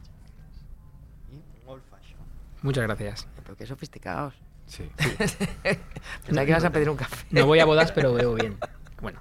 Muchas 2.61 2.85
gracias. 2.85 3.27
Pero 3.43 3.57
qué 3.57 3.65
sofisticados. 3.65 4.35
Sí. 4.67 4.91
Pensaba 6.27 6.45
que 6.45 6.51
ibas 6.51 6.65
a 6.65 6.71
pedir 6.71 6.91
un 6.91 6.99
café. 6.99 7.25
No 7.31 7.47
voy 7.47 7.61
a 7.61 7.65
bodas, 7.65 7.93
pero 7.93 8.13
veo 8.13 8.35
bien. 8.35 8.59
Bueno, 9.01 9.21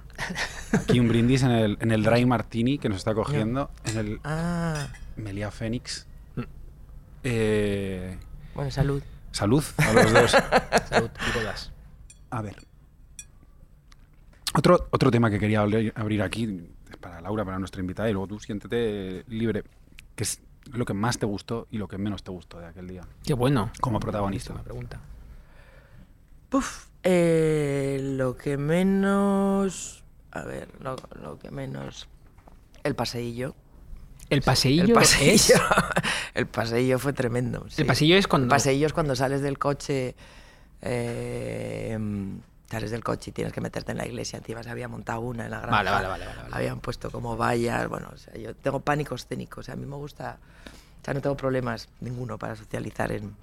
Aquí 0.74 1.00
un 1.00 1.08
brindis 1.08 1.44
en 1.44 1.50
el, 1.52 1.78
en 1.80 1.92
el 1.92 2.02
Dry 2.02 2.26
Martini 2.26 2.76
que 2.78 2.90
nos 2.90 2.98
está 2.98 3.14
cogiendo. 3.14 3.70
En 3.86 3.96
el 3.96 4.20
Ah, 4.22 4.88
Melia 5.16 5.50
Fénix. 5.50 6.06
Mm. 6.36 6.42
Eh, 7.24 8.18
bueno, 8.54 8.70
salud. 8.70 9.02
salud 9.30 9.64
a 9.78 9.92
los 9.94 10.12
dos. 10.12 10.30
salud 10.90 11.10
y 11.26 11.38
bodas. 11.38 11.72
A 12.28 12.42
ver. 12.42 12.56
Otro, 14.54 14.88
otro 14.90 15.10
tema 15.10 15.30
que 15.30 15.38
quería 15.38 15.60
abrir, 15.60 16.22
aquí, 16.22 16.68
es 16.90 16.96
para 16.96 17.20
Laura, 17.20 17.44
para 17.44 17.58
nuestra 17.58 17.80
invitada, 17.80 18.10
y 18.10 18.12
luego 18.12 18.26
tú 18.26 18.40
siéntete 18.40 19.24
libre, 19.28 19.62
que 20.16 20.24
es 20.24 20.40
lo 20.72 20.84
que 20.84 20.92
más 20.92 21.18
te 21.18 21.26
gustó 21.26 21.68
y 21.70 21.78
lo 21.78 21.86
que 21.86 21.98
menos 21.98 22.24
te 22.24 22.30
gustó 22.32 22.58
de 22.58 22.66
aquel 22.66 22.88
día, 22.88 23.02
Qué 23.24 23.34
bueno. 23.34 23.70
como 23.80 24.00
protagonista. 24.00 24.52
Buenísima 24.52 24.64
pregunta. 24.64 25.00
Puf, 26.48 26.86
eh, 27.04 27.98
lo 28.02 28.36
que 28.36 28.56
menos... 28.56 30.02
A 30.32 30.42
ver, 30.42 30.68
lo, 30.80 30.96
lo 31.22 31.38
que 31.38 31.50
menos... 31.50 32.08
El 32.82 32.94
paseillo. 32.96 33.54
El 34.30 34.42
paseillo, 34.42 34.84
el 34.84 34.92
paseillo. 34.92 35.34
es... 35.34 35.52
el 36.34 36.46
paseillo 36.46 36.98
fue 36.98 37.12
tremendo. 37.12 37.66
sí. 37.68 37.82
El 37.82 37.86
pasillo 37.86 38.16
es 38.16 38.26
cuando... 38.26 38.46
El 38.46 38.50
paseillo 38.50 38.86
es 38.86 38.92
cuando 38.92 39.14
sales 39.14 39.42
del 39.42 39.58
coche... 39.58 40.16
eh, 40.82 41.98
sales 42.70 42.90
del 42.90 43.02
coche 43.02 43.30
y 43.30 43.32
tienes 43.32 43.52
que 43.52 43.60
meterte 43.60 43.92
en 43.92 43.98
la 43.98 44.06
iglesia. 44.06 44.38
Encima 44.38 44.62
se 44.62 44.70
había 44.70 44.86
montado 44.88 45.20
una 45.20 45.44
en 45.44 45.50
la 45.50 45.58
granja. 45.60 45.76
Vale, 45.76 45.90
vale, 45.90 46.08
vale, 46.08 46.26
vale. 46.26 46.48
Habían 46.52 46.80
puesto 46.80 47.10
como 47.10 47.36
vallas. 47.36 47.88
Bueno, 47.88 48.08
o 48.12 48.16
sea, 48.16 48.34
yo 48.34 48.54
tengo 48.54 48.80
pánico 48.80 49.14
escénico. 49.14 49.60
O 49.60 49.62
sea, 49.62 49.74
a 49.74 49.76
mí 49.76 49.86
me 49.86 49.96
gusta... 49.96 50.38
O 51.00 51.04
sea, 51.04 51.14
no 51.14 51.20
tengo 51.20 51.36
problemas 51.36 51.88
ninguno 52.00 52.38
para 52.38 52.54
socializar 52.56 53.10
en, 53.10 53.34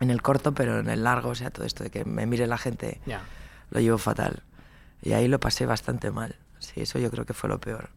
en 0.00 0.10
el 0.10 0.20
corto, 0.22 0.52
pero 0.52 0.80
en 0.80 0.88
el 0.90 1.04
largo, 1.04 1.30
o 1.30 1.34
sea, 1.34 1.50
todo 1.50 1.64
esto 1.64 1.84
de 1.84 1.90
que 1.90 2.04
me 2.04 2.26
mire 2.26 2.46
la 2.46 2.58
gente 2.58 3.00
Ya. 3.06 3.22
lo 3.70 3.80
llevo 3.80 3.96
fatal. 3.98 4.42
Y 5.02 5.12
ahí 5.12 5.28
lo 5.28 5.38
pasé 5.40 5.66
bastante 5.66 6.10
mal. 6.10 6.36
Sí, 6.58 6.80
eso 6.82 6.98
yo 6.98 7.10
creo 7.10 7.24
que 7.24 7.32
fue 7.34 7.48
lo 7.48 7.60
peor. 7.60 7.90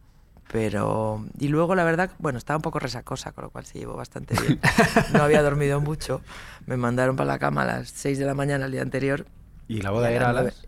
Pero. 0.52 1.24
Y 1.38 1.48
luego, 1.48 1.74
la 1.74 1.84
verdad, 1.84 2.10
bueno, 2.18 2.38
estaba 2.38 2.56
un 2.56 2.62
poco 2.62 2.78
resacosa, 2.78 3.32
con 3.32 3.44
lo 3.44 3.50
cual 3.50 3.64
se 3.66 3.78
llevó 3.78 3.94
bastante 3.96 4.34
bien. 4.40 4.60
No 5.12 5.22
había 5.22 5.42
dormido 5.42 5.80
mucho. 5.80 6.22
Me 6.66 6.76
mandaron 6.76 7.16
para 7.16 7.26
la 7.32 7.38
cama 7.38 7.62
a 7.62 7.66
las 7.66 7.90
6 7.90 8.18
de 8.18 8.26
la 8.26 8.34
mañana 8.34 8.66
el 8.66 8.72
día 8.72 8.82
anterior. 8.82 9.26
Y 9.68 9.80
la 9.82 9.90
y 9.90 9.92
boda 9.92 10.10
era 10.10 10.30
a 10.30 10.32
las... 10.32 10.66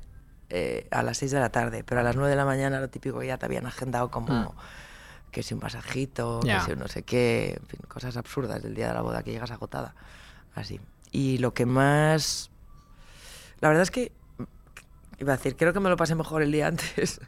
eh, 0.55 0.87
a 0.91 1.03
las 1.03 1.17
6 1.17 1.31
de 1.33 1.41
la 1.41 1.49
tarde. 1.51 1.83
Pero 1.83 2.03
a 2.03 2.05
las 2.05 2.15
9 2.15 2.29
de 2.31 2.37
la 2.37 2.45
mañana, 2.45 2.79
lo 2.79 2.91
típico 2.91 3.23
ya 3.23 3.38
te 3.38 3.47
habían 3.47 3.65
agendado 3.67 4.11
como. 4.11 4.55
Que 5.31 5.43
si 5.43 5.55
un 5.55 5.61
masajito, 5.61 6.41
Ya. 6.45 6.59
que 6.59 6.65
si 6.67 6.73
un 6.73 6.79
no 6.81 6.88
sé 6.88 7.05
qué, 7.05 7.59
en 7.59 7.67
fin, 7.67 7.81
cosas 7.88 8.19
absurdas 8.19 8.62
del 8.62 8.75
día 8.75 8.88
de 8.88 8.95
la 8.95 9.01
boda 9.01 9.23
que 9.23 9.31
llegas 9.33 9.51
agotada. 9.51 9.95
Así. 10.55 10.79
Y 11.11 11.38
lo 11.38 11.55
que 11.55 11.65
más. 11.65 12.51
La 13.61 13.69
verdad 13.69 13.83
es 13.83 13.91
que. 13.91 14.12
Iba 15.19 15.33
a 15.33 15.37
decir, 15.37 15.57
creo 15.57 15.73
que 15.73 15.81
me 15.81 15.88
lo 15.88 15.97
pasé 15.97 16.15
mejor 16.15 16.43
el 16.43 16.53
día 16.53 16.67
antes 16.69 17.21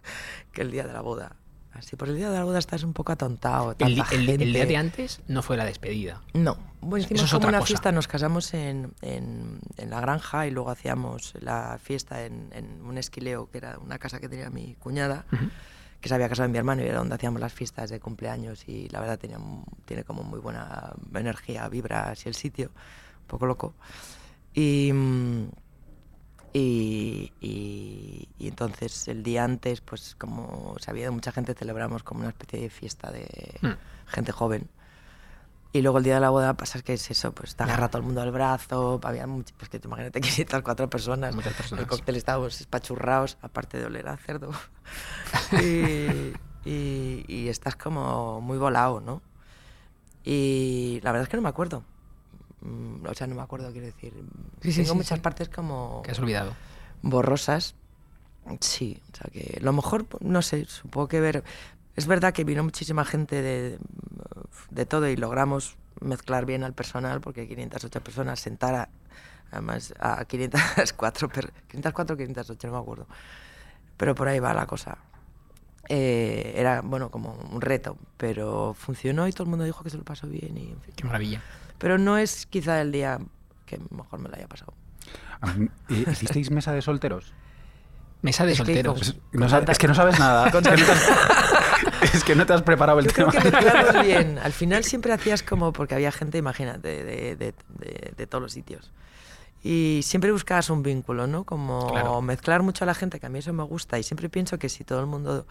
que 0.53 0.61
el 0.63 0.71
día 0.71 0.87
de 0.87 0.93
la 0.93 1.01
boda. 1.01 1.37
Así, 1.75 1.97
por 1.97 2.09
el 2.09 2.17
día 2.17 2.31
de 2.31 2.39
la 2.39 2.45
boda 2.45 2.59
estás 2.59 2.85
un 2.85 2.93
poco 2.93 3.13
atontado. 3.13 3.75
El, 3.79 3.95
día 4.53 4.67
de 4.67 4.77
antes 4.77 5.21
no 5.27 5.43
fue 5.43 5.57
la 5.57 5.65
despedida. 5.65 6.23
No, 6.33 6.57
bueno, 6.81 7.05
hicimos 7.05 7.25
Eso 7.25 7.37
como 7.37 7.49
una 7.49 7.59
cosa. 7.59 7.67
fiesta, 7.67 7.93
nos 7.93 8.07
casamos 8.07 8.55
en, 8.55 8.93
en, 9.03 9.59
en 9.77 9.91
la 9.91 10.01
granja 10.01 10.47
y 10.47 10.51
luego 10.53 10.71
hacíamos 10.71 11.35
la 11.41 11.79
fiesta 11.83 12.25
en, 12.25 12.51
en 12.53 12.81
un 12.83 12.97
esquileo, 12.97 13.51
que 13.51 13.59
era 13.59 13.79
una 13.79 13.99
casa 13.99 14.21
que 14.21 14.29
tenía 14.29 14.51
mi 14.51 14.75
cuñada, 14.75 15.25
que 16.01 16.09
se 16.09 16.15
había 16.15 16.29
casado 16.29 16.47
en 16.47 16.53
mi 16.53 16.59
hermano 16.59 16.83
y 16.83 16.87
era 16.87 16.99
donde 16.99 17.15
hacíamos 17.17 17.41
las 17.41 17.53
fiestas 17.53 17.91
de 17.91 17.99
cumpleaños 17.99 18.69
y 18.69 18.89
la 18.91 19.01
verdad 19.01 19.19
tenía, 19.19 19.39
tiene 19.85 20.05
como 20.05 20.23
muy 20.23 20.39
buena 20.39 20.93
energía, 21.15 21.69
vibra 21.69 22.11
así 22.11 22.29
el 22.29 22.35
sitio, 22.35 22.71
un 23.23 23.27
poco 23.27 23.47
loco. 23.47 23.75
Y, 24.53 24.93
mm, 24.93 25.49
y, 26.55 27.33
y- 27.41 28.29
y 28.39 28.49
entonces 28.49 29.09
el 29.09 29.23
día 29.23 29.45
antes, 29.45 29.81
pues 29.83 30.15
como 30.19 30.77
sabía 30.81 31.05
de 31.07 31.11
mucha 31.11 31.33
gente, 31.33 31.53
celebramos 31.55 32.03
como 32.05 32.21
una 32.21 32.29
especie 32.31 32.61
de 32.61 32.71
fiesta 32.71 33.11
de 33.11 33.27
Mm. 33.61 33.73
gente 34.07 34.33
joven. 34.33 34.71
Y 35.73 35.83
luego 35.83 35.99
el 35.99 36.05
día 36.05 36.15
de 36.15 36.21
la 36.21 36.31
boda 36.31 36.55
pasa 36.57 36.81
que 36.83 36.93
es 36.95 37.11
eso, 37.11 37.33
pues 37.33 37.57
te 37.57 37.65
agarra 37.65 37.89
todo 37.89 37.99
el 37.99 38.05
mundo 38.07 38.21
al 38.23 38.31
brazo, 38.31 39.01
había 39.03 39.27
much- 39.27 39.53
pues 39.59 39.69
que 39.69 39.81
te 39.81 39.89
imagínate 39.89 40.21
504 40.21 40.89
personas, 40.91 41.35
Muchas 41.35 41.55
personas. 41.55 41.83
el 41.83 41.89
cóctel 41.89 42.15
estábamos 42.15 42.61
espachurrados, 42.61 43.37
aparte 43.43 43.79
de 43.79 43.87
oler 43.87 44.07
a 44.07 44.17
cerdo. 44.17 44.53
y- 46.65 47.25
y 47.27 47.49
estás 47.49 47.75
como 47.77 48.41
muy 48.41 48.57
volado, 48.59 49.01
¿no? 49.01 49.21
Y 50.25 51.01
la 51.03 51.11
verdad 51.13 51.25
es 51.25 51.29
que 51.29 51.37
no 51.37 51.43
me 51.43 51.49
acuerdo. 51.49 51.83
Mm, 52.65 53.07
O 53.07 53.15
sea, 53.15 53.27
no 53.27 53.35
me 53.37 53.43
acuerdo, 53.43 53.71
quiero 53.73 53.87
decir. 53.87 54.13
Sí, 54.63 54.73
Tengo 54.75 54.93
sí, 54.93 54.97
muchas 54.97 55.19
sí. 55.19 55.23
partes 55.23 55.49
como 55.49 56.03
Que 56.05 56.11
has 56.11 56.19
olvidado. 56.19 56.55
borrosas. 57.03 57.75
Sí, 58.61 59.01
o 59.13 59.17
sea 59.17 59.31
que 59.33 59.59
lo 59.63 59.73
mejor, 59.73 60.07
no 60.21 60.43
sé, 60.43 60.65
supongo 60.67 61.09
que 61.09 61.21
ver... 61.21 61.45
Es 61.97 62.07
verdad 62.07 62.33
que 62.35 62.43
vino 62.45 62.65
muchísima 62.65 63.05
gente 63.05 63.41
de, 63.41 63.79
de 64.71 64.85
todo 64.87 65.09
y 65.09 65.17
logramos 65.17 65.77
mezclar 66.01 66.45
bien 66.45 66.65
al 66.65 66.73
personal 66.75 67.21
porque 67.21 67.47
508 67.47 68.01
personas 68.03 68.41
sentar 68.41 68.75
a, 68.75 68.89
además 69.53 69.95
a 70.01 70.25
504, 70.25 71.29
per- 71.29 71.53
504 71.69 72.17
508, 72.17 72.67
no 72.67 72.73
me 72.75 72.79
acuerdo. 72.81 73.07
Pero 73.97 74.15
por 74.17 74.27
ahí 74.27 74.41
va 74.41 74.53
la 74.55 74.67
cosa. 74.67 74.99
Eh, 75.89 76.55
era, 76.57 76.81
bueno, 76.81 77.11
como 77.11 77.33
un 77.53 77.61
reto, 77.61 77.97
pero 78.17 78.75
funcionó 78.75 79.29
y 79.29 79.33
todo 79.33 79.45
el 79.45 79.51
mundo 79.51 79.65
dijo 79.65 79.85
que 79.85 79.91
se 79.91 79.97
lo 79.99 80.03
pasó 80.05 80.27
bien 80.27 80.57
y 80.59 80.71
en 80.73 80.81
fin. 80.81 80.95
Qué 80.97 81.05
maravilla. 81.05 81.43
Pero 81.85 81.99
no 81.99 82.17
es 82.17 82.47
quizá 82.47 82.81
el 82.81 82.93
día 82.93 83.19
que 83.67 83.79
mejor 83.91 84.19
me 84.19 84.31
lo 84.31 84.37
haya 84.37 84.49
pasado. 84.49 84.73
A 85.43 85.53
mí- 85.53 85.69
¿y- 85.91 86.09
¿Hicisteis 86.11 86.51
mesa 86.51 86.73
de 86.73 86.81
solteros? 86.81 87.35
Mesa 88.23 88.47
de 88.47 88.53
Es 88.53 88.59
que 88.61 88.65
solteros. 88.65 88.95
Pues, 88.99 89.17
no 89.33 89.45
es 89.59 89.79
que 89.79 89.87
no 89.87 89.95
sabes 89.95 90.19
nada. 90.19 90.47
Es 90.47 90.53
que 90.55 90.61
no 90.63 90.63
te 90.63 90.93
has, 90.93 92.15
es 92.15 92.25
que 92.25 92.35
no 92.35 92.47
te 92.47 92.55
has 92.55 92.63
preparado 92.63 93.01
el 93.01 93.05
Yo 93.05 93.13
creo 93.13 93.29
tema. 93.31 93.93
que 93.93 94.01
bien. 94.03 94.39
Al 94.39 94.55
final 94.55 94.83
siempre 94.85 95.13
hacías 95.13 95.43
como, 95.43 95.75
porque 95.75 95.95
había 95.95 96.11
gente, 96.11 96.39
imagínate, 96.39 97.05
de, 97.05 97.37
de- 97.37 97.55
de- 97.69 98.15
de 98.17 98.27
todos 98.27 98.41
los 98.41 98.53
sitios. 98.53 98.91
Y 99.63 100.01
siempre 100.05 100.33
buscabas 100.33 100.71
un 100.71 100.83
vínculo, 100.83 101.27
¿no? 101.27 101.45
Como 101.45 101.89
Claro. 101.91 102.23
mezclar 102.23 102.63
mucho 102.63 102.85
a 102.85 102.87
la 102.87 102.95
gente, 102.95 103.21
que 103.21 103.27
a 103.27 103.29
mí 103.29 103.41
eso 103.41 103.53
me 103.53 103.65
gusta. 103.65 103.99
Y 103.99 104.03
siempre 104.05 104.31
pienso 104.31 104.59
que 104.59 104.71
si 104.71 104.85
todo 104.85 105.01
el 105.01 105.07
mundo 105.07 105.47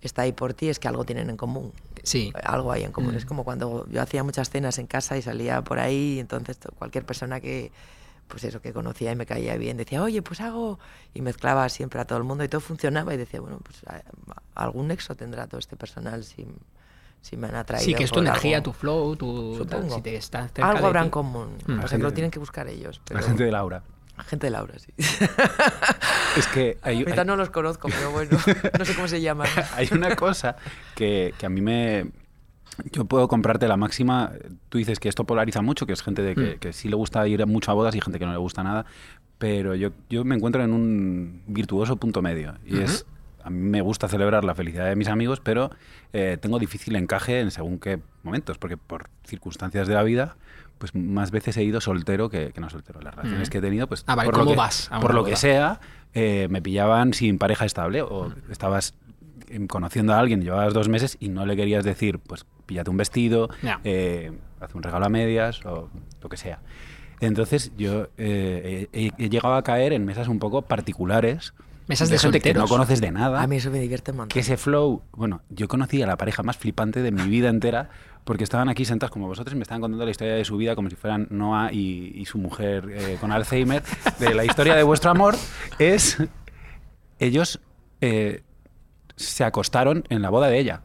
está 0.00 0.22
ahí 0.22 0.32
por 0.32 0.54
ti, 0.54 0.68
es 0.68 0.78
que 0.78 0.88
algo 0.88 1.04
tienen 1.04 1.30
en 1.30 1.36
común. 1.36 1.72
Sí. 2.02 2.32
Algo 2.44 2.72
hay 2.72 2.84
en 2.84 2.92
común. 2.92 3.14
Mm. 3.14 3.18
Es 3.18 3.24
como 3.26 3.44
cuando 3.44 3.86
yo 3.90 4.00
hacía 4.02 4.22
muchas 4.22 4.50
cenas 4.50 4.78
en 4.78 4.86
casa 4.86 5.16
y 5.16 5.22
salía 5.22 5.62
por 5.62 5.78
ahí, 5.78 6.14
y 6.16 6.20
entonces 6.20 6.58
to- 6.58 6.70
cualquier 6.72 7.04
persona 7.04 7.40
que 7.40 7.72
pues 8.28 8.44
eso, 8.44 8.60
que 8.60 8.74
conocía 8.74 9.10
y 9.10 9.16
me 9.16 9.24
caía 9.24 9.56
bien, 9.56 9.78
decía, 9.78 10.02
oye, 10.02 10.20
pues 10.20 10.42
hago, 10.42 10.78
y 11.14 11.22
mezclaba 11.22 11.66
siempre 11.70 11.98
a 11.98 12.04
todo 12.04 12.18
el 12.18 12.24
mundo 12.24 12.44
y 12.44 12.48
todo 12.48 12.60
funcionaba 12.60 13.14
y 13.14 13.16
decía, 13.16 13.40
bueno, 13.40 13.58
pues 13.64 13.82
a- 13.86 14.02
algún 14.54 14.88
nexo 14.88 15.14
tendrá 15.14 15.46
todo 15.46 15.58
este 15.58 15.76
personal 15.76 16.22
si, 16.24 16.46
si 17.22 17.38
me 17.38 17.46
han 17.48 17.54
atraído. 17.54 17.86
Sí, 17.86 17.94
que 17.94 18.04
es 18.04 18.10
tu 18.10 18.16
por 18.16 18.24
energía, 18.26 18.58
algo. 18.58 18.64
tu 18.70 18.72
flow, 18.78 19.16
tu. 19.16 19.54
Supongo. 19.56 19.94
Si 19.94 20.02
te 20.02 20.14
estás 20.16 20.52
cerca 20.52 20.68
Algo 20.70 20.92
ti. 20.92 20.98
en 20.98 21.08
común. 21.10 21.56
Mm. 21.66 21.80
Pasa 21.80 21.96
que 21.96 22.02
lo 22.02 22.12
tienen 22.12 22.30
que 22.30 22.38
buscar 22.38 22.68
ellos. 22.68 23.00
Pero... 23.06 23.20
La 23.20 23.26
gente 23.26 23.44
de 23.44 23.50
Laura. 23.50 23.82
Gente 24.26 24.46
de 24.46 24.50
Laura, 24.50 24.74
sí. 24.78 24.92
Es 26.36 26.46
que 26.48 26.78
hay, 26.82 27.04
hay- 27.06 27.24
no 27.26 27.36
los 27.36 27.50
conozco, 27.50 27.88
pero 27.88 28.10
bueno, 28.10 28.38
no 28.78 28.84
sé 28.84 28.94
cómo 28.94 29.08
se 29.08 29.20
llaman. 29.20 29.48
hay 29.76 29.88
una 29.92 30.14
cosa 30.16 30.56
que, 30.94 31.34
que 31.38 31.46
a 31.46 31.48
mí 31.48 31.60
me... 31.60 32.10
Yo 32.92 33.06
puedo 33.06 33.26
comprarte 33.26 33.66
la 33.66 33.76
máxima. 33.76 34.32
Tú 34.68 34.78
dices 34.78 35.00
que 35.00 35.08
esto 35.08 35.24
polariza 35.24 35.62
mucho, 35.62 35.84
que 35.84 35.92
es 35.92 36.02
gente 36.02 36.22
de 36.22 36.34
que, 36.36 36.54
Mm. 36.56 36.58
que 36.60 36.72
sí 36.72 36.88
le 36.88 36.94
gusta 36.94 37.26
ir 37.26 37.44
mucho 37.46 37.72
a 37.72 37.74
bodas 37.74 37.94
y 37.96 38.00
gente 38.00 38.18
que 38.20 38.26
no 38.26 38.30
le 38.32 38.38
gusta 38.38 38.62
nada. 38.62 38.86
Pero 39.38 39.74
yo, 39.74 39.90
yo 40.08 40.24
me 40.24 40.36
encuentro 40.36 40.62
en 40.62 40.72
un 40.72 41.42
virtuoso 41.48 41.96
punto 41.96 42.22
medio. 42.22 42.54
Y 42.64 42.78
es. 42.80 43.04
A 43.42 43.50
mí 43.50 43.58
me 43.58 43.80
gusta 43.80 44.08
celebrar 44.08 44.44
la 44.44 44.54
felicidad 44.54 44.86
de 44.88 44.94
mis 44.94 45.08
amigos, 45.08 45.40
pero 45.40 45.70
eh, 46.12 46.36
tengo 46.40 46.58
difícil 46.58 46.94
encaje 46.96 47.40
en 47.40 47.50
según 47.50 47.78
qué 47.78 47.98
momentos, 48.22 48.58
porque 48.58 48.76
por 48.76 49.08
circunstancias 49.24 49.88
de 49.88 49.94
la 49.94 50.02
vida, 50.02 50.36
pues 50.78 50.94
más 50.94 51.30
veces 51.30 51.56
he 51.56 51.64
ido 51.64 51.80
soltero 51.80 52.28
que, 52.30 52.52
que 52.52 52.60
no 52.60 52.70
soltero. 52.70 53.00
Las 53.00 53.14
relaciones 53.14 53.48
Ujú. 53.48 53.52
que 53.52 53.58
he 53.58 53.60
tenido, 53.60 53.86
pues 53.86 54.04
Ah, 54.06 54.14
vale, 54.14 54.26
por 54.26 54.34
lo 54.36 54.40
¿cómo 54.44 54.50
que, 54.52 54.56
vas 54.56 54.88
a 54.90 55.00
por 55.00 55.14
lo 55.14 55.24
que 55.24 55.36
sea, 55.36 55.80
eh, 56.14 56.46
me 56.50 56.62
pillaban 56.62 57.12
sin 57.12 57.38
pareja 57.38 57.64
estable 57.64 58.02
o 58.02 58.32
estabas 58.50 58.94
em, 59.48 59.66
conociendo 59.66 60.14
a 60.14 60.18
alguien, 60.18 60.42
llevabas 60.42 60.72
dos 60.74 60.88
meses 60.88 61.16
y 61.20 61.28
no 61.28 61.46
le 61.46 61.56
querías 61.56 61.84
decir, 61.84 62.18
pues 62.18 62.46
píllate 62.66 62.90
un 62.90 62.96
vestido, 62.96 63.48
eh, 63.84 64.32
haz 64.60 64.74
un 64.74 64.82
regalo 64.82 65.06
a 65.06 65.08
medias 65.08 65.64
o 65.66 65.90
lo 66.22 66.28
que 66.28 66.36
sea. 66.36 66.60
Entonces 67.20 67.72
yo 67.76 68.08
eh, 68.16 68.88
he, 68.92 69.10
he 69.18 69.28
llegado 69.28 69.54
a 69.54 69.62
caer 69.62 69.92
en 69.92 70.04
mesas 70.04 70.28
un 70.28 70.38
poco 70.38 70.62
particulares. 70.62 71.52
Mesas 71.88 72.10
de 72.10 72.18
gente 72.18 72.40
que 72.40 72.54
no 72.54 72.68
conoces 72.68 73.00
de 73.00 73.10
nada. 73.10 73.42
A 73.42 73.46
mí 73.46 73.56
eso 73.56 73.70
me 73.70 73.80
divierte 73.80 74.10
un 74.10 74.18
montón. 74.18 74.28
Que 74.34 74.40
ese 74.40 74.56
flow, 74.56 75.02
bueno, 75.12 75.42
yo 75.48 75.68
conocí 75.68 76.02
a 76.02 76.06
la 76.06 76.16
pareja 76.16 76.42
más 76.42 76.56
flipante 76.56 77.02
de 77.02 77.10
mi 77.10 77.22
vida 77.28 77.48
entera 77.48 77.88
porque 78.24 78.44
estaban 78.44 78.68
aquí 78.68 78.84
sentados 78.84 79.10
como 79.10 79.26
vosotros 79.26 79.54
y 79.54 79.56
me 79.56 79.62
estaban 79.62 79.80
contando 79.80 80.04
la 80.04 80.10
historia 80.10 80.34
de 80.34 80.44
su 80.44 80.58
vida 80.58 80.76
como 80.76 80.90
si 80.90 80.96
fueran 80.96 81.26
Noah 81.30 81.72
y, 81.72 82.12
y 82.14 82.26
su 82.26 82.36
mujer 82.36 82.90
eh, 82.90 83.16
con 83.18 83.32
Alzheimer. 83.32 83.82
De 84.18 84.34
la 84.34 84.44
historia 84.44 84.76
de 84.76 84.82
vuestro 84.82 85.10
amor 85.10 85.34
es 85.78 86.18
ellos 87.18 87.60
eh, 88.00 88.42
se 89.16 89.44
acostaron 89.44 90.04
en 90.10 90.22
la 90.22 90.30
boda 90.30 90.48
de 90.48 90.58
ella. 90.58 90.82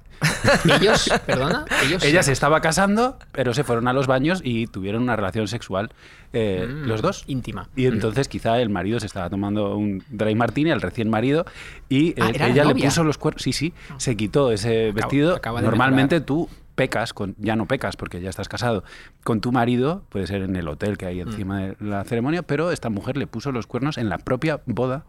Ellos, 0.80 1.10
perdona, 1.26 1.66
ellos. 1.86 2.04
Ella 2.04 2.24
se 2.24 2.32
estaba 2.32 2.62
casando, 2.62 3.18
pero 3.32 3.54
se 3.54 3.64
fueron 3.64 3.88
a 3.88 3.94
los 3.94 4.08
baños 4.08 4.42
y 4.44 4.68
tuvieron 4.68 5.04
una 5.04 5.16
relación 5.16 5.48
sexual 5.48 5.92
eh, 6.34 6.68
Mm, 6.68 6.88
los 6.88 7.02
dos. 7.02 7.24
Íntima. 7.28 7.70
Y 7.76 7.86
entonces 7.86 8.28
quizá 8.28 8.60
el 8.60 8.70
marido 8.70 9.00
se 9.00 9.06
estaba 9.06 9.30
tomando 9.30 9.76
un 9.78 10.04
dry 10.10 10.34
martini, 10.36 10.72
el 10.72 10.82
recién 10.82 11.10
marido, 11.10 11.46
y 11.90 12.10
eh, 12.12 12.16
Ah, 12.22 12.32
la 12.38 12.48
ella 12.48 12.64
le 12.66 12.76
puso 12.76 13.04
los 13.04 13.18
cuernos. 13.18 13.44
Sí, 13.44 13.54
sí, 13.54 13.74
se 13.98 14.16
quitó 14.18 14.52
ese 14.52 14.90
Acabo- 14.90 14.96
vestido. 14.96 15.40
Normalmente 15.62 16.16
mejorar. 16.16 16.26
tú 16.26 16.50
pecas, 16.76 17.14
con, 17.14 17.36
ya 17.38 17.56
no 17.56 17.68
pecas 17.68 17.96
porque 17.98 18.20
ya 18.20 18.32
estás 18.32 18.50
casado, 18.50 18.84
con 19.24 19.42
tu 19.42 19.52
marido, 19.52 20.02
puede 20.10 20.26
ser 20.26 20.42
en 20.42 20.56
el 20.56 20.68
hotel 20.68 20.98
que 20.98 21.06
hay 21.06 21.24
Mm. 21.24 21.28
encima 21.30 21.60
de 21.62 21.76
la 21.80 22.04
ceremonia, 22.04 22.42
pero 22.42 22.72
esta 22.72 22.90
mujer 22.90 23.16
le 23.16 23.28
puso 23.28 23.52
los 23.52 23.68
cuernos 23.68 24.00
en 24.00 24.10
la 24.10 24.18
propia 24.18 24.62
boda 24.66 25.06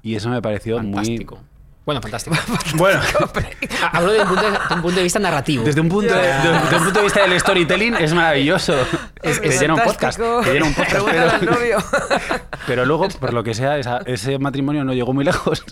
y 0.00 0.14
eso 0.14 0.28
me 0.30 0.40
pareció 0.40 0.76
Fantástico. 0.76 1.40
Bueno, 1.88 2.02
fantástico. 2.02 2.36
Bueno, 2.76 3.00
Hablo 3.92 4.12
desde 4.12 4.22
un 4.24 4.28
punto 4.28 4.42
de, 4.44 4.50
de 4.50 4.74
un 4.74 4.82
punto 4.82 4.96
de 4.98 5.02
vista 5.04 5.18
narrativo. 5.20 5.64
desde 5.64 5.80
un 5.80 5.88
punto 5.88 6.14
de, 6.14 6.20
de- 6.20 6.28
desde 6.28 6.76
un 6.76 6.84
punto 6.84 6.98
de 6.98 7.04
vista 7.04 7.26
del 7.26 7.40
storytelling 7.40 7.94
es 7.94 8.12
maravilloso. 8.12 8.74
Es 9.22 9.40
te 9.40 9.48
llena 9.58 9.72
un 9.72 9.80
podcast. 9.80 10.18
Te 10.44 10.52
llena 10.52 10.66
un 10.66 10.74
podcast, 10.74 11.06
pero, 11.10 11.50
novio. 11.50 11.78
pero 12.66 12.84
luego, 12.84 13.08
por 13.08 13.32
lo 13.32 13.42
que 13.42 13.54
sea, 13.54 13.78
esa- 13.78 14.02
ese 14.04 14.38
matrimonio 14.38 14.84
no 14.84 14.92
llegó 14.92 15.14
muy 15.14 15.24
lejos. 15.24 15.64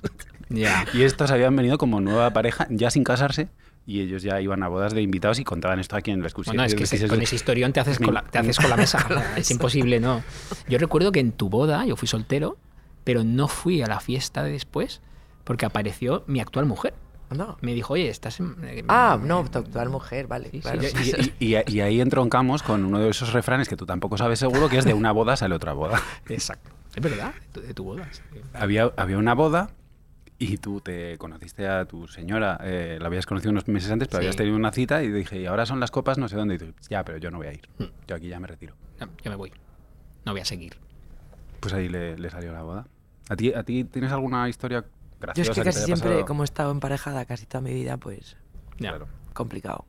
Ya. 0.48 0.86
Y 0.94 1.02
estos 1.02 1.30
habían 1.30 1.54
venido 1.54 1.76
como 1.76 2.00
nueva 2.00 2.30
pareja, 2.30 2.66
ya 2.70 2.88
sin 2.90 3.04
casarse, 3.04 3.48
y 3.84 4.00
ellos 4.00 4.22
ya 4.22 4.40
iban 4.40 4.62
a 4.62 4.68
bodas 4.68 4.94
de 4.94 5.02
invitados 5.02 5.38
y 5.38 5.44
contaban 5.44 5.80
esto 5.80 5.96
aquí 5.96 6.12
en 6.12 6.20
la 6.22 6.28
excursión. 6.28 6.56
Bueno, 6.56 6.66
es 6.66 6.74
que 6.74 6.84
Y 6.84 6.86
se- 6.86 6.96
dices, 6.96 7.10
con 7.10 7.20
ese 7.20 7.36
historión 7.36 7.74
te 7.74 7.80
haces, 7.80 8.00
mi- 8.00 8.06
con 8.06 8.14
la, 8.14 8.22
te 8.22 8.38
haces 8.38 8.56
con 8.56 8.70
la 8.70 8.76
mesa. 8.78 9.06
es 9.36 9.50
imposible, 9.50 10.00
¿no? 10.00 10.22
Yo 10.66 10.78
recuerdo 10.78 11.12
que 11.12 11.20
en 11.20 11.32
tu 11.32 11.50
boda 11.50 11.84
yo 11.84 11.94
fui 11.94 12.08
soltero, 12.08 12.56
pero 13.04 13.22
no 13.22 13.48
fui 13.48 13.82
a 13.82 13.86
la 13.86 14.00
fiesta 14.00 14.42
de 14.42 14.52
después 14.52 15.02
porque 15.46 15.64
apareció 15.64 16.22
mi 16.26 16.40
actual 16.40 16.66
mujer. 16.66 16.92
No. 17.30 17.56
Me 17.60 17.72
dijo, 17.74 17.94
oye, 17.94 18.08
estás 18.08 18.38
en... 18.40 18.54
Ah, 18.88 19.18
no, 19.20 19.44
tu 19.50 19.58
actual 19.58 19.88
mujer, 19.88 20.26
vale. 20.26 20.50
Sí, 20.50 20.60
claro. 20.60 20.82
Y, 21.40 21.54
y- 21.56 21.62
y 21.66 21.80
ahí 21.80 22.00
entroncamos 22.00 22.62
con 22.62 22.84
uno 22.84 22.98
de 23.00 23.08
esos 23.08 23.32
refranes 23.32 23.68
que 23.68 23.76
tú 23.76 23.86
tampoco 23.86 24.16
sabes 24.18 24.38
seguro, 24.38 24.68
que 24.68 24.78
es 24.78 24.84
de 24.84 24.92
una 24.94 25.10
boda 25.12 25.36
sale 25.36 25.54
otra 25.54 25.72
boda. 25.72 26.00
Exacto. 26.28 26.70
Es 26.94 27.02
verdad, 27.02 27.32
de 27.54 27.72
tu, 27.74 27.84
boda. 27.84 28.06
sí. 28.12 28.20
Había, 28.54 28.92
había 28.96 29.18
una 29.18 29.34
boda 29.34 29.70
y 30.38 30.58
tú 30.58 30.80
te 30.80 31.18
conociste 31.18 31.66
a 31.66 31.84
tu 31.86 32.06
señora, 32.08 32.58
eh, 32.62 32.98
la 33.00 33.06
habías 33.06 33.26
conocido 33.26 33.50
unos 33.50 33.66
meses 33.68 33.90
antes, 33.90 34.06
pero 34.08 34.20
Sí. 34.20 34.26
habías 34.26 34.36
tenido 34.36 34.54
una 34.56 34.70
cita 34.70 35.02
y 35.02 35.10
dije, 35.10 35.40
y 35.40 35.46
ahora 35.46 35.66
son 35.66 35.80
las 35.80 35.90
copas, 35.90 36.18
no 36.18 36.28
sé 36.28 36.36
dónde. 36.36 36.54
Y 36.54 36.58
tú, 36.58 36.74
ya, 36.90 37.04
pero 37.04 37.18
yo 37.18 37.30
no 37.30 37.38
voy 37.38 37.46
a 37.48 37.52
ir. 37.54 37.68
Mm. 37.78 37.84
Yo 38.06 38.14
aquí 38.16 38.28
ya 38.28 38.38
me 38.38 38.46
retiro. 38.46 38.74
No, 39.00 39.08
yo 39.22 39.30
me 39.30 39.36
voy. 39.36 39.52
No 40.24 40.32
voy 40.32 40.40
a 40.40 40.44
seguir. 40.44 40.76
Pues 41.60 41.74
ahí 41.74 41.88
le, 41.88 42.16
le 42.18 42.30
salió 42.30 42.52
la 42.52 42.62
boda. 42.62 42.86
¿A 43.28 43.34
ti, 43.36 43.52
¿A 43.52 43.62
ti 43.64 43.84
tienes 43.84 44.12
alguna 44.12 44.48
historia 44.48 44.84
Yo 45.18 45.26
graciosa? 45.26 45.50
es 45.50 45.54
que 45.56 45.60
te 45.62 45.70
casi 45.70 45.84
siempre, 45.84 46.08
pasado? 46.10 46.26
como 46.26 46.42
he 46.42 46.44
estado 46.44 46.70
emparejada 46.70 47.24
casi 47.24 47.46
toda 47.46 47.60
mi 47.62 47.72
vida, 47.72 47.96
pues 47.96 48.36
Ya. 48.78 48.90
Claro. 48.90 49.06
complicado. 49.32 49.84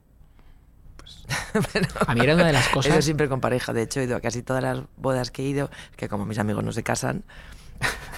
Pues, 0.98 1.26
A 2.08 2.14
mí 2.16 2.22
era 2.22 2.36
una 2.36 2.46
de 2.48 2.54
las 2.54 2.66
He 2.68 2.70
ido 2.70 2.74
cosas... 2.74 3.06
siempre 3.06 3.28
con 3.30 3.42
pareja. 3.42 3.74
De 3.74 3.82
hecho, 3.84 4.00
he 4.00 4.06
ido 4.06 4.16
a 4.16 4.22
casi 4.22 4.42
todas 4.44 4.64
las 4.64 4.82
bodas 4.98 5.32
que 5.32 5.44
he 5.44 5.46
ido, 5.46 5.70
que 5.96 6.08
como 6.10 6.26
mis 6.26 6.40
amigos 6.40 6.64
no 6.64 6.72
se 6.72 6.84
casan, 6.84 7.24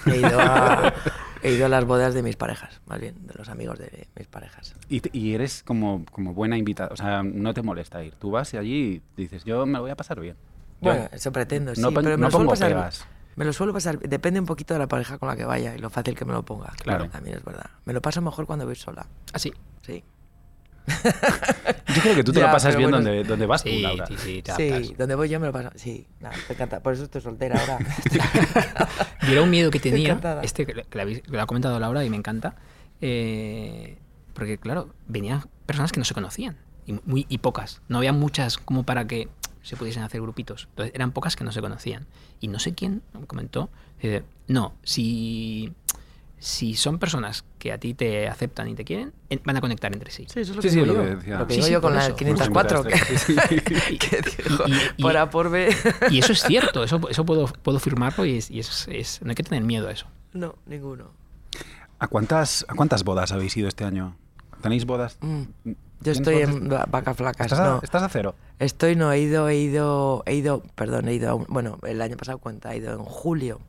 he 0.05 0.17
ido 0.17 0.39
a, 0.39 0.93
he 1.43 1.51
ido 1.53 1.65
a 1.65 1.69
las 1.69 1.85
bodas 1.85 2.13
de 2.13 2.23
mis 2.23 2.35
parejas, 2.35 2.79
más 2.87 2.99
bien, 2.99 3.27
de 3.27 3.33
los 3.33 3.49
amigos 3.49 3.77
de 3.79 4.07
mis 4.15 4.27
parejas. 4.27 4.75
y, 4.89 5.01
y 5.17 5.33
eres 5.33 5.63
como, 5.63 6.05
como 6.11 6.33
buena 6.33 6.57
invitada, 6.57 6.89
o 6.93 6.95
sea, 6.97 7.23
no 7.23 7.53
te 7.53 7.61
molesta 7.61 8.03
ir. 8.03 8.13
Tú 8.15 8.31
vas 8.31 8.53
y 8.53 8.57
allí 8.57 9.01
dices, 9.17 9.43
yo 9.43 9.65
me 9.65 9.73
lo 9.73 9.81
voy 9.81 9.91
a 9.91 9.95
pasar 9.95 10.19
bien. 10.19 10.35
Yo- 10.81 10.91
Bueno, 10.91 11.09
eso 11.11 11.31
pretendo, 11.31 11.75
sí, 11.75 11.81
no 11.81 11.91
pero 11.93 12.11
me 12.11 12.17
no 12.17 12.27
lo 12.27 12.31
pongo 12.31 12.51
pasar. 12.51 12.69
pegas. 12.69 13.05
Me 13.35 13.45
lo 13.45 13.53
suelo 13.53 13.71
pasar, 13.73 13.99
depende 13.99 14.39
un 14.39 14.45
poquito 14.45 14.73
de 14.73 14.79
la 14.79 14.87
pareja 14.87 15.17
con 15.17 15.29
la 15.29 15.35
que 15.35 15.45
vaya 15.45 15.75
y 15.75 15.79
lo 15.79 15.89
fácil 15.89 16.15
que 16.15 16.25
me 16.25 16.33
lo 16.33 16.43
ponga. 16.43 16.73
Claro. 16.81 17.07
También 17.09 17.37
es 17.37 17.43
verdad. 17.43 17.69
Me 17.85 17.93
lo 17.93 18.01
paso 18.01 18.21
mejor 18.21 18.45
cuando 18.45 18.65
voy 18.65 18.75
sola. 18.75 19.07
Así. 19.33 19.53
Sí. 19.81 20.03
Yo 20.87 22.01
creo 22.01 22.15
que 22.15 22.23
tú 22.23 22.31
te 22.33 22.39
Ya, 22.39 22.47
lo 22.47 22.51
pasas 22.51 22.75
bien 22.75 22.89
bueno, 22.89 23.05
donde, 23.05 23.23
donde 23.23 23.45
vas 23.45 23.63
tú, 23.63 23.69
Sí, 23.69 23.81
Laura. 23.81 24.05
sí, 24.07 24.15
sí, 24.17 24.41
te 24.41 24.53
Sí, 24.55 24.95
donde 24.97 25.15
voy 25.15 25.29
yo 25.29 25.39
me 25.39 25.47
lo 25.47 25.53
paso. 25.53 25.69
Sí, 25.75 26.07
nada, 26.19 26.35
me 26.47 26.55
encanta. 26.55 26.81
Por 26.81 26.93
eso 26.93 27.03
estoy 27.03 27.21
soltera 27.21 27.59
ahora. 27.59 27.79
Yo 29.23 29.31
era 29.33 29.41
un 29.41 29.49
miedo 29.49 29.69
que 29.71 29.79
tenía, 29.79 30.19
este 30.41 30.65
que 30.65 30.85
lo 31.27 31.41
ha 31.41 31.45
comentado 31.45 31.79
Laura 31.79 32.03
y 32.03 32.09
me 32.09 32.17
encanta, 32.17 32.55
eh, 33.01 33.97
porque 34.33 34.57
claro, 34.57 34.89
venían 35.07 35.43
personas 35.65 35.91
que 35.91 35.99
no 35.99 36.05
se 36.05 36.13
conocían 36.13 36.57
y, 36.85 36.93
muy, 37.05 37.25
y 37.29 37.37
pocas. 37.39 37.81
No 37.87 37.99
había 37.99 38.13
muchas 38.13 38.57
como 38.57 38.83
para 38.83 39.05
que 39.05 39.27
se 39.69 39.77
pudiesen 39.77 40.03
hacer 40.03 40.21
grupitos. 40.21 40.67
Entonces 40.71 40.93
eran 40.95 41.11
pocas 41.11 41.35
que 41.35 41.43
no 41.43 41.51
se 41.51 41.61
conocían. 41.61 42.07
Y 42.39 42.47
no 42.49 42.59
sé 42.59 42.73
quién 42.73 43.01
me 43.13 43.25
comentó, 43.27 43.69
eh, 44.01 44.23
no, 44.47 44.73
si, 44.83 45.73
si 46.39 46.75
son 46.75 46.99
personas 46.99 47.43
que 47.59 47.71
a 47.73 47.77
ti 47.77 47.93
te 47.93 48.27
aceptan 48.27 48.67
y 48.69 48.73
te 48.75 48.83
quieren, 48.85 49.13
en- 49.29 49.41
van 49.43 49.57
a 49.57 49.61
conectar 49.61 49.91
entre 49.93 50.09
sí. 50.11 50.25
Sí, 50.27 50.39
eso 50.39 50.51
es 50.51 50.55
lo 50.55 50.61
Sí, 50.61 50.67
que 50.69 50.73
sí, 50.73 50.79
digo 50.79 50.85
lo 50.87 50.93
yo. 50.93 51.03
que 51.09 51.15
decía. 51.17 51.37
Lo 51.39 51.47
que 51.47 51.53
Sí, 51.53 51.57
digo 51.57 51.67
sí, 51.67 51.73
yo 51.73 51.81
con 51.81 51.93
la 51.95 52.05
eso. 52.07 52.15
504. 52.15 52.83
Que, 52.83 52.91
que 53.99 54.21
Y- 54.67 54.73
y- 54.97 55.01
por 55.03 55.17
A 55.17 55.29
por 55.29 55.49
B. 55.49 55.75
Y 56.11 56.19
eso 56.19 56.31
es 56.33 56.41
cierto, 56.43 56.83
eso, 56.83 56.99
eso 57.09 57.25
puedo, 57.25 57.45
puedo 57.47 57.79
firmarlo 57.79 58.25
y, 58.25 58.37
es, 58.37 58.49
y 58.49 58.59
es- 58.59 58.87
es- 58.89 59.21
no 59.21 59.29
hay 59.29 59.35
que 59.35 59.43
tener 59.43 59.63
miedo 59.63 59.87
a 59.87 59.91
eso. 59.91 60.07
no, 60.33 60.55
ninguno. 60.65 61.11
¿A 62.01 62.07
cuántas, 62.07 62.65
¿A 62.69 62.75
cuántas 62.75 63.03
bodas 63.03 63.33
habéis 63.33 63.57
ido 63.57 63.67
este 63.67 63.83
año? 63.83 64.15
¿Tenéis 64.61 64.85
bodas? 64.85 65.17
Mm. 65.21 65.41
Yo 65.65 65.73
¿Tienes 66.01 66.17
estoy 66.19 66.35
bodas? 66.35 66.49
en 66.49 66.71
va- 66.71 66.85
vacas 66.89 67.17
flacas. 67.17 67.45
¿Estás 67.47 67.59
a, 67.59 67.65
no. 67.65 67.79
estás 67.83 68.03
a 68.03 68.09
cero? 68.09 68.35
Estoy, 68.59 68.95
no, 68.95 69.11
he 69.11 69.19
ido, 69.19 69.47
he 69.49 69.55
ido, 69.57 70.23
he 70.25 70.35
ido, 70.35 70.63
perdón, 70.75 71.07
he 71.09 71.13
ido 71.13 71.29
a 71.29 71.33
un- 71.35 71.45
bueno, 71.49 71.77
el 71.87 72.01
año 72.01 72.15
pasado 72.17 72.37
cuenta, 72.39 72.73
he 72.73 72.77
ido 72.77 72.93
en 72.93 73.03
julio 73.03 73.59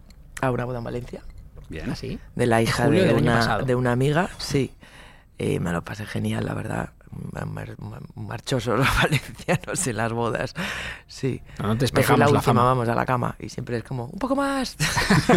a 0.41 0.51
una 0.51 0.65
boda 0.65 0.79
en 0.79 0.85
Valencia 0.85 1.23
Bien. 1.69 1.91
¿Así? 1.91 2.19
de 2.35 2.47
la 2.47 2.63
hija 2.63 2.89
de 2.89 3.15
una, 3.15 3.59
de 3.59 3.75
una 3.75 3.93
amiga, 3.93 4.31
sí. 4.39 4.73
Y 5.39 5.59
me 5.61 5.73
lo 5.73 5.83
pasé 5.85 6.05
genial, 6.07 6.45
la 6.47 6.55
verdad. 6.55 6.91
Mar- 7.11 7.75
mar- 7.81 8.03
marchosos 8.15 8.79
los 8.79 8.89
valencianos 9.03 9.87
en 9.87 9.97
las 9.97 10.13
bodas. 10.13 10.55
Sí. 11.09 11.43
No, 11.59 11.67
no 11.69 11.75
te 11.75 11.81
despejamos 11.81 12.19
la 12.21 12.27
la 12.27 12.31
última, 12.31 12.43
fama. 12.43 12.65
vamos, 12.65 12.89
a 12.89 12.95
la 12.95 13.05
cama. 13.07 13.35
Y 13.39 13.49
siempre 13.49 13.77
es 13.79 13.85
como, 13.85 14.05
un 14.07 14.19
poco 14.19 14.37
más. 14.37 14.77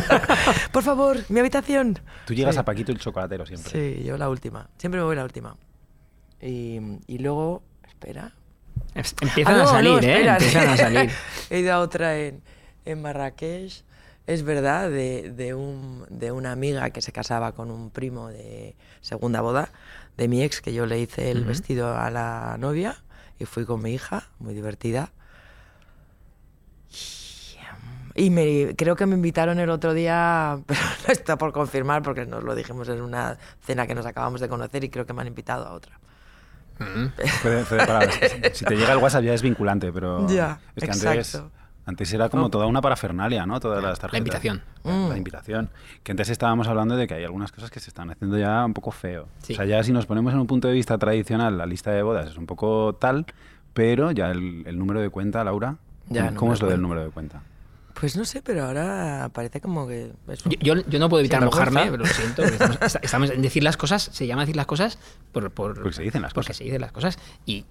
Por 0.71 0.83
favor, 0.83 1.17
mi 1.29 1.39
habitación. 1.39 1.99
Tú 2.25 2.33
llegas 2.33 2.55
Sí. 2.55 2.59
a 2.59 2.65
Paquito 2.65 2.91
el 2.91 2.99
chocolatero 2.99 3.45
siempre. 3.45 3.71
Sí, 3.97 4.03
yo 4.03 4.17
la 4.17 4.29
última. 4.29 4.69
Siempre 4.77 4.99
me 4.99 5.05
voy 5.05 5.15
la 5.15 5.23
última. 5.23 5.55
Y, 6.41 6.79
y 7.07 7.17
luego, 7.19 7.63
espera. 7.87 8.33
Es- 8.93 9.15
Empiezan 9.21 9.59
Ah, 9.59 9.63
a 9.63 9.67
salir, 9.67 9.91
no, 9.93 9.99
¿eh? 9.99 10.13
espera. 10.13 10.33
Empiezan 10.37 10.67
a 10.69 10.77
salir. 10.77 11.11
He 11.49 11.59
ido 11.59 11.73
a 11.73 11.79
otra 11.79 12.17
en, 12.19 12.43
en 12.85 13.01
Marrakech. 13.01 13.83
Es 14.25 14.43
verdad, 14.43 14.89
de, 14.89 15.31
de, 15.35 15.53
un, 15.53 16.05
de 16.09 16.31
una 16.31 16.53
amiga 16.53 16.89
que 16.91 17.01
se 17.01 17.11
casaba 17.11 17.51
con 17.51 17.69
un 17.69 17.89
primo 17.89 18.29
de 18.29 18.75
segunda 19.01 19.41
boda 19.41 19.69
de 20.17 20.27
mi 20.27 20.43
ex, 20.43 20.61
que 20.61 20.73
yo 20.73 20.85
le 20.85 20.99
hice 20.99 21.31
el 21.31 21.39
Ujú. 21.39 21.47
vestido 21.49 21.97
a 21.97 22.09
la 22.09 22.55
novia 22.59 22.97
y 23.39 23.45
fui 23.45 23.65
con 23.65 23.81
mi 23.81 23.93
hija, 23.93 24.29
muy 24.39 24.53
divertida. 24.53 25.11
Y, 28.15 28.29
me, 28.29 28.75
creo 28.75 28.95
que 28.95 29.07
me 29.07 29.15
invitaron 29.15 29.59
el 29.59 29.71
otro 29.71 29.93
día, 29.93 30.59
pero 30.67 30.79
no 31.07 31.11
está 31.13 31.37
por 31.37 31.51
confirmar 31.51 32.03
porque 32.03 32.25
nos 32.25 32.43
lo 32.43 32.53
dijimos 32.53 32.87
en 32.89 33.01
una 33.01 33.37
cena 33.65 33.87
que 33.87 33.95
nos 33.95 34.05
acabamos 34.05 34.39
de 34.39 34.47
conocer 34.49 34.83
y 34.83 34.89
creo 34.89 35.05
que 35.05 35.13
me 35.13 35.21
han 35.21 35.27
invitado 35.27 35.65
a 35.65 35.73
otra. 35.73 35.99
Mm. 36.79 37.05
Palabras. 37.69 38.19
Si 38.53 38.65
te 38.65 38.75
llega 38.75 38.93
el 38.93 38.99
WhatsApp 38.99 39.23
ya 39.23 39.33
es 39.33 39.41
vinculante, 39.41 39.91
pero 39.91 40.27
Ya, 40.27 40.59
es 40.75 40.83
que 40.83 40.91
exacto. 40.91 41.09
antes 41.09 41.41
era 42.13 42.29
como 42.29 42.49
toda 42.49 42.65
una 42.65 42.81
parafernalia, 42.81 43.45
¿no? 43.45 43.59
Todas 43.59 43.83
las 43.83 43.99
tarjetas. 43.99 44.19
invitación. 44.19 44.61
La, 44.83 44.91
Mm. 44.91 45.09
la 45.09 45.17
invitación. 45.17 45.69
Que 46.03 46.11
antes 46.11 46.29
estábamos 46.29 46.67
hablando 46.67 46.95
de 46.95 47.07
que 47.07 47.13
hay 47.13 47.23
algunas 47.23 47.51
cosas 47.51 47.69
que 47.71 47.79
se 47.79 47.89
están 47.89 48.09
haciendo 48.11 48.37
ya 48.37 48.65
un 48.65 48.73
poco 48.73 48.91
feo. 48.91 49.27
Sí. 49.41 49.53
O 49.53 49.55
sea, 49.57 49.65
ya 49.65 49.83
si 49.83 49.91
nos 49.91 50.05
ponemos 50.05 50.33
en 50.33 50.39
un 50.39 50.47
punto 50.47 50.67
de 50.67 50.73
vista 50.73 50.97
tradicional, 50.97 51.57
la 51.57 51.65
lista 51.65 51.91
de 51.91 52.01
bodas 52.03 52.27
es 52.29 52.37
un 52.37 52.45
poco 52.45 52.95
tal, 52.99 53.25
pero 53.73 54.11
ya 54.11 54.29
el, 54.31 54.63
el 54.65 54.77
número 54.77 54.99
de 55.01 55.09
cuenta, 55.09 55.43
Laura, 55.43 55.75
Ya, 56.09 56.33
¿cómo, 56.35 56.53
es 56.53 56.61
lo 56.61 56.67
de 56.67 56.73
del 56.73 56.81
número 56.81 57.03
de 57.03 57.09
cuenta? 57.11 57.41
Pues 57.99 58.17
no 58.17 58.25
sé, 58.25 58.41
pero 58.41 58.65
ahora 58.65 59.29
parece 59.33 59.61
como 59.61 59.87
que... 59.87 60.11
eso. 60.27 60.49
Yo, 60.49 60.75
yo- 60.75 60.83
yo 60.89 60.99
no 60.99 61.09
puedo 61.09 61.19
evitar 61.21 61.43
mojarme, 61.45 61.83
pero 61.91 61.97
lo 61.97 62.05
siento. 62.07 62.41
porque 62.41 62.55
Estamos, 62.55 62.77
est- 62.81 63.03
estamos 63.03 63.29
en 63.29 63.41
decir 63.41 63.63
las 63.63 63.77
cosas, 63.77 64.09
se 64.11 64.25
llama 64.27 64.41
decir 64.41 64.55
las 64.55 64.65
cosas 64.65 64.97
por, 65.31 65.51
por- 65.51 65.75
Porque 65.75 65.93
se 65.93 66.03
dicen 66.03 66.21
las 66.21 66.33
porque 66.33 66.47
cosas. 66.47 66.57
se 66.57 66.63
dicen 66.65 66.81
las 66.81 66.91
cosas 66.91 67.17
y 67.45 67.65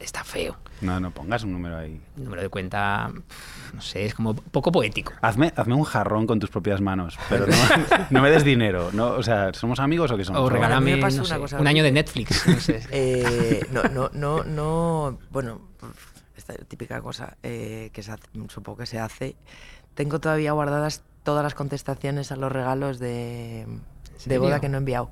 está 0.00 0.24
feo. 0.24 0.56
No, 0.80 0.98
no 0.98 1.10
pongas 1.10 1.44
un 1.44 1.52
número 1.52 1.76
ahí. 1.78 2.00
El 2.16 2.24
número 2.24 2.42
de 2.42 2.48
cuenta, 2.48 3.10
no 3.74 3.80
sé, 3.82 4.06
es 4.06 4.14
como 4.14 4.34
poco 4.34 4.72
poético. 4.72 5.12
Hazme, 5.20 5.52
hazme 5.54 5.74
un 5.74 5.84
jarrón 5.84 6.26
con 6.26 6.40
tus 6.40 6.48
propias 6.50 6.80
manos, 6.80 7.18
pero 7.28 7.46
no, 7.46 7.54
no 8.10 8.22
me 8.22 8.30
des 8.30 8.42
dinero. 8.44 8.90
No, 8.92 9.08
o 9.08 9.22
sea, 9.22 9.52
¿somos 9.52 9.78
amigos 9.78 10.10
o 10.10 10.16
qué 10.16 10.24
somos? 10.24 10.40
O 10.42 10.48
regálame 10.48 10.96
no 10.96 11.10
sé, 11.10 11.56
un 11.58 11.66
año 11.66 11.82
de. 11.84 11.92
Netflix. 11.92 12.46
No 12.46 12.56
sé. 12.60 12.82
Eh, 12.90 13.66
no, 13.72 13.82
no, 13.84 14.10
no, 14.14 14.44
no, 14.44 15.18
bueno, 15.30 15.60
esta 16.36 16.54
típica 16.54 17.00
cosa 17.02 17.36
eh, 17.42 17.90
que 17.92 18.02
se 18.02 18.12
hace- 18.12 18.26
supongo 18.48 18.78
que 18.78 18.86
se 18.86 18.98
hace. 18.98 19.36
Tengo 19.94 20.18
todavía 20.20 20.52
guardadas 20.52 21.02
todas 21.24 21.42
las 21.42 21.54
contestaciones 21.54 22.32
a 22.32 22.36
los 22.36 22.50
regalos 22.50 22.98
de, 22.98 23.66
de 24.24 24.38
boda 24.38 24.60
que 24.60 24.68
no 24.70 24.76
he 24.76 24.78
enviado. 24.78 25.10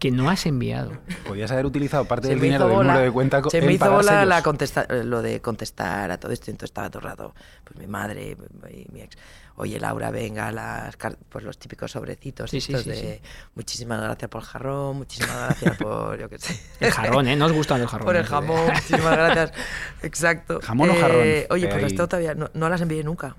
Que 0.00 0.10
no 0.10 0.28
has 0.30 0.46
enviado. 0.46 0.92
Podías 1.28 1.52
haber 1.52 1.66
utilizado 1.66 2.06
parte 2.06 2.26
Se 2.26 2.32
del 2.34 2.40
dinero 2.40 2.66
del 2.66 2.78
número 2.78 2.98
de 2.98 3.10
cuenta 3.12 3.40
Se 3.50 3.60
me 3.60 3.74
hizo 3.74 3.88
bola 3.90 4.24
la 4.24 4.42
contesta- 4.42 4.86
eh, 4.88 5.04
lo 5.04 5.22
de 5.22 5.40
contestar 5.40 6.10
a 6.10 6.18
todo 6.18 6.32
esto. 6.32 6.50
Entonces 6.50 6.70
estaba 6.70 6.88
todo 6.90 7.00
el 7.00 7.04
rato, 7.10 7.34
pues 7.62 7.78
mi 7.78 7.86
madre 7.86 8.36
y 8.70 8.86
mi 8.92 9.02
ex. 9.02 9.16
Oye, 9.56 9.78
Laura, 9.78 10.10
venga, 10.10 10.50
las 10.50 10.96
pues 11.28 11.44
los 11.44 11.58
típicos 11.58 11.90
sobrecitos 11.92 12.50
Sí, 12.50 12.56
estos 12.56 12.82
sí, 12.82 12.88
de 12.90 12.96
sí. 13.22 13.28
muchísimas 13.54 14.00
gracias 14.00 14.30
por 14.30 14.40
el 14.40 14.46
jarrón, 14.48 14.96
muchísimas 14.96 15.36
gracias 15.36 15.76
por, 15.76 16.18
yo 16.18 16.30
qué 16.30 16.38
sé. 16.38 16.58
El 16.80 16.90
jarrón, 16.92 17.28
¿eh? 17.28 17.36
No 17.36 17.44
os 17.44 17.52
gusta 17.52 17.76
el 17.76 17.86
jarrón. 17.86 18.06
Por 18.06 18.16
el 18.16 18.24
¿eh? 18.24 18.26
jamón, 18.26 18.66
muchísimas 18.72 19.16
gracias. 19.16 19.52
Exacto. 20.02 20.60
¿Jamón 20.62 20.90
o 20.90 20.94
jarrón? 20.94 21.20
Oye, 21.50 21.68
pues 21.68 21.86
tengo 21.94 22.08
todavía, 22.08 22.34
no, 22.34 22.50
no 22.54 22.68
las 22.70 22.80
envié 22.80 23.04
nunca. 23.04 23.36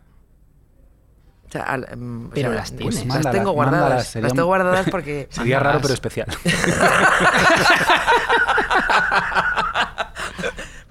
O 1.51 1.53
sea, 1.53 1.63
al- 1.63 1.85
em, 1.91 2.27
o 2.27 2.29
Pero 2.29 2.47
sea, 2.49 2.55
las 2.59 2.69
pues 2.71 2.77
tienes. 2.79 2.95
las 2.95 3.05
Mándalas, 3.07 3.33
tengo 3.33 3.51
guardadas. 3.51 3.81
mándalas, 3.81 4.07
sería 4.07 4.23
las 4.27 4.33
tengo 4.33 4.45
guardadas 4.47 4.89
porque 4.89 5.27
Sería 5.31 5.59
raro, 5.59 5.79
pero 5.81 5.93
especial. 5.93 6.27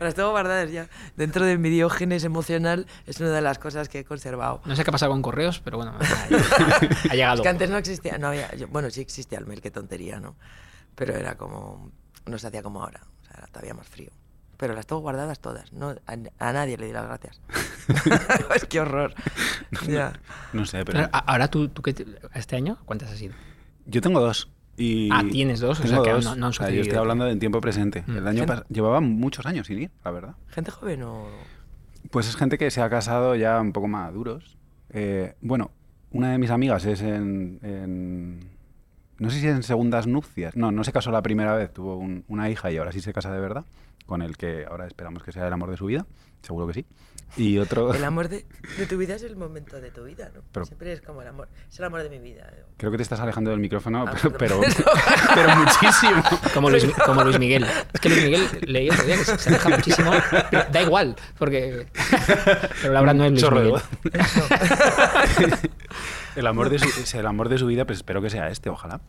las 0.00 0.14
tengo 0.14 0.30
guardadas 0.30 0.70
ya. 0.70 0.88
Dentro 1.16 1.44
de 1.44 1.58
mi 1.58 1.68
diógenes 1.70 2.24
emocional 2.24 2.86
es 3.06 3.20
una 3.20 3.30
de 3.30 3.40
las 3.42 3.58
cosas 3.58 3.88
que 3.88 4.00
he 4.00 4.04
conservado. 4.04 4.60
No 4.64 4.74
sé 4.76 4.84
qué 4.84 4.90
ha 4.90 4.92
pasado 4.92 5.12
con 5.12 5.22
correos, 5.22 5.60
pero 5.64 5.76
bueno, 5.78 5.92
ha, 5.98 5.98
ha 7.10 7.14
llegado. 7.14 7.36
Es 7.36 7.40
que 7.42 7.48
antes 7.48 7.70
no 7.70 7.76
existía, 7.76 8.18
no 8.18 8.28
había, 8.28 8.54
yo- 8.54 8.68
bueno, 8.68 8.90
sí 8.90 9.00
existía 9.00 9.38
el 9.38 9.46
mail, 9.46 9.60
qué 9.60 9.70
tontería, 9.70 10.20
¿no? 10.20 10.36
Pero 10.94 11.14
era 11.14 11.36
como, 11.36 11.90
no 12.26 12.38
se 12.38 12.46
hacía 12.48 12.62
como 12.62 12.82
ahora, 12.82 13.00
o 13.22 13.24
sea, 13.24 13.34
era 13.38 13.46
todavía 13.46 13.74
más 13.74 13.86
frío. 13.88 14.10
Pero 14.60 14.74
las 14.74 14.86
tengo 14.86 15.00
guardadas 15.00 15.40
todas, 15.40 15.72
no, 15.72 15.88
a, 16.06 16.16
a 16.38 16.52
nadie 16.52 16.76
le 16.76 16.86
di 16.86 16.92
las 16.92 17.06
gracias. 17.06 17.40
es 18.54 18.64
que 18.66 18.78
horror. 18.80 19.14
Ya. 19.88 20.12
No 20.52 20.66
sé, 20.66 20.84
pero 20.84 21.08
ahora 21.12 21.48
tú, 21.48 21.68
tú 21.68 21.80
qué 21.80 21.94
te- 21.94 22.06
este 22.34 22.56
año, 22.56 22.76
¿cuántas 22.84 23.10
has 23.10 23.20
ido? 23.22 23.34
yo 23.86 24.00
tengo 24.02 24.20
dos. 24.20 24.50
Y 24.76 25.08
Ah, 25.12 25.24
tienes 25.30 25.60
dos, 25.60 25.80
o 25.80 25.86
sea 25.86 26.02
que 26.02 26.10
dos. 26.10 26.24
no- 26.24 26.36
no 26.36 26.46
han 26.46 26.50
O 26.50 26.52
sea, 26.52 26.70
yo 26.70 26.82
estoy 26.82 26.98
hablando 26.98 27.26
en 27.26 27.38
tiempo 27.38 27.60
presente. 27.60 28.04
Mm. 28.06 28.16
El 28.18 28.28
año 28.28 28.38
Gente- 28.40 28.52
pas- 28.52 28.64
llevaba 28.68 29.00
muchos 29.00 29.44
años 29.46 29.66
sin 29.66 29.78
ir, 29.80 29.90
la 30.04 30.10
verdad. 30.10 30.34
Gente 30.48 30.70
joven 30.70 31.02
o... 31.02 31.26
Pues 32.10 32.28
es 32.28 32.36
gente 32.36 32.56
que 32.58 32.70
se 32.70 32.80
ha 32.82 32.88
casado 32.90 33.34
ya 33.36 33.58
un 33.60 33.72
poco 33.72 33.88
maduros. 33.88 34.58
Eh, 34.90 35.34
bueno, 35.40 35.70
una 36.12 36.32
de 36.32 36.38
mis 36.38 36.50
amigas 36.50 36.84
es 36.84 37.00
en, 37.02 37.58
en- 37.62 38.40
No 39.18 39.30
sé 39.30 39.40
si 39.40 39.48
en 39.48 39.62
segundas 39.62 40.06
nupcias. 40.06 40.54
No, 40.56 40.70
no 40.70 40.84
se 40.84 40.92
casó 40.92 41.10
la 41.10 41.22
primera 41.22 41.54
vez, 41.54 41.72
tuvo 41.72 41.96
un- 41.96 42.24
una 42.28 42.48
hija 42.50 42.70
y 42.70 42.76
ahora 42.76 42.92
sí 42.92 43.00
se 43.00 43.12
casa 43.12 43.32
de 43.32 43.40
verdad, 43.40 43.64
con 44.10 44.22
el 44.22 44.36
que 44.36 44.66
ahora 44.68 44.88
esperamos 44.88 45.22
que 45.22 45.30
sea 45.30 45.46
el 45.46 45.52
amor 45.52 45.70
de 45.70 45.76
su 45.76 45.86
vida. 45.86 46.04
Seguro 46.42 46.66
que 46.66 46.74
sí. 46.74 46.86
Y 47.36 47.58
otro... 47.58 47.94
El 47.94 48.02
amor 48.04 48.28
de, 48.28 48.44
de 48.76 48.86
tu 48.86 48.96
vida 48.98 49.14
es 49.14 49.22
el 49.22 49.36
momento 49.36 49.80
de 49.80 49.92
tu 49.92 50.02
vida, 50.02 50.32
¿no? 50.34 50.40
Pero- 50.50 50.66
Siempre 50.66 50.92
es 50.92 51.00
como 51.00 51.22
el 51.22 51.28
amor, 51.28 51.48
es 51.70 51.78
el 51.78 51.84
amor 51.84 52.02
de 52.02 52.10
mi 52.10 52.18
vida. 52.18 52.50
¿no? 52.50 52.64
Creo 52.76 52.90
que 52.90 52.96
te 52.96 53.04
estás 53.04 53.20
alejando 53.20 53.52
del 53.52 53.60
micrófono, 53.60 54.04
Ah, 54.08 54.12
pero, 54.20 54.36
pero, 54.36 54.60
pero 55.36 55.56
muchísimo. 55.56 56.22
Como 56.52 56.70
Luis, 56.70 56.86
como 57.06 57.22
Luis 57.22 57.38
Miguel. 57.38 57.64
Es 57.92 58.00
que 58.00 58.08
Luis 58.08 58.24
Miguel 58.24 58.48
leí 58.66 58.90
otro 58.90 59.04
día 59.04 59.16
que 59.16 59.24
se, 59.24 59.38
se 59.38 59.48
aleja 59.50 59.68
muchísimo. 59.68 60.10
pero 60.50 60.64
da 60.72 60.82
igual, 60.82 61.14
porque. 61.38 61.86
Pero 62.82 62.92
Laura 62.94 63.14
no 63.14 63.24
es 63.26 63.30
Luis 63.30 63.42
Chorro 63.44 63.60
Miguel. 63.60 63.80
el, 66.36 66.46
amor 66.48 66.68
de 66.70 66.78
su, 66.80 67.16
el 67.18 67.26
amor 67.26 67.48
de 67.48 67.58
su 67.58 67.66
vida, 67.66 67.84
pues 67.84 67.98
espero 67.98 68.20
que 68.20 68.30
sea 68.30 68.48
este, 68.48 68.70
ojalá. 68.70 69.00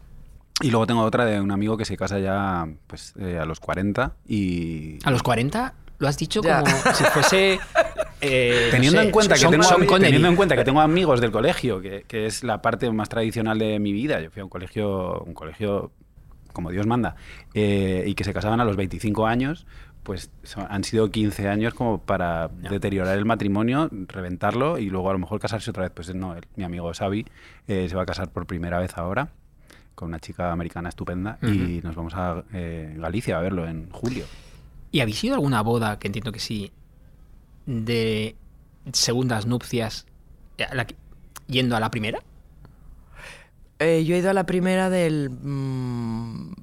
Y 0.61 0.69
luego 0.71 0.85
tengo 0.87 1.01
otra 1.01 1.25
de 1.25 1.39
un 1.41 1.51
amigo 1.51 1.77
que 1.77 1.85
se 1.85 1.97
casa 1.97 2.19
ya 2.19 2.67
pues, 2.87 3.13
eh, 3.19 3.37
a 3.39 3.45
los 3.45 3.59
40 3.59 4.13
y... 4.27 4.99
A 5.03 5.11
los 5.11 5.23
40 5.23 5.73
lo 5.99 6.07
has 6.07 6.17
dicho 6.17 6.41
Ya. 6.41 6.61
como 6.61 6.75
si 6.95 7.03
fuese. 7.05 7.59
eh, 8.21 8.63
no 8.65 8.71
Teniendo, 8.71 8.99
sé, 9.01 9.05
en 9.05 9.11
cuenta 9.11 9.35
que 9.35 9.45
tengo, 9.47 9.63
Sean 9.63 9.85
Connery. 9.85 10.05
teniendo 10.05 10.27
en 10.29 10.35
cuenta 10.35 10.55
que 10.55 10.63
tengo 10.63 10.81
amigos 10.81 11.21
del 11.21 11.31
colegio, 11.31 11.79
que, 11.81 12.05
que 12.07 12.25
es 12.25 12.43
la 12.43 12.61
parte 12.61 12.89
más 12.91 13.07
tradicional 13.09 13.59
de 13.59 13.79
mi 13.79 13.93
vida, 13.93 14.19
yo 14.19 14.31
fui 14.31 14.41
a 14.41 14.43
un 14.43 14.49
colegio, 14.49 15.21
un 15.21 15.33
colegio 15.33 15.91
como 16.53 16.69
Dios 16.71 16.85
manda, 16.87 17.15
eh, 17.53 18.03
y 18.07 18.13
que 18.15 18.23
se 18.23 18.33
casaban 18.33 18.59
a 18.59 18.65
los 18.65 18.75
25 18.75 19.25
años, 19.27 19.65
pues 20.03 20.31
son- 20.43 20.65
han 20.69 20.83
sido 20.83 21.11
15 21.11 21.47
años 21.47 21.73
como 21.75 22.01
para 22.01 22.47
deteriorar 22.47 23.17
el 23.17 23.25
matrimonio, 23.25 23.87
reventarlo 24.07 24.79
y 24.79 24.89
luego 24.89 25.09
a 25.11 25.13
lo 25.13 25.19
mejor 25.19 25.39
casarse 25.39 25.69
otra 25.69 25.83
vez. 25.83 25.91
Pues 25.93 26.13
no, 26.15 26.35
él- 26.35 26.45
mi 26.55 26.63
amigo 26.63 26.91
Xavi 26.93 27.25
eh, 27.67 27.87
se 27.87 27.95
va 27.95 28.01
a 28.01 28.05
casar 28.07 28.31
por 28.31 28.47
primera 28.47 28.79
vez 28.79 28.97
ahora 28.97 29.29
con 29.95 30.09
una 30.09 30.19
chica 30.19 30.51
americana 30.51 30.89
estupenda 30.89 31.37
y 31.41 31.81
nos 31.83 31.95
vamos 31.95 32.13
a 32.15 32.43
eh, 32.53 32.95
Galicia 32.97 33.37
a 33.37 33.41
verlo 33.41 33.67
en 33.67 33.89
julio. 33.91 34.25
¿Y 34.91 34.99
habéis 34.99 35.23
ido 35.23 35.33
a 35.33 35.37
alguna 35.37 35.61
boda, 35.61 35.99
que 35.99 36.07
entiendo 36.07 36.31
que 36.31 36.39
sí, 36.39 36.71
de 37.65 38.35
segundas 38.91 39.45
nupcias, 39.45 40.05
la 40.57 40.87
yendo 41.47 41.75
a 41.75 41.79
la 41.79 41.91
primera? 41.91 42.21
Eh, 43.83 44.05
yo 44.05 44.15
he 44.15 44.19
ido 44.19 44.29
a 44.29 44.33
la 44.33 44.45
primera 44.45 44.89
del... 44.91 45.29
mm, 45.31 46.53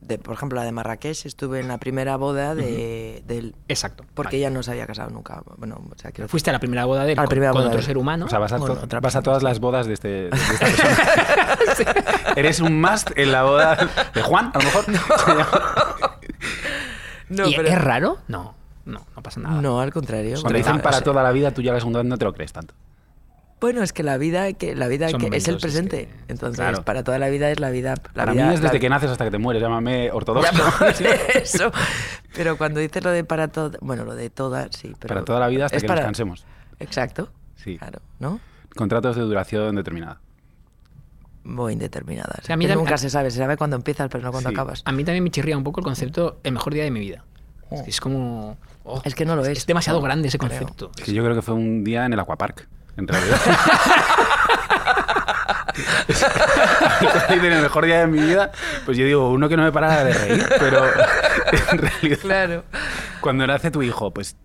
de, 0.00 0.16
por 0.18 0.34
ejemplo, 0.34 0.56
la 0.58 0.64
de 0.64 0.72
Marrakech, 0.72 1.26
estuve 1.26 1.60
en 1.60 1.68
la 1.68 1.76
primera 1.78 2.16
boda 2.16 2.54
de, 2.54 3.22
del... 3.26 3.54
Exacto. 3.68 4.04
Porque 4.14 4.28
vale. 4.28 4.38
ella 4.38 4.50
no 4.50 4.62
se 4.62 4.70
había 4.70 4.86
casado 4.86 5.10
nunca. 5.10 5.42
Bueno, 5.58 5.82
o 5.94 5.98
sea, 5.98 6.10
Fuiste 6.28 6.48
a 6.50 6.52
la 6.54 6.60
primera 6.60 6.84
boda 6.86 7.04
de 7.04 7.12
él 7.12 7.18
A 7.18 7.22
la 7.22 7.26
con- 7.26 7.30
primera 7.30 7.52
con 7.52 7.58
boda 7.60 7.66
otro 7.68 7.76
de 7.78 7.82
él. 7.82 7.86
ser 7.86 7.98
humano. 7.98 8.24
O 8.24 8.28
sea, 8.28 8.38
vas 8.38 8.52
a, 8.52 8.56
Bueno, 8.58 8.76
to- 8.76 8.84
otra 8.84 9.00
vas 9.00 9.14
a 9.16 9.18
persona, 9.18 9.22
todas 9.24 9.42
las 9.42 9.60
bodas 9.60 9.86
de, 9.86 9.92
este, 9.92 10.08
de 10.08 10.28
esta 10.32 10.66
persona. 11.84 12.32
Eres 12.36 12.60
un 12.60 12.80
must 12.80 13.10
en 13.16 13.32
la 13.32 13.42
boda 13.42 13.76
de 14.14 14.22
Juan, 14.22 14.50
a 14.54 14.58
lo 14.58 14.64
mejor. 14.64 14.84
No, 17.28 17.46
¿Y 17.48 17.54
pero- 17.56 17.68
es 17.68 17.80
raro? 17.80 18.18
No, 18.28 18.54
no, 18.84 19.00
no 19.16 19.22
pasa 19.22 19.40
nada. 19.40 19.60
No, 19.62 19.80
al 19.80 19.90
contrario. 19.92 20.36
Cuando 20.40 20.56
dicen 20.58 20.76
para 20.82 20.96
o 20.96 20.98
sea- 20.98 21.04
toda 21.04 21.22
la 21.22 21.32
vida, 21.32 21.50
tú 21.50 21.62
ya 21.62 21.72
la 21.72 21.78
segunda 21.78 22.00
vez 22.00 22.08
no 22.08 22.18
te 22.18 22.24
lo 22.26 22.32
crees 22.34 22.52
tanto. 22.52 22.74
Bueno, 23.62 23.82
es 23.82 23.92
que 23.94 24.02
la 24.02 24.18
vida, 24.18 24.52
que 24.52 24.74
la 24.74 24.88
vida 24.88 25.06
que 25.06 25.28
es 25.34 25.48
el 25.48 25.56
presente. 25.56 26.06
que- 26.26 26.32
Entonces, 26.32 26.58
Claro. 26.58 26.82
para 26.84 27.02
toda 27.02 27.18
la 27.18 27.28
vida 27.30 27.50
es 27.50 27.58
la 27.60 27.70
vida. 27.70 27.94
La 27.94 28.24
para 28.24 28.32
vida, 28.32 28.48
mí 28.48 28.54
es 28.54 28.60
desde 28.60 28.74
la- 28.74 28.80
que 28.80 28.88
naces 28.90 29.10
hasta 29.10 29.24
que 29.24 29.30
te 29.30 29.38
mueres, 29.38 29.62
llámame 29.62 30.10
ortodoxo. 30.10 30.50
Eso. 31.34 31.72
Pero 32.34 32.58
cuando 32.58 32.80
dices 32.80 33.02
lo 33.02 33.10
de 33.10 33.24
para 33.24 33.48
todo, 33.48 33.78
bueno, 33.80 34.04
lo 34.04 34.14
de 34.14 34.28
toda, 34.28 34.68
sí. 34.70 34.94
Pero 34.98 35.14
para 35.14 35.24
toda 35.24 35.40
la 35.40 35.48
vida 35.48 35.64
hasta 35.66 35.76
es 35.78 35.82
que 35.84 35.86
para- 35.88 36.00
nos 36.02 36.06
cansemos. 36.08 36.44
Exacto. 36.80 37.30
Sí. 37.56 37.78
Claro, 37.78 38.00
¿no? 38.18 38.40
Contratos 38.76 39.16
de 39.16 39.22
duración 39.22 39.76
determinada. 39.76 40.20
Muy 41.44 41.72
indeterminada. 41.72 42.38
sea, 42.42 42.54
a 42.54 42.56
mí 42.56 42.66
que 42.66 42.74
nunca 42.76 42.96
se 42.98 43.10
sabe, 43.10 43.30
se 43.30 43.38
sabe 43.38 43.56
cuándo 43.56 43.76
empiezas, 43.76 44.08
pero 44.10 44.22
no 44.24 44.30
cuando 44.30 44.50
Sí. 44.50 44.54
acabas. 44.54 44.82
A 44.84 44.92
mí 44.92 45.02
también 45.04 45.24
me 45.24 45.30
chirría 45.30 45.56
un 45.56 45.64
poco 45.64 45.80
el 45.80 45.84
concepto 45.84 46.38
el 46.44 46.52
mejor 46.52 46.72
día 46.74 46.84
de 46.84 46.90
mi 46.92 47.00
vida. 47.00 47.24
Es, 47.70 47.82
que 47.82 47.90
es 47.90 48.00
como... 48.00 48.56
oh, 48.84 49.00
Es 49.04 49.14
que 49.14 49.24
no 49.24 49.34
lo 49.34 49.42
es. 49.44 49.58
Es 49.58 49.66
demasiado 49.66 49.98
No, 49.98 50.04
grande 50.04 50.28
ese 50.28 50.38
creo. 50.38 50.50
concepto. 50.50 50.90
Es 50.98 51.04
que 51.04 51.12
yo 51.12 51.22
creo 51.24 51.34
que 51.34 51.42
fue 51.42 51.54
un 51.54 51.82
día 51.84 52.04
en 52.06 52.12
el 52.12 52.20
Aquapark, 52.20 52.68
en 52.96 53.08
realidad. 53.08 53.40
en 57.30 57.44
el 57.44 57.62
mejor 57.62 57.86
día 57.86 58.00
de 58.00 58.06
mi 58.06 58.20
vida, 58.20 58.50
pues 58.84 58.96
yo 58.98 59.04
digo, 59.06 59.30
uno 59.30 59.48
que 59.48 59.56
no 59.56 59.62
me 59.62 59.72
parara 59.72 60.04
de 60.04 60.12
reír, 60.12 60.46
pero 60.58 60.84
en 61.72 61.78
realidad, 61.78 62.18
Claro. 62.20 62.64
cuando 63.20 63.46
nace 63.46 63.70
tu 63.70 63.82
hijo, 63.82 64.10
pues 64.12 64.36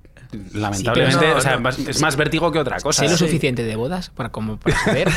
lamentablemente, 0.54 1.18
pero 1.20 1.32
no, 1.34 1.38
o 1.38 1.42
sea, 1.42 1.58
no. 1.58 1.70
es 1.70 2.02
más 2.02 2.16
vértigo 2.18 2.52
que 2.52 2.60
otra 2.60 2.80
cosa. 2.80 3.04
Sé 3.04 3.10
lo 3.10 3.18
Sí. 3.18 3.26
suficiente 3.26 3.64
de 3.64 3.76
bodas 3.76 4.10
para, 4.10 4.30
como 4.30 4.58
para 4.58 4.78
saber 4.84 5.10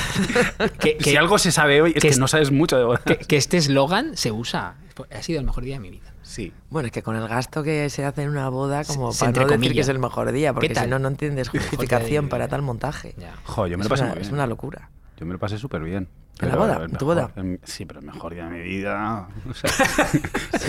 que, 0.78 0.97
que- 0.97 1.11
si 1.11 1.16
algo 1.16 1.39
se 1.39 1.53
sabe 1.53 1.83
hoy 1.83 1.91
es 1.91 1.95
que 1.95 2.01
que, 2.01 2.09
es- 2.09 2.18
no 2.18 2.28
sabes 2.28 2.51
mucho 2.51 2.76
de 2.78 2.85
bodas. 2.85 3.01
que- 3.05 3.16
que 3.18 3.37
este 3.37 3.57
eslogan 3.57 4.16
se 4.16 4.31
usa. 4.33 4.74
Ha 5.16 5.22
sido 5.22 5.41
el 5.41 5.47
mejor 5.47 5.64
día 5.64 5.76
de 5.76 5.81
mi 5.81 5.91
vida. 5.91 6.09
Sí. 6.31 6.53
Bueno, 6.68 6.87
es 6.87 6.93
que 6.93 7.03
con 7.03 7.16
el 7.16 7.26
gasto 7.26 7.64
que 7.64 7.91
se 7.91 8.05
hace 8.05 8.22
en 8.22 8.28
una 8.31 8.49
boda, 8.51 8.85
como 8.85 9.12
Se- 9.12 9.24
para 9.24 9.43
no 9.43 9.49
decir 9.49 9.72
que 9.74 9.81
es 9.81 9.89
el 9.89 9.99
mejor 9.99 10.31
día, 10.31 10.53
porque 10.55 10.72
si 10.76 10.87
no, 10.87 11.01
no 11.01 11.09
entiendes 11.09 11.49
justificación 11.51 12.28
para 12.28 12.47
tal 12.47 12.62
montaje. 12.62 13.14
Ya. 13.18 13.35
Jo, 13.47 13.66
yo 13.66 13.76
me 13.76 13.83
es, 13.83 13.87
lo 13.87 13.91
pasé 13.91 14.05
una, 14.05 14.12
muy 14.12 14.20
es 14.22 14.28
bien. 14.28 14.35
una 14.35 14.47
locura. 14.47 14.91
Yo 15.18 15.26
me 15.26 15.33
lo 15.33 15.41
pasé 15.41 15.59
súper 15.59 15.83
bien. 15.83 16.07
¿En 16.41 16.49
la 16.49 16.55
boda? 16.57 16.76
el 16.76 16.83
¿En 16.85 16.97
tu 16.97 17.05
boda? 17.05 17.33
el- 17.35 17.59
sí, 17.64 17.85
pero 17.85 17.99
el 17.99 18.07
mejor 18.07 18.33
día 18.33 18.45
de 18.45 18.51
mi 18.51 18.61
vida. 18.62 19.26
O 19.51 19.55
sea, 19.55 19.70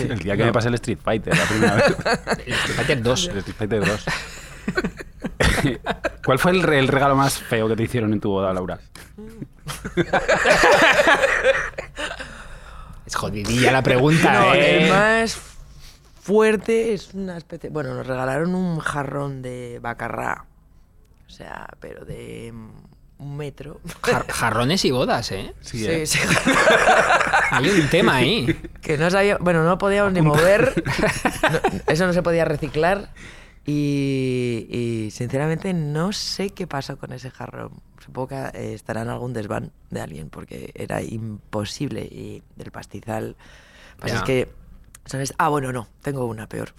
el 0.00 0.18
día 0.18 0.36
que 0.36 0.44
me 0.46 0.52
pasé 0.52 0.66
el 0.66 0.74
Street 0.74 0.98
Fighter 1.00 1.36
la 1.38 1.44
primera 1.44 1.74
vez. 1.76 1.84
El 2.46 2.52
Street 2.54 2.76
Fighter 2.76 3.02
2. 3.02 3.28
El 3.28 3.38
Street 3.38 3.56
Fighter 3.56 3.86
2. 3.86 4.04
¿Cuál 6.24 6.38
fue 6.40 6.50
el, 6.50 6.62
re- 6.64 6.80
el 6.80 6.88
regalo 6.88 7.14
más 7.14 7.38
feo 7.38 7.68
que 7.68 7.76
te 7.76 7.84
hicieron 7.84 8.12
en 8.12 8.20
tu 8.20 8.30
boda, 8.30 8.52
Laura? 8.52 8.80
Es 13.06 13.14
jodidilla 13.16 13.72
la 13.72 13.82
pregunta, 13.82 14.32
No, 14.32 14.54
¿eh? 14.54 14.84
el 14.84 14.90
más 14.90 15.36
fuerte 16.22 16.94
es 16.94 17.14
una 17.14 17.36
especie. 17.36 17.68
Bueno, 17.68 17.94
nos 17.94 18.06
regalaron 18.06 18.54
un 18.54 18.78
jarrón 18.78 19.42
de 19.42 19.80
bacarrá. 19.82 20.46
O 21.26 21.30
sea, 21.30 21.66
pero 21.80 22.04
de 22.04 22.52
mm, 22.52 22.70
un 23.18 23.36
metro. 23.36 23.80
Jar- 24.02 24.26
jarrones 24.30 24.84
y 24.84 24.90
bodas, 24.92 25.32
¿eh? 25.32 25.52
Sí, 25.60 25.84
¿eh? 25.86 26.06
sí. 26.06 26.18
Hay 27.50 27.68
un 27.68 27.88
tema 27.88 28.16
ahí. 28.16 28.46
que 28.80 28.96
no 28.96 29.10
sabía. 29.10 29.36
Bueno, 29.40 29.64
no 29.64 29.78
podíamos 29.78 30.12
ni 30.12 30.22
mover. 30.22 30.82
No, 31.42 31.58
eso 31.88 32.06
no 32.06 32.12
se 32.12 32.22
podía 32.22 32.44
reciclar. 32.44 33.10
Y, 33.66 34.66
y, 34.70 35.10
sinceramente 35.10 35.72
no 35.74 36.12
sé 36.12 36.50
qué 36.50 36.66
pasó 36.66 36.96
con 36.98 37.12
ese 37.12 37.30
jarrón. 37.30 37.72
Supongo 38.04 38.28
que 38.28 38.34
eh, 38.54 38.74
estará 38.74 39.02
en 39.02 39.08
algún 39.08 39.32
desván 39.32 39.70
de 39.90 40.00
alguien 40.00 40.30
porque 40.30 40.70
era 40.74 41.02
imposible. 41.02 42.02
Y 42.02 42.42
del 42.56 42.70
pastizal. 42.70 43.36
Pues 43.98 44.12
Ya. 44.12 44.18
es 44.18 44.24
que. 44.24 44.61
¿Sabes? 45.04 45.34
Ah, 45.38 45.48
bueno, 45.48 45.72
no. 45.72 45.88
Tengo 46.02 46.26
una 46.26 46.48
peor. 46.48 46.72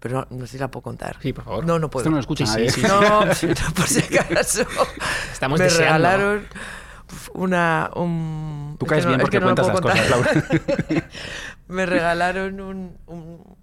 Pero 0.00 0.26
no, 0.30 0.36
no 0.38 0.46
sé 0.46 0.52
si 0.52 0.58
la 0.58 0.70
puedo 0.70 0.82
contar. 0.82 1.16
Sí, 1.20 1.32
por 1.32 1.44
favor. 1.44 1.64
No, 1.66 1.78
no 1.78 1.90
puedo. 1.90 2.02
Esto 2.02 2.10
no 2.10 2.16
lo 2.16 2.20
escucha 2.20 2.46
Sí, 2.46 2.52
nadie. 2.52 2.70
sí, 2.70 2.80
sí. 2.82 2.86
No, 2.86 3.00
no, 3.26 3.74
por 3.74 3.86
si 3.88 4.16
acaso. 4.16 4.62
Estamos 5.32 5.58
me 5.58 5.64
deseando. 5.64 6.08
regalaron 6.08 6.46
una. 7.34 7.90
Un, 7.96 8.76
Tú 8.78 8.86
es 8.86 8.90
caes 8.90 9.04
que 9.04 9.08
bien 9.08 9.20
es 9.20 9.24
porque 9.24 9.36
que 9.38 9.40
lo 9.40 9.46
cuentas 9.46 9.66
las 9.66 9.80
cosas. 9.80 10.10
Laura. 10.10 10.30
me 11.68 11.86
regalaron 11.86 12.60
un, 12.60 12.96
un- 13.06 13.56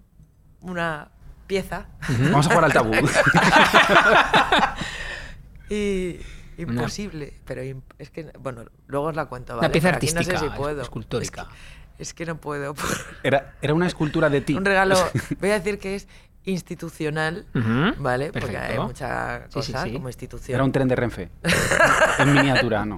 una 0.60 1.08
pieza 1.46 1.86
Vamos 2.08 2.46
a 2.46 2.50
jugar 2.50 2.64
al 2.64 2.72
tabú. 2.72 2.92
y 5.68 6.20
Una- 6.58 6.72
imposible, 6.72 7.34
pero 7.44 7.62
es 7.98 8.10
que 8.10 8.30
bueno, 8.40 8.64
luego 8.86 9.06
os 9.06 9.16
la 9.16 9.26
cuento, 9.26 9.54
Una 9.54 9.62
¿vale? 9.62 9.72
pieza 9.72 9.88
Pero 9.88 9.96
aquí 9.98 10.06
no 10.06 10.12
sé 10.12 10.18
artística, 10.18 10.52
si 10.52 10.56
puedo. 10.58 10.80
escultórica. 10.82 11.42
Es 11.42 11.48
que, 11.48 11.54
es 11.98 12.14
que 12.14 12.26
no 12.26 12.36
puedo. 12.36 12.74
Era, 13.22 13.54
era 13.62 13.74
una 13.74 13.86
escultura 13.86 14.28
de 14.30 14.40
ti. 14.40 14.54
un 14.54 14.64
regalo, 14.64 14.96
voy 15.40 15.50
a 15.50 15.54
decir 15.58 15.78
que 15.78 15.94
es 15.96 16.08
institucional, 16.44 17.44
¿vale? 17.98 18.32
Porque 18.32 18.56
hay 18.56 18.78
mucha 18.78 19.46
Sí, 19.48 19.62
sí, 19.62 19.72
cosa 19.72 19.84
sí. 19.84 19.92
como 19.92 20.08
institución. 20.08 20.54
Era 20.54 20.64
un 20.64 20.72
tren 20.72 20.88
de 20.88 20.96
Renfe. 20.96 21.28
en 22.18 22.32
miniatura, 22.32 22.84
¿no? 22.84 22.96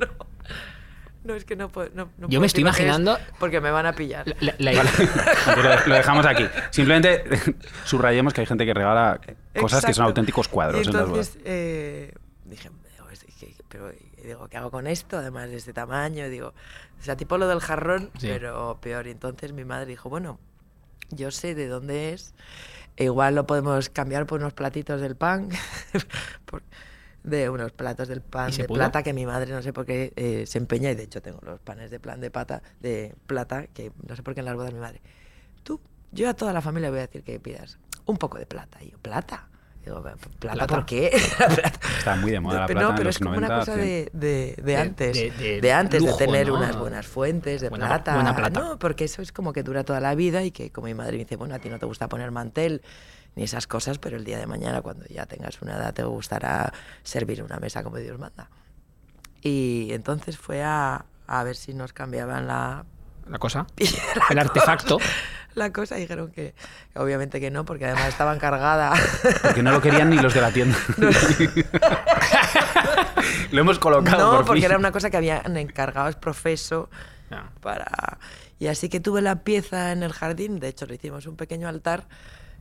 No, 1.24 1.34
es 1.34 1.44
que 1.44 1.56
no 1.56 1.68
puedo. 1.68 1.90
no- 1.94 2.04
no 2.04 2.10
Yo 2.22 2.28
puedo 2.28 2.40
me 2.40 2.46
estoy 2.46 2.62
imaginando- 2.62 3.18
Porque 3.38 3.60
me 3.60 3.70
van 3.70 3.86
a 3.86 3.92
pillar. 3.92 4.26
La- 4.40 4.54
la- 4.58 4.72
la- 4.72 4.78
Vale. 4.82 4.90
Entonces, 5.56 5.86
lo 5.86 5.94
dejamos 5.94 6.24
aquí. 6.26 6.46
Simplemente 6.70 7.24
subrayemos 7.84 8.32
que 8.32 8.40
hay 8.42 8.46
gente 8.46 8.64
que 8.64 8.72
regala 8.72 9.20
cosas 9.58 9.84
que 9.84 9.92
son 9.92 10.06
auténticos 10.06 10.48
cuadros 10.48 10.86
Y 10.86 10.88
en 10.88 10.92
las 10.94 11.02
entonces 11.04 11.38
eh, 11.44 12.14
dije, 12.44 12.70
"Digo, 12.70 13.10
es 13.10 13.24
que- 13.34 13.54
pero 13.68 13.90
digo, 14.28 14.48
¿qué 14.48 14.56
hago 14.56 14.70
con 14.70 14.86
esto? 14.86 15.18
Además 15.18 15.50
de 15.50 15.56
este 15.56 15.72
tamaño. 15.72 16.28
Digo, 16.28 16.48
o 17.00 17.02
sea, 17.02 17.16
tipo 17.16 17.36
lo 17.38 17.48
del 17.48 17.60
jarrón, 17.60 18.10
Sí. 18.18 18.28
pero 18.28 18.78
peor. 18.80 19.06
Y 19.06 19.10
entonces 19.10 19.52
mi 19.52 19.64
madre 19.64 19.86
dijo, 19.86 20.08
bueno, 20.08 20.38
yo 21.10 21.30
sé 21.30 21.54
de 21.54 21.66
dónde 21.68 22.12
es. 22.12 22.34
e 22.96 23.04
igual 23.04 23.34
lo 23.36 23.46
podemos 23.46 23.88
cambiar 23.90 24.26
por 24.26 24.40
unos 24.40 24.54
platitos 24.54 25.00
del 25.00 25.14
pan. 25.16 25.48
por- 26.46 26.62
de 27.24 27.50
unos 27.50 27.72
platos 27.72 28.08
del 28.08 28.22
pan 28.22 28.48
¿Y 28.50 28.52
se 28.52 28.62
de 28.62 28.68
pudo? 28.68 28.78
plata 28.78 29.02
que 29.02 29.12
mi 29.12 29.26
madre 29.26 29.52
no 29.52 29.60
sé 29.60 29.72
por 29.72 29.84
qué 29.84 30.12
eh, 30.16 30.46
se 30.46 30.56
empeña 30.58 30.90
y 30.90 30.94
de 30.94 31.02
hecho 31.02 31.20
tengo 31.20 31.40
los 31.42 31.60
panes 31.60 31.90
de 31.90 31.98
plan 32.00 32.20
de 32.20 32.30
pata 32.30 32.62
de 32.80 33.14
plata 33.26 33.66
que 33.66 33.92
no 34.08 34.16
sé 34.16 34.22
por 34.22 34.34
qué 34.34 34.40
en 34.40 34.46
las 34.46 34.54
bodas 34.54 34.72
mi 34.72 34.78
madre 34.78 35.02
tú 35.64 35.80
yo 36.12 36.28
a 36.30 36.34
toda 36.34 36.52
la 36.52 36.62
familia 36.62 36.88
voy 36.90 37.00
a 37.00 37.02
decir 37.02 37.24
que 37.24 37.38
pidas 37.40 37.78
un 38.06 38.16
poco 38.16 38.38
de 38.38 38.46
plata 38.46 38.78
y 38.82 38.92
yo 38.92 38.98
plata 38.98 39.47
digo 39.88 40.02
plata, 40.02 40.54
¿Plata? 40.54 40.66
por 40.66 40.86
qué. 40.86 41.10
Está 41.98 42.16
muy 42.16 42.30
de 42.30 42.40
moda 42.40 42.60
la 42.60 42.66
plata 42.66 42.80
no, 42.82 42.88
en 42.90 42.94
pero 42.96 43.04
los 43.08 43.16
es 43.16 43.18
como 43.18 43.30
90, 43.34 43.54
una 43.54 43.58
cosa 43.60 43.74
100. 43.74 43.84
de, 43.86 44.10
de, 44.12 44.62
de 44.62 44.76
antes. 44.76 45.14
de- 45.38 45.60
De, 45.60 45.72
antes, 45.72 46.02
lujo, 46.02 46.16
de 46.16 46.26
tener 46.26 46.48
¿no? 46.48 46.54
unas 46.54 46.76
buenas 46.76 47.06
fuentes 47.06 47.60
de 47.60 47.68
Buena- 47.68 47.86
plata. 47.86 48.14
buena 48.14 48.34
plata. 48.36 48.60
No, 48.60 48.78
porque 48.78 49.04
eso 49.04 49.22
es 49.22 49.32
como 49.32 49.52
que 49.52 49.62
dura 49.62 49.84
toda 49.84 50.00
la 50.00 50.14
vida 50.14 50.42
y 50.44 50.50
que 50.50 50.70
como 50.70 50.86
mi 50.86 50.94
madre 50.94 51.12
me 51.12 51.18
dice, 51.18 51.36
bueno, 51.36 51.54
a 51.54 51.58
ti 51.58 51.68
no 51.68 51.78
te 51.78 51.86
gusta 51.86 52.08
poner 52.08 52.30
mantel 52.30 52.82
ni 53.34 53.44
esas 53.44 53.66
cosas, 53.66 53.98
pero 53.98 54.16
el 54.16 54.24
día 54.24 54.38
de 54.38 54.46
mañana, 54.46 54.82
cuando 54.82 55.04
ya 55.06 55.26
tengas 55.26 55.60
una 55.62 55.76
edad, 55.76 55.94
te 55.94 56.02
gustará 56.02 56.72
servir 57.02 57.42
una 57.42 57.58
mesa 57.58 57.82
como 57.84 57.96
Dios 57.98 58.18
manda. 58.18 58.50
Y 59.42 59.88
entonces 59.92 60.36
fue 60.36 60.62
a, 60.64 61.04
a 61.26 61.44
ver 61.44 61.54
si 61.54 61.72
nos 61.74 61.92
cambiaban 61.92 62.46
la, 62.48 62.84
la 63.28 63.38
cosa. 63.38 63.66
la 63.78 64.24
El 64.30 64.38
artefacto. 64.38 64.98
la 65.58 65.72
cosa 65.72 65.98
y 65.98 66.02
dijeron 66.02 66.30
que 66.30 66.54
obviamente 66.94 67.40
que 67.40 67.50
no, 67.50 67.64
porque 67.64 67.86
además 67.86 68.08
estaba 68.08 68.34
encargada. 68.34 68.92
Porque 69.42 69.62
no 69.62 69.72
lo 69.72 69.80
querían 69.82 70.10
ni 70.10 70.16
los 70.16 70.32
de 70.34 70.40
la 70.40 70.50
tienda. 70.52 70.76
lo 73.52 73.60
hemos 73.60 73.78
colocado 73.78 74.32
no, 74.32 74.36
por 74.38 74.46
porque 74.46 74.60
fin. 74.62 74.70
era 74.70 74.78
una 74.78 74.92
cosa 74.92 75.10
que 75.10 75.16
habían 75.16 75.56
encargado 75.56 76.08
es 76.08 76.16
profeso 76.16 76.88
Ya. 77.30 77.50
para 77.60 78.18
y 78.58 78.66
así 78.68 78.88
que 78.88 79.00
tuve 79.00 79.22
la 79.22 79.42
pieza 79.44 79.92
en 79.92 80.02
el 80.02 80.12
jardín 80.12 80.60
de 80.60 80.68
hecho 80.68 80.86
le 80.86 80.94
hicimos 80.94 81.26
un 81.26 81.36
pequeño 81.36 81.68
altar 81.68 82.06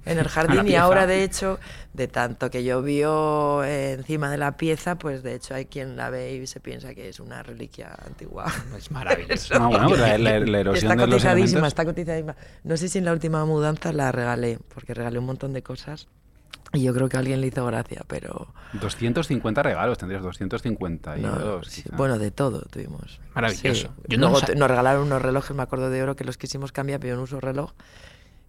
en 0.08 0.18
el 0.20 0.28
jardín 0.30 0.68
y 0.68 0.76
ahora 0.76 1.06
de 1.08 1.24
hecho 1.24 1.60
de 1.94 2.08
tanto 2.08 2.50
que 2.50 2.64
llovió 2.64 3.64
eh, 3.64 3.94
encima 3.94 4.30
de 4.32 4.38
la 4.38 4.58
pieza 4.58 4.96
pues 4.98 5.24
de 5.24 5.36
hecho 5.36 5.54
hay 5.56 5.66
quien 5.66 5.96
la 5.98 6.10
ve 6.10 6.36
y 6.36 6.48
se 6.48 6.60
piensa 6.60 6.94
que 6.94 7.10
es 7.10 7.20
una 7.20 7.44
reliquia 7.44 7.96
antigua 8.06 8.46
Es 8.78 8.92
maravilloso. 8.92 9.54
No, 9.60 9.70
bueno, 9.70 9.88
pues 9.90 10.00
la, 10.00 10.18
la- 10.18 10.40
la 10.40 10.58
Y 10.58 10.62
erosión 10.62 10.92
está 10.92 11.02
de 11.02 11.08
los 11.08 11.16
cotizadísima 11.16 11.44
elementos. 11.60 11.68
está 11.68 11.86
cotizadísima 11.86 12.36
no 12.64 12.78
sé 12.78 12.90
si 12.90 12.98
en 13.00 13.06
la 13.06 13.14
última 13.14 13.46
mudanza 13.46 13.92
la 13.94 14.12
regalé 14.12 14.60
porque 14.74 14.94
regalé 14.94 15.20
un 15.20 15.26
montón 15.26 15.54
de 15.54 15.64
cosas 15.64 16.08
y 16.74 16.84
yo 16.84 16.94
creo 16.94 17.08
que 17.08 17.16
a 17.16 17.22
alguien 17.22 17.40
le 17.40 17.48
hizo 17.48 17.66
gracia 17.66 18.02
pero 18.08 18.54
250 18.74 19.64
regalos, 19.64 19.98
tendrías 19.98 20.22
252. 20.22 21.20
no, 21.22 21.64
sí, 21.64 21.84
bueno 21.94 22.20
de 22.20 22.30
todo 22.32 22.62
tuvimos 22.70 23.20
Maravilloso. 23.34 23.88
Sí. 23.88 24.02
Yo 24.10 24.18
no 24.18 24.30
Luego 24.32 24.46
nos 24.56 24.68
regalaron 24.70 25.04
unos 25.04 25.22
relojes, 25.22 25.56
me 25.56 25.64
acuerdo 25.64 25.90
de 25.90 26.02
oro, 26.04 26.16
que 26.16 26.24
los 26.26 26.38
quisimos 26.38 26.72
cambiar, 26.72 27.00
pero 27.00 27.14
yo 27.14 27.18
no 27.18 27.24
uso 27.24 27.40
reloj. 27.40 27.72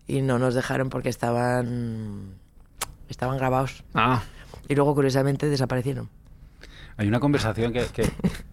Y 0.08 0.22
no 0.22 0.38
nos 0.40 0.54
dejaron 0.54 0.88
porque 0.90 1.08
estaban, 1.10 2.34
estaban 3.08 3.36
grabados. 3.38 3.84
Ah, 3.94 4.22
Y 4.68 4.74
luego, 4.74 4.94
curiosamente, 4.94 5.48
desaparecieron. 5.48 6.08
Hay 6.96 7.06
una 7.06 7.20
conversación 7.20 7.72
que, 7.72 7.84
que- 7.86 8.10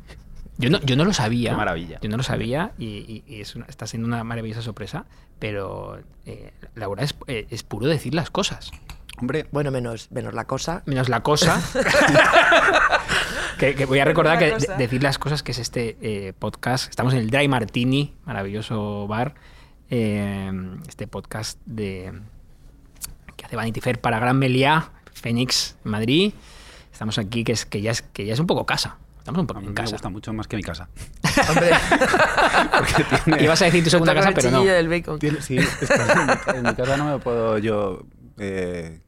yo 0.57 0.69
no, 0.69 0.79
yo 0.81 0.95
no 0.95 1.03
lo 1.05 1.13
sabía. 1.13 1.51
Qué 1.51 1.55
maravilla. 1.57 1.99
Yo 2.01 2.09
no 2.09 2.17
lo 2.17 2.23
sabía 2.23 2.73
y, 2.77 2.85
y- 2.85 3.23
y 3.25 3.41
es 3.41 3.55
una- 3.55 3.65
está 3.65 3.87
siendo 3.87 4.07
una 4.07 4.23
maravillosa 4.23 4.61
sorpresa. 4.61 5.05
Pero 5.39 5.99
eh, 6.25 6.53
Laura 6.75 7.03
es, 7.03 7.15
eh, 7.27 7.47
es 7.49 7.63
puro 7.63 7.87
decir 7.87 8.13
las 8.13 8.29
cosas. 8.29 8.71
hombre, 9.17 9.47
Bueno, 9.51 9.71
menos, 9.71 10.11
menos 10.11 10.33
la 10.33 10.45
cosa. 10.45 10.83
Menos 10.85 11.09
la 11.09 11.21
cosa. 11.23 11.61
que, 13.59 13.75
que 13.75 13.85
voy 13.85 13.99
a 13.99 14.05
recordar 14.05 14.37
que 14.39 14.51
de- 14.55 14.75
decir 14.77 15.01
las 15.03 15.17
cosas 15.17 15.43
que 15.43 15.51
es 15.51 15.59
este 15.59 15.97
eh, 16.01 16.33
podcast. 16.37 16.89
Estamos 16.89 17.13
en 17.13 17.19
el 17.19 17.29
Dry 17.29 17.47
Martini, 17.47 18.13
maravilloso 18.25 19.07
bar. 19.07 19.35
Eh, 19.89 20.51
este 20.87 21.07
podcast 21.07 21.59
de 21.65 22.11
que 23.35 23.45
hace 23.45 23.55
Vanity 23.55 23.81
Fair 23.81 23.99
para 23.99 24.19
Gran 24.19 24.37
Meliá, 24.39 24.89
Fénix, 25.13 25.75
Madrid. 25.83 26.33
Estamos 26.91 27.17
aquí, 27.17 27.43
que 27.43 27.51
es 27.51 27.65
que 27.65 27.81
ya 27.81 27.91
es 27.91 28.01
que 28.01 28.25
ya 28.25 28.33
es 28.33 28.39
un 28.39 28.47
poco 28.47 28.65
casa. 28.65 28.97
Estamos 29.19 29.41
un 29.41 29.47
poco 29.47 29.59
en 29.59 29.67
me 29.69 29.73
casa. 29.73 29.91
gusta 29.93 30.09
mucho 30.09 30.31
más 30.33 30.47
que 30.47 30.55
mi 30.55 30.61
casa. 30.63 30.87
Hombre, 31.49 31.71
tiene- 33.25 33.43
Ibas 33.43 33.61
a 33.61 33.65
decir 33.65 33.83
tu 33.83 33.89
segunda 33.89 34.13
casa, 34.13 34.31
pero 34.33 34.51
no. 34.51 34.57
chillillo 34.59 34.73
del 34.75 34.87
bacon. 34.87 35.19
tiene- 35.19 35.41
sí, 35.41 35.57
es 35.57 35.67
que 35.75 35.85
en, 35.93 36.27
mi, 36.27 36.57
en 36.59 36.63
mi 36.63 36.75
casa 36.75 36.95
no 36.97 37.05
me 37.11 37.19
puedo 37.19 37.57
yo... 37.57 38.03
eh, 38.37 38.99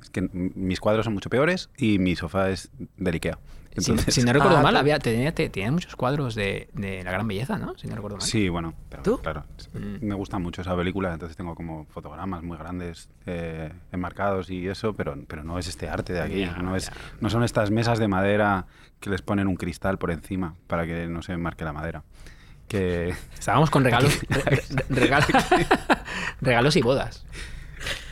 es 0.00 0.10
que 0.10 0.22
mis 0.32 0.78
cuadros 0.80 1.04
son 1.04 1.14
mucho 1.14 1.28
peores 1.28 1.70
y 1.76 1.98
mi 1.98 2.14
sofá 2.16 2.50
es 2.50 2.70
del 2.96 3.14
Ikea. 3.14 3.38
Si, 3.76 3.90
Entonces, 3.90 4.14
si 4.14 4.22
no 4.22 4.32
recuerdo 4.32 4.58
Ah, 4.58 4.62
mal, 4.62 4.76
había, 4.76 5.00
tenía, 5.00 5.34
te- 5.34 5.48
tenía 5.48 5.72
muchos 5.72 5.96
cuadros 5.96 6.36
de, 6.36 6.68
de 6.74 7.02
la 7.02 7.10
gran 7.10 7.26
belleza, 7.26 7.58
¿no? 7.58 7.76
Si 7.76 7.88
no 7.88 7.96
recuerdo 7.96 8.18
mal. 8.18 8.26
Sí, 8.26 8.48
bueno, 8.48 8.72
pero 8.88 9.02
¿Tú? 9.02 9.18
claro, 9.18 9.44
Mm. 9.72 9.96
me 10.06 10.14
gusta 10.14 10.38
mucho 10.38 10.62
esa 10.62 10.76
película, 10.76 11.12
entonces 11.12 11.36
tengo 11.36 11.56
como 11.56 11.84
fotogramas 11.86 12.44
muy 12.44 12.56
grandes 12.56 13.08
eh, 13.26 13.72
enmarcados 13.90 14.48
y 14.50 14.68
eso, 14.68 14.94
pero, 14.94 15.16
pero 15.26 15.42
no 15.42 15.58
es 15.58 15.66
este 15.66 15.88
arte 15.88 16.12
de 16.12 16.20
aquí, 16.20 16.40
Ya, 16.42 16.56
no, 16.58 16.76
es, 16.76 16.86
ya. 16.86 16.92
no 17.20 17.30
son 17.30 17.42
estas 17.42 17.72
mesas 17.72 17.98
de 17.98 18.06
madera 18.06 18.66
que 19.00 19.10
les 19.10 19.22
ponen 19.22 19.48
un 19.48 19.56
cristal 19.56 19.98
por 19.98 20.12
encima 20.12 20.54
para 20.68 20.86
que 20.86 21.08
no 21.08 21.20
se 21.22 21.32
enmarque 21.32 21.64
la 21.64 21.72
madera. 21.72 22.04
Que 22.68 23.12
Estábamos 23.38 23.70
con 23.70 23.82
regalos, 23.82 24.20
re- 24.28 24.42
re- 24.70 24.84
regalos, 24.88 25.26
regalos 26.40 26.76
y 26.76 26.80
bodas. 26.82 27.26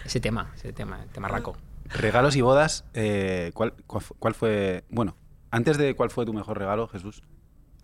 Ese 0.04 0.20
tema, 0.20 0.50
ese 0.56 0.72
tema, 0.72 1.00
el 1.02 1.08
tema 1.10 1.28
raco. 1.28 1.56
regalos 1.90 2.34
y 2.36 2.40
bodas, 2.40 2.84
eh, 2.94 3.52
¿cuál, 3.54 3.74
cuál 3.86 4.34
fue? 4.34 4.84
Bueno, 4.90 5.16
antes 5.52 5.78
de 5.78 5.94
cuál 5.94 6.10
fue 6.10 6.26
tu 6.26 6.32
mejor 6.32 6.58
regalo, 6.58 6.88
Jesús. 6.88 7.22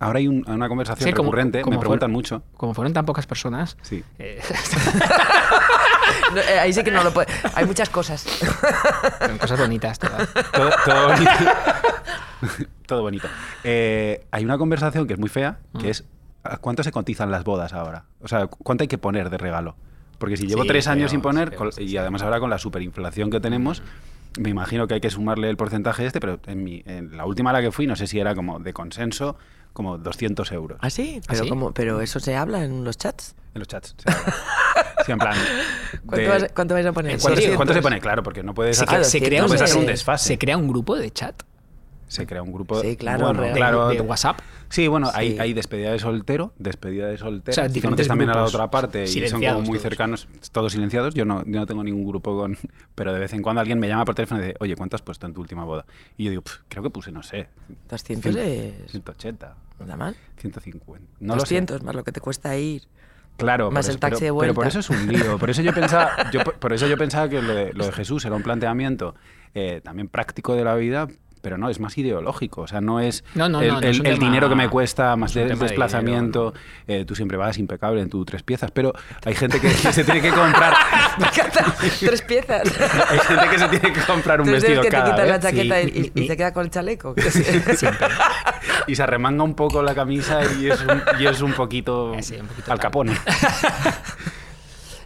Ahora 0.01 0.19
hay 0.19 0.27
un- 0.27 0.49
una 0.49 0.67
conversación 0.69 1.07
Sí, 1.09 1.13
como- 1.13 1.27
recurrente, 1.29 1.61
como 1.61 1.75
me 1.75 1.79
preguntan 1.79 2.11
mucho. 2.11 2.43
Como 2.57 2.73
fueron 2.73 2.91
tan 2.93 3.05
pocas 3.05 3.25
personas, 3.27 3.77
Sí. 3.81 4.03
eh, 4.17 4.41
No, 6.33 6.41
eh, 6.41 6.59
ahí 6.59 6.73
sí 6.73 6.83
que 6.83 6.91
no 6.91 7.03
lo 7.03 7.11
puede. 7.13 7.27
Hay 7.55 7.65
muchas 7.65 7.89
cosas. 7.89 8.21
Son 9.19 9.37
cosas 9.37 9.59
bonitas 9.59 9.97
todas. 9.99 10.29
todo, 10.51 10.69
todo 10.85 11.07
bonito. 11.09 11.31
todo 12.87 13.01
bonito. 13.01 13.27
Eh, 13.63 14.25
hay 14.31 14.43
una 14.45 14.57
conversación 14.57 15.07
que 15.07 15.13
es 15.13 15.19
muy 15.19 15.29
fea, 15.29 15.59
que 15.79 15.87
Mm. 15.87 15.91
es 15.91 16.03
¿a 16.43 16.57
¿cuánto 16.57 16.83
se 16.83 16.91
cotizan 16.91 17.31
las 17.31 17.43
bodas 17.43 17.73
ahora? 17.73 18.05
O 18.21 18.27
sea, 18.27 18.47
¿cuánto 18.47 18.83
hay 18.83 18.87
que 18.87 18.97
poner 18.97 19.29
de 19.29 19.37
regalo? 19.37 19.75
Porque 20.17 20.37
si 20.37 20.47
llevo 20.47 20.63
Sí, 20.63 20.67
tres 20.69 20.87
años 20.87 21.11
sin 21.11 21.21
poner, 21.21 21.55
con- 21.55 21.69
y 21.77 21.97
además 21.97 22.21
ahora 22.23 22.39
con 22.39 22.49
la 22.49 22.57
superinflación 22.57 23.29
que 23.29 23.39
tenemos, 23.39 23.81
me 24.39 24.49
imagino 24.49 24.87
que 24.87 24.95
hay 24.95 25.01
que 25.01 25.09
sumarle 25.09 25.49
el 25.49 25.57
porcentaje 25.57 26.05
este, 26.05 26.19
pero 26.19 26.39
en, 26.47 26.63
mi, 26.63 26.81
en 26.85 27.15
la 27.17 27.25
última 27.25 27.49
a 27.49 27.53
la 27.53 27.61
que 27.61 27.71
fui, 27.71 27.87
no 27.87 27.95
sé 27.95 28.07
si 28.07 28.19
era 28.19 28.33
como 28.35 28.59
de 28.59 28.73
consenso, 28.73 29.37
como 29.73 29.97
200 29.97 30.51
euros. 30.51 30.77
¿Ah, 30.81 30.89
sí? 30.89 31.21
Pero, 31.27 31.43
sí? 31.43 31.49
como- 31.49 31.73
pero 31.73 32.01
eso 32.01 32.19
se 32.19 32.35
habla 32.35 32.63
en 32.63 32.83
los 32.83 32.97
chats. 32.97 33.35
En 33.53 33.59
los 33.59 33.67
chats. 33.67 33.95
o 33.97 34.01
sea, 34.01 34.23
sí, 35.05 35.11
en 35.11 35.17
plan... 35.19 35.35
¿Cuánto, 36.05 36.15
de- 36.15 36.27
vas, 36.27 36.51
cuánto 36.55 36.73
vais 36.73 36.85
a 36.85 36.91
poner? 36.93 37.11
¿Cuánto, 37.13 37.27
se- 37.41 37.47
200. 37.49 37.55
cuánto 37.57 37.73
se 37.73 37.81
pone? 37.81 37.99
Claro, 37.99 38.23
porque 38.23 38.43
no 38.43 38.53
puedes 38.53 38.77
Se, 38.77 38.83
hacer, 38.83 38.99
cre- 39.01 39.03
se 39.03 39.21
crea 39.21 39.39
no 39.39 39.45
un, 39.45 39.49
puedes 39.49 39.61
hacer 39.63 39.77
un 39.77 39.85
se- 39.85 39.91
desfase. 39.91 40.27
se 40.27 40.37
crea 40.37 40.57
un 40.57 40.67
grupo 40.67 40.95
de 40.95 41.11
chat 41.11 41.41
Se 42.09 42.25
crea 42.27 42.41
un 42.41 42.51
grupo 42.51 42.81
Sí, 42.81 42.97
claro, 42.97 43.27
bueno, 43.27 43.41
de, 43.43 43.51
claro, 43.53 43.87
de 43.89 44.01
WhatsApp. 44.01 44.39
Sí, 44.67 44.87
bueno, 44.87 45.07
Sí. 45.07 45.13
Hay, 45.15 45.39
hay 45.39 45.53
despedida 45.53 45.91
de 45.91 45.99
soltero, 45.99 46.53
despedida 46.57 47.07
de 47.07 47.17
soltero. 47.17 47.51
O 47.51 47.55
sea, 47.55 47.67
diferentes 47.69 48.07
también 48.07 48.29
a 48.31 48.33
la 48.35 48.43
otra 48.43 48.69
parte 48.69 49.03
y 49.05 49.27
son 49.29 49.39
como 49.41 49.59
muy 49.61 49.69
todos. 49.77 49.81
cercanos, 49.83 50.27
todos 50.51 50.71
silenciados. 50.73 51.13
Yo 51.13 51.23
no, 51.23 51.43
yo 51.45 51.59
no 51.59 51.65
tengo 51.65 51.83
ningún 51.83 52.05
grupo 52.05 52.35
con. 52.37 52.57
Pero 52.95 53.13
de 53.13 53.19
vez 53.19 53.31
en 53.33 53.41
cuando 53.41 53.61
alguien 53.61 53.79
me 53.79 53.87
llama 53.87 54.05
por 54.05 54.15
teléfono 54.15 54.41
y 54.41 54.47
dice, 54.47 54.57
oye, 54.59 54.75
¿cuánto 54.75 54.95
has 54.97 55.01
puesto 55.01 55.25
en 55.27 55.33
tu 55.33 55.41
última 55.41 55.63
boda? 55.63 55.85
Y 56.17 56.25
yo 56.25 56.29
digo, 56.31 56.41
"Pf, 56.41 56.57
creo 56.67 56.83
que 56.83 56.89
puse, 56.89 57.11
no 57.11 57.23
sé, 57.23 57.47
200 57.89 58.35
es... 58.35 58.91
180, 58.91 59.55
No 59.79 59.85
da 59.85 59.95
mal. 59.95 60.15
150. 60.37 61.05
No 61.19 61.35
lo 61.35 61.41
sé. 61.45 61.55
200 61.55 61.83
más 61.83 61.95
lo 61.95 62.03
que 62.03 62.11
te 62.11 62.19
cuesta 62.19 62.57
ir. 62.57 62.83
Claro, 63.37 63.71
Más 63.71 63.85
el 63.87 63.91
eso- 63.91 63.99
taxi 63.99 64.19
pero, 64.21 64.33
de 64.35 64.39
pero 64.41 64.53
por 64.53 64.63
vuelta. 64.65 64.79
eso 64.79 64.93
es 64.93 64.99
un 64.99 65.07
lío. 65.07 65.37
Por 65.37 65.49
eso 65.49 65.61
yo 65.61 65.73
pensaba, 65.73 66.11
yo, 66.33 66.41
por 66.43 66.73
eso 66.73 66.87
yo 66.87 66.97
pensaba 66.97 67.29
que 67.29 67.41
lo 67.41 67.53
de, 67.53 67.71
lo 67.73 67.85
de 67.85 67.91
Jesús 67.93 68.25
era 68.25 68.35
un 68.35 68.43
planteamiento 68.43 69.15
eh, 69.53 69.79
también 69.83 70.09
práctico 70.09 70.55
de 70.55 70.63
la 70.65 70.75
vida, 70.75 71.07
pero 71.41 71.57
no, 71.57 71.69
es 71.69 71.79
más 71.79 71.97
ideológico. 71.97 72.61
O 72.61 72.67
sea, 72.67 72.81
no 72.81 72.99
es 72.99 73.23
No, 73.35 73.47
no, 73.49 73.61
el, 73.61 73.67
no, 73.69 73.73
no 73.75 73.79
el- 73.81 73.85
es 73.89 73.99
un 73.99 74.05
el 74.05 74.13
tema- 74.15 74.25
dinero 74.27 74.49
que 74.49 74.55
me 74.55 74.69
cuesta, 74.69 75.15
más 75.15 75.33
de 75.33 75.45
desplazamiento. 75.45 76.53
eh, 76.87 77.05
tú 77.05 77.15
siempre 77.15 77.37
vas 77.37 77.57
impecable 77.57 78.01
en 78.01 78.09
tus 78.09 78.25
tres 78.25 78.43
piezas, 78.43 78.71
pero 78.71 78.93
hay 79.25 79.35
gente 79.35 79.59
que, 79.59 79.69
se 79.93 80.03
tiene 80.03 80.21
que 80.21 80.29
comprar. 80.31 80.73
Me 81.19 81.27
encanta. 81.27 81.75
Tres 81.99 82.21
piezas. 82.21 82.63
hay 83.09 83.19
gente 83.19 83.49
que 83.49 83.59
se 83.59 83.67
tiene 83.69 83.93
que 83.93 84.01
comprar 84.01 84.41
un 84.41 84.51
vestido 84.51 84.81
que 84.81 84.89
te 84.89 84.95
cada 84.97 85.05
quitas 85.11 85.27
la 85.27 85.33
vez 85.37 85.41
chaqueta 85.43 85.81
sí. 85.81 86.11
y, 86.15 86.23
y- 86.23 86.27
queda 86.35 86.53
con 86.53 86.63
el 86.65 86.71
chaleco. 86.71 87.15
Siempre. 87.75 88.07
y 88.87 88.95
se 88.95 89.03
arremanga 89.03 89.43
un 89.43 89.55
poco 89.55 89.81
la 89.83 89.93
camisa 89.95 90.41
y 90.59 90.69
es 90.69 90.81
un, 90.81 91.01
y 91.19 91.25
es 91.27 91.41
un 91.41 91.53
poquito, 91.53 92.13
Eh, 92.15 92.23
sí, 92.23 92.35
un 92.39 92.47
poquito 92.47 92.71
al 92.71 92.79
capone. 92.79 93.13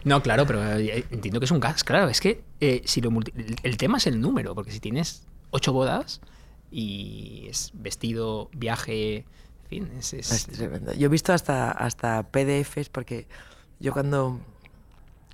No, 0.04 0.22
claro, 0.22 0.44
pero 0.46 0.62
eh, 0.78 1.04
entiendo 1.10 1.40
que 1.40 1.46
es 1.46 1.50
un 1.50 1.60
gas. 1.60 1.82
Claro, 1.82 2.08
es 2.10 2.20
que 2.20 2.42
eh, 2.60 2.82
si 2.84 3.00
lo 3.00 3.10
multi- 3.10 3.32
el 3.62 3.76
tema 3.78 3.96
es 3.98 4.06
el 4.06 4.20
número, 4.20 4.54
porque 4.54 4.70
si 4.70 4.78
tienes 4.80 5.26
ocho 5.54 5.72
bodas 5.72 6.20
y 6.70 7.46
es 7.48 7.70
vestido, 7.74 8.50
viaje, 8.52 9.18
en 9.18 9.68
fin, 9.68 9.90
es, 9.98 10.12
es- 10.12 10.32
Es 10.32 10.46
tremendo. 10.48 10.92
Yo 10.92 11.06
he 11.06 11.08
visto 11.08 11.32
hasta, 11.32 11.70
hasta 11.70 12.24
PDFs 12.24 12.88
porque 12.90 13.28
yo 13.78 13.92
cuando, 13.92 14.40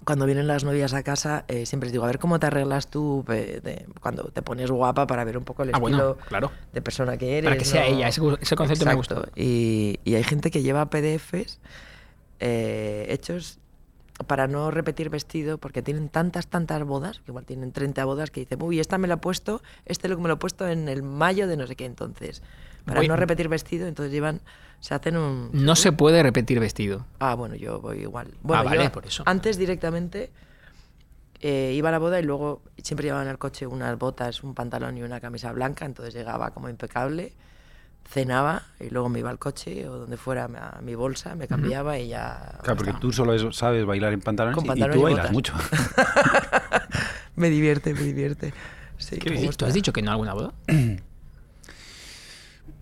cuando 0.05 0.27
vienen 0.27 0.47
las 0.47 0.63
novias 0.65 0.93
a 0.93 1.03
casa 1.03 1.45
eh, 1.49 1.65
siempre 1.65 1.87
les 1.87 1.93
digo, 1.93 2.05
a 2.05 2.09
ver 2.09 2.19
cómo 2.19 2.39
te 2.39 2.47
arreglas 2.47 2.89
tú 2.89 3.25
eh, 3.29 3.61
de- 3.65 3.87
cuando 4.03 4.25
te 4.25 4.43
pones 4.43 4.71
guapa 4.71 5.07
para 5.07 5.25
ver 5.25 5.39
un 5.39 5.45
poco 5.45 5.63
el 5.63 5.71
Ah, 5.71 5.79
estilo 5.79 5.97
bueno, 6.15 6.17
claro. 6.29 6.53
de 6.75 6.83
persona 6.83 7.17
que 7.17 7.39
eres. 7.39 7.49
Para 7.49 7.57
que 7.59 7.65
sea 7.65 7.89
¿no? 7.89 7.97
ella, 7.97 8.09
ese, 8.09 8.21
ese 8.41 8.57
concepto 8.57 8.85
me 8.85 8.95
gusta. 8.95 9.23
Y, 9.37 9.99
y 10.05 10.15
hay 10.17 10.25
gente 10.25 10.51
que 10.51 10.63
lleva 10.63 10.91
PDFs 10.91 11.59
eh, 12.41 13.07
hechos 13.09 13.59
para 14.27 14.47
no 14.47 14.71
repetir 14.71 15.09
vestido, 15.11 15.59
porque 15.59 15.83
tienen 15.83 16.09
tantas, 16.09 16.47
tantas 16.47 16.83
bodas, 16.85 17.19
que 17.21 17.31
igual 17.31 17.45
tienen 17.47 17.73
30 17.73 18.05
bodas, 18.05 18.31
que 18.31 18.41
dicen, 18.41 18.63
uy, 18.63 18.81
esta 18.81 18.99
me 18.99 19.09
la 19.09 19.15
he 19.15 19.19
puesto, 19.19 19.63
este 19.87 20.09
look 20.09 20.21
me 20.21 20.29
lo 20.29 20.35
he 20.35 20.37
puesto 20.37 20.69
en 20.69 20.89
el 20.89 21.03
mayo 21.03 21.47
de 21.49 21.57
no 21.57 21.67
sé 21.67 21.77
qué, 21.77 21.85
entonces, 21.87 22.43
para 22.85 23.01
Voy- 23.01 23.09
no 23.09 23.17
repetir 23.17 23.49
vestido, 23.49 23.87
entonces 23.87 24.13
llevan, 24.13 24.41
se 24.81 24.95
hacen 24.95 25.17
un... 25.17 25.51
No 25.53 25.75
se 25.77 25.93
puede 25.93 26.23
repetir 26.23 26.61
vestido. 26.61 27.07
Ah, 27.19 27.35
bueno, 27.35 27.55
yo 27.55 27.81
voy 27.81 28.01
igual. 28.01 28.29
Bueno, 28.43 28.61
Ah, 28.63 28.65
vale, 28.65 28.85
yo 28.85 28.93
por 28.93 29.07
eso. 29.07 29.23
Antes 29.27 29.57
directamente 29.57 30.31
eh, 31.41 31.73
iba 31.75 31.89
a 31.89 31.93
la 31.93 31.99
boda 31.99 32.21
y 32.21 32.23
luego 32.23 32.63
siempre 32.83 33.05
llevaba 33.07 33.23
en 33.25 33.31
el 33.31 33.39
coche 33.39 33.67
unas 33.67 33.99
botas, 33.99 34.43
un 34.43 34.55
pantalón 34.55 34.99
y 34.99 35.03
una 35.03 35.21
camisa 35.21 35.53
blanca, 35.53 35.87
entonces 35.87 36.13
llegaba 36.15 36.51
como 36.51 36.69
impecable, 36.69 37.33
cenaba 38.09 38.63
y 38.81 38.91
luego 38.91 39.09
me 39.09 39.21
iba 39.21 39.31
al 39.31 39.39
coche 39.39 39.89
o 39.89 39.97
donde 39.99 40.17
fuera 40.17 40.45
a 40.45 40.81
mi 40.83 40.95
bolsa, 40.97 41.35
me 41.37 41.47
cambiaba 41.47 41.99
y 41.99 42.09
ya... 42.09 42.59
Claro, 42.63 42.77
porque 42.77 42.93
tú 43.01 43.13
solo 43.13 43.35
es- 43.35 43.55
sabes 43.57 43.85
bailar 43.87 44.13
en 44.13 44.21
pantalones 44.21 44.57
Con 44.57 44.65
y- 44.65 44.67
y 44.67 44.71
pantalones 44.71 44.97
tú 44.97 45.01
y 45.01 45.05
bailas 45.15 45.33
botas. 45.33 45.33
mucho. 45.33 45.55
Me 47.37 47.49
divierte, 47.49 47.95
me 47.95 48.01
divierte. 48.03 48.53
Sí, 48.99 49.17
Qué 49.19 49.31
me. 49.31 49.49
¿Tú 49.49 49.65
has 49.65 49.73
dicho 49.73 49.93
que 49.95 50.03
no 50.03 50.11
a 50.11 50.15
alguna 50.15 50.35
boda? 50.35 50.53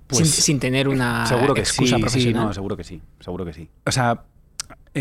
Pues- 0.09 0.31
sin, 0.31 0.43
sin 0.43 0.59
tener 0.61 0.89
una 0.89 1.27
seguro 1.27 1.53
que 1.55 1.65
sí, 1.67 1.71
excusa 1.85 1.97
sí, 1.97 2.01
profesional. 2.03 2.47
no, 2.47 2.55
seguro 2.55 2.77
que 2.79 2.85
sí, 2.85 3.03
seguro 3.21 3.45
que 3.45 3.53
sí. 3.53 3.69
O 3.85 3.93
sea, 3.93 4.25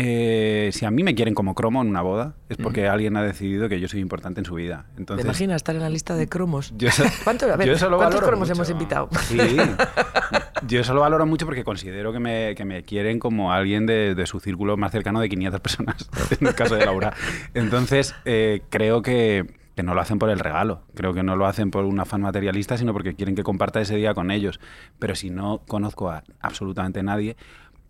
eh, 0.00 0.70
si 0.72 0.84
a 0.84 0.90
mí 0.92 1.02
me 1.02 1.16
quieren 1.16 1.34
como 1.34 1.56
cromo 1.56 1.82
en 1.82 1.88
una 1.88 2.02
boda, 2.02 2.36
es 2.48 2.56
porque 2.56 2.86
alguien 2.86 3.16
ha 3.16 3.22
decidido 3.22 3.68
que 3.68 3.80
yo 3.80 3.88
soy 3.88 3.98
importante 4.00 4.40
en 4.40 4.44
su 4.44 4.54
vida. 4.54 4.86
¿Te 4.94 5.00
Entonces, 5.00 5.24
imaginas 5.24 5.56
estar 5.56 5.74
en 5.74 5.82
la 5.82 5.90
lista 5.90 6.14
de 6.14 6.28
cromos? 6.28 6.72
yo 6.78 6.88
eso- 6.88 7.02
¿Cuánto- 7.24 7.52
a 7.52 7.56
ver, 7.56 7.66
yo 7.66 7.72
eso 7.74 7.90
lo 7.90 7.96
¿cuántos 7.96 8.20
cromos 8.22 8.48
hemos 8.48 8.70
invitado? 8.70 9.08
Sí, 9.22 9.38
yo 10.68 10.80
eso 10.80 10.94
lo 10.94 11.00
valoro 11.00 11.26
mucho 11.26 11.46
porque 11.46 11.64
considero 11.64 12.12
que 12.12 12.20
me, 12.20 12.54
que 12.54 12.64
me 12.64 12.84
quieren 12.84 13.18
como 13.18 13.52
alguien 13.52 13.86
de, 13.86 14.14
de 14.14 14.26
su 14.26 14.38
círculo 14.40 14.76
más 14.76 14.92
cercano 14.92 15.20
de 15.20 15.28
500 15.28 15.60
personas, 15.60 16.08
en 16.40 16.46
el 16.46 16.54
caso 16.54 16.76
de 16.76 16.84
Laura. 16.86 17.12
Entonces, 17.54 18.14
eh, 18.24 18.62
creo 18.70 19.02
que, 19.02 19.46
que 19.74 19.82
no 19.82 19.94
lo 19.94 20.00
hacen 20.00 20.18
por 20.18 20.30
el 20.30 20.38
regalo, 20.38 20.82
creo 20.94 21.12
que 21.14 21.22
no 21.22 21.34
lo 21.36 21.46
hacen 21.46 21.70
por 21.70 21.84
un 21.84 21.98
afán 22.00 22.20
materialista, 22.20 22.76
sino 22.76 22.92
porque 22.92 23.14
quieren 23.14 23.34
que 23.34 23.42
comparta 23.42 23.80
ese 23.80 23.96
día 23.96 24.14
con 24.14 24.30
ellos. 24.30 24.60
Pero 24.98 25.14
si 25.14 25.30
no 25.30 25.62
conozco 25.66 26.10
a 26.10 26.22
absolutamente 26.40 27.02
nadie, 27.02 27.36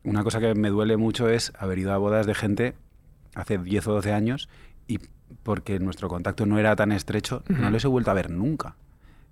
una 0.09 0.24
cosa 0.24 0.40
que 0.40 0.54
me 0.54 0.70
duele 0.70 0.96
mucho 0.96 1.28
es 1.28 1.52
haber 1.59 1.78
ido 1.78 1.92
a 1.92 1.98
bodas 1.98 2.26
de 2.26 2.34
gente 2.34 2.74
hace 3.34 3.59
10 3.59 3.86
o 3.88 3.92
12 3.92 4.12
años 4.12 4.48
y 4.86 4.98
porque 5.42 5.78
nuestro 5.78 6.09
contacto 6.09 6.46
no 6.46 6.59
era 6.59 6.74
tan 6.74 6.92
estrecho, 6.92 7.42
no 7.48 7.70
les 7.70 7.84
he 7.84 7.88
vuelto 7.88 8.11
a 8.11 8.14
ver 8.14 8.30
nunca. 8.30 8.76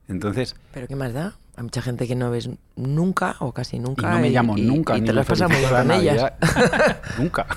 Entonces, 0.08 0.54
¿Pero 0.72 0.86
qué 0.86 0.94
más 0.94 1.12
da? 1.12 1.34
Hay 1.56 1.64
mucha 1.64 1.82
gente 1.82 2.06
que 2.06 2.14
no 2.14 2.30
ves 2.30 2.50
nunca 2.76 3.36
o 3.40 3.52
casi 3.52 3.76
y 3.76 3.80
nunca. 3.80 4.10
no 4.10 4.20
me 4.20 4.30
llamo 4.30 4.56
nunca. 4.56 4.96
Y, 4.96 5.00
ni 5.00 5.06
te 5.06 5.12
me 5.12 5.16
las 5.16 5.26
pasas 5.26 5.48
muy 5.48 5.58
bien 5.58 5.70
felicitas 5.70 5.80
con 5.80 5.88
la 5.88 5.96
ellas. 5.96 6.32
Navidad. 6.40 7.02
nunca. 7.18 7.46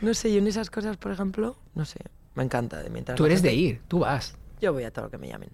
No 0.00 0.14
sé, 0.14 0.32
yo 0.32 0.38
en 0.38 0.46
esas 0.46 0.70
cosas, 0.70 0.96
por 0.96 1.12
ejemplo, 1.12 1.58
no 1.74 1.84
sé, 1.84 1.98
me 2.34 2.42
encanta. 2.42 2.82
De 2.82 2.88
mientras 2.88 3.16
Tú 3.18 3.26
eres 3.26 3.42
de 3.42 3.52
ir, 3.52 3.82
tú 3.86 3.98
vas. 3.98 4.34
Yo 4.58 4.72
voy 4.72 4.84
a 4.84 4.90
todo 4.90 5.04
lo 5.04 5.10
que 5.10 5.18
me 5.18 5.28
llamen. 5.28 5.50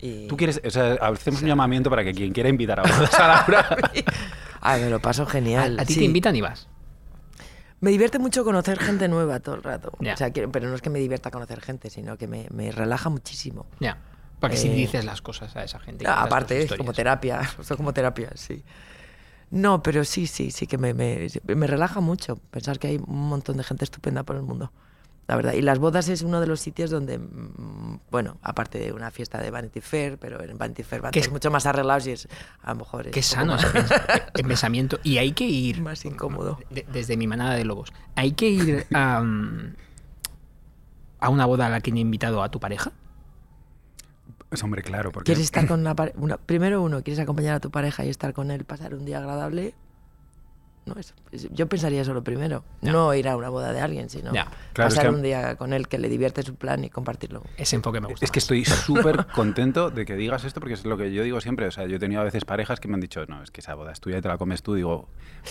Y... 0.00 0.26
Tú 0.26 0.38
quieres, 0.38 0.58
o 0.64 0.70
sea, 0.70 0.94
hacemos 0.94 1.42
un 1.42 1.48
llamamiento 1.48 1.90
para 1.90 2.02
que 2.02 2.14
quien 2.14 2.32
quiera 2.32 2.48
invitar 2.48 2.80
a 2.80 2.82
bodas 2.82 3.14
a 3.14 3.28
Laura. 3.28 3.76
Ay, 4.64 4.82
me 4.82 4.90
lo 4.90 4.98
paso 5.00 5.24
genial. 5.26 5.78
a 5.78 5.84
ti 5.84 5.92
sí. 5.94 6.00
te 6.00 6.04
invitan 6.06 6.34
y 6.34 6.40
vas. 6.40 6.66
Me 7.80 7.90
divierte 7.90 8.18
mucho 8.18 8.44
conocer 8.44 8.78
gente 8.78 9.08
nueva 9.08 9.40
todo 9.40 9.54
el 9.56 9.62
rato. 9.62 9.92
O 10.00 10.16
sea, 10.16 10.30
quiero- 10.30 10.50
pero 10.50 10.68
no 10.68 10.74
es 10.74 10.80
que 10.82 10.88
me 10.90 10.98
divierta 10.98 11.30
conocer 11.30 11.60
gente, 11.60 11.90
sino 11.90 12.16
que 12.16 12.26
me, 12.26 12.46
me 12.50 12.72
relaja 12.72 13.10
muchísimo. 13.10 13.66
Ya. 13.78 13.98
Porque 14.40 14.56
si 14.56 14.68
Eh, 14.68 14.74
dices 14.74 15.04
las 15.04 15.20
cosas 15.22 15.54
a 15.56 15.62
esa 15.64 15.78
gente. 15.78 16.06
Ah, 16.06 16.22
aparte, 16.22 16.62
es 16.62 16.72
como 16.74 16.92
terapia. 16.92 17.40
Esto 17.60 17.74
es 17.74 17.76
como 17.76 17.92
terapia, 17.92 18.30
sí. 18.34 18.64
No, 19.50 19.82
pero 19.82 20.04
sí, 20.04 20.26
sí, 20.26 20.50
sí 20.50 20.66
que 20.66 20.78
me, 20.78 20.94
me, 20.94 21.28
me 21.44 21.66
relaja 21.66 22.00
mucho 22.00 22.36
pensar 22.50 22.78
que 22.78 22.88
hay 22.88 22.96
un 22.96 23.28
montón 23.28 23.56
de 23.58 23.64
gente 23.64 23.84
estupenda 23.84 24.22
por 24.22 24.36
el 24.36 24.42
mundo. 24.42 24.72
La 25.26 25.36
verdad. 25.36 25.54
Y 25.54 25.62
las 25.62 25.78
bodas 25.78 26.08
es 26.10 26.20
uno 26.22 26.40
de 26.40 26.46
los 26.46 26.60
sitios 26.60 26.90
donde, 26.90 27.18
mm, 27.18 28.00
bueno, 28.10 28.36
aparte 28.42 28.78
de 28.78 28.92
una 28.92 29.10
fiesta 29.10 29.40
de 29.40 29.50
Vanity 29.50 29.80
Fair, 29.80 30.18
pero 30.18 30.42
en 30.42 30.58
Vanity 30.58 30.82
Fair 30.82 31.00
van 31.00 31.12
es- 31.14 31.30
mucho 31.30 31.50
más 31.50 31.64
arreglados 31.64 32.06
y 32.06 32.10
es, 32.10 32.28
a 32.62 32.70
lo 32.74 32.80
mejor 32.80 33.06
es 33.06 33.12
Qué 33.14 33.22
sano 33.22 33.56
ese 33.56 33.66
pensamiento. 34.46 34.98
Y 35.02 35.16
hay 35.18 35.32
que 35.32 35.44
ir. 35.46 35.80
Más 35.80 36.04
incómodo. 36.04 36.58
de- 36.70 36.86
desde 36.92 37.16
mi 37.16 37.26
manada 37.26 37.54
de 37.54 37.64
lobos. 37.64 37.90
¿Hay 38.16 38.32
que 38.32 38.48
ir 38.50 38.86
a, 38.92 39.20
mm, 39.22 39.74
a 41.20 41.28
una 41.30 41.46
boda 41.46 41.66
a 41.66 41.70
la 41.70 41.80
que 41.80 41.90
he 41.90 41.98
invitado 41.98 42.42
a 42.42 42.50
tu 42.50 42.60
pareja? 42.60 42.92
Pues 44.50 44.62
hombre, 44.62 44.82
claro, 44.82 45.10
porque 45.10 45.26
¿Quieres 45.26 45.44
estar 45.44 45.66
con 45.66 45.80
una 45.80 45.96
pareja? 45.96 46.18
Primero 46.44 46.82
uno, 46.82 47.02
¿quieres 47.02 47.18
acompañar 47.18 47.54
a 47.54 47.60
tu 47.60 47.70
pareja 47.70 48.04
y 48.04 48.10
estar 48.10 48.34
con 48.34 48.50
él, 48.50 48.64
pasar 48.64 48.94
un 48.94 49.04
día 49.04 49.18
agradable? 49.18 49.74
No, 50.86 50.94
es- 50.98 51.14
es- 51.32 51.48
yo 51.50 51.66
pensaría 51.66 52.02
eso 52.02 52.12
lo 52.12 52.22
primero. 52.22 52.62
Ya. 52.82 52.92
No 52.92 53.14
ir 53.14 53.26
a 53.28 53.36
una 53.36 53.48
boda 53.48 53.72
de 53.72 53.80
alguien, 53.80 54.10
sino 54.10 54.32
Ya. 54.34 54.44
Claro, 54.74 54.88
es 54.88 54.94
pasar 54.96 55.10
que- 55.10 55.16
un 55.16 55.22
día 55.22 55.56
con 55.56 55.72
él 55.72 55.88
que 55.88 55.96
le 55.98 56.08
divierte 56.10 56.42
su 56.42 56.54
plan 56.56 56.84
y 56.84 56.90
compartirlo. 56.90 57.42
Ese 57.56 57.76
enfoque 57.76 58.00
me 58.00 58.08
gusta. 58.08 58.24
es 58.24 58.30
que 58.30 58.38
estoy 58.38 58.64
súper 59.16 59.26
contento 59.28 59.90
de 59.90 60.04
que 60.04 60.14
digas 60.16 60.44
esto 60.44 60.60
porque 60.60 60.74
es 60.74 60.84
lo 60.84 60.96
que 60.98 61.12
yo 61.12 61.22
digo 61.22 61.40
siempre. 61.40 61.66
O 61.66 61.70
sea, 61.70 61.86
yo 61.86 61.96
he 61.96 61.98
tenido 61.98 62.20
a 62.20 62.24
veces 62.24 62.44
parejas 62.44 62.80
que 62.80 62.88
me 62.88 62.94
han 62.94 63.00
dicho, 63.00 63.24
no, 63.26 63.42
es 63.42 63.50
que 63.50 63.60
esa 63.60 63.74
boda 63.74 63.92
es 63.92 64.00
tuya 64.00 64.18
y 64.18 64.20
te 64.20 64.28
la 64.28 64.36
comes 64.36 64.62
tú. 64.62 64.74
Digo, 64.74 65.08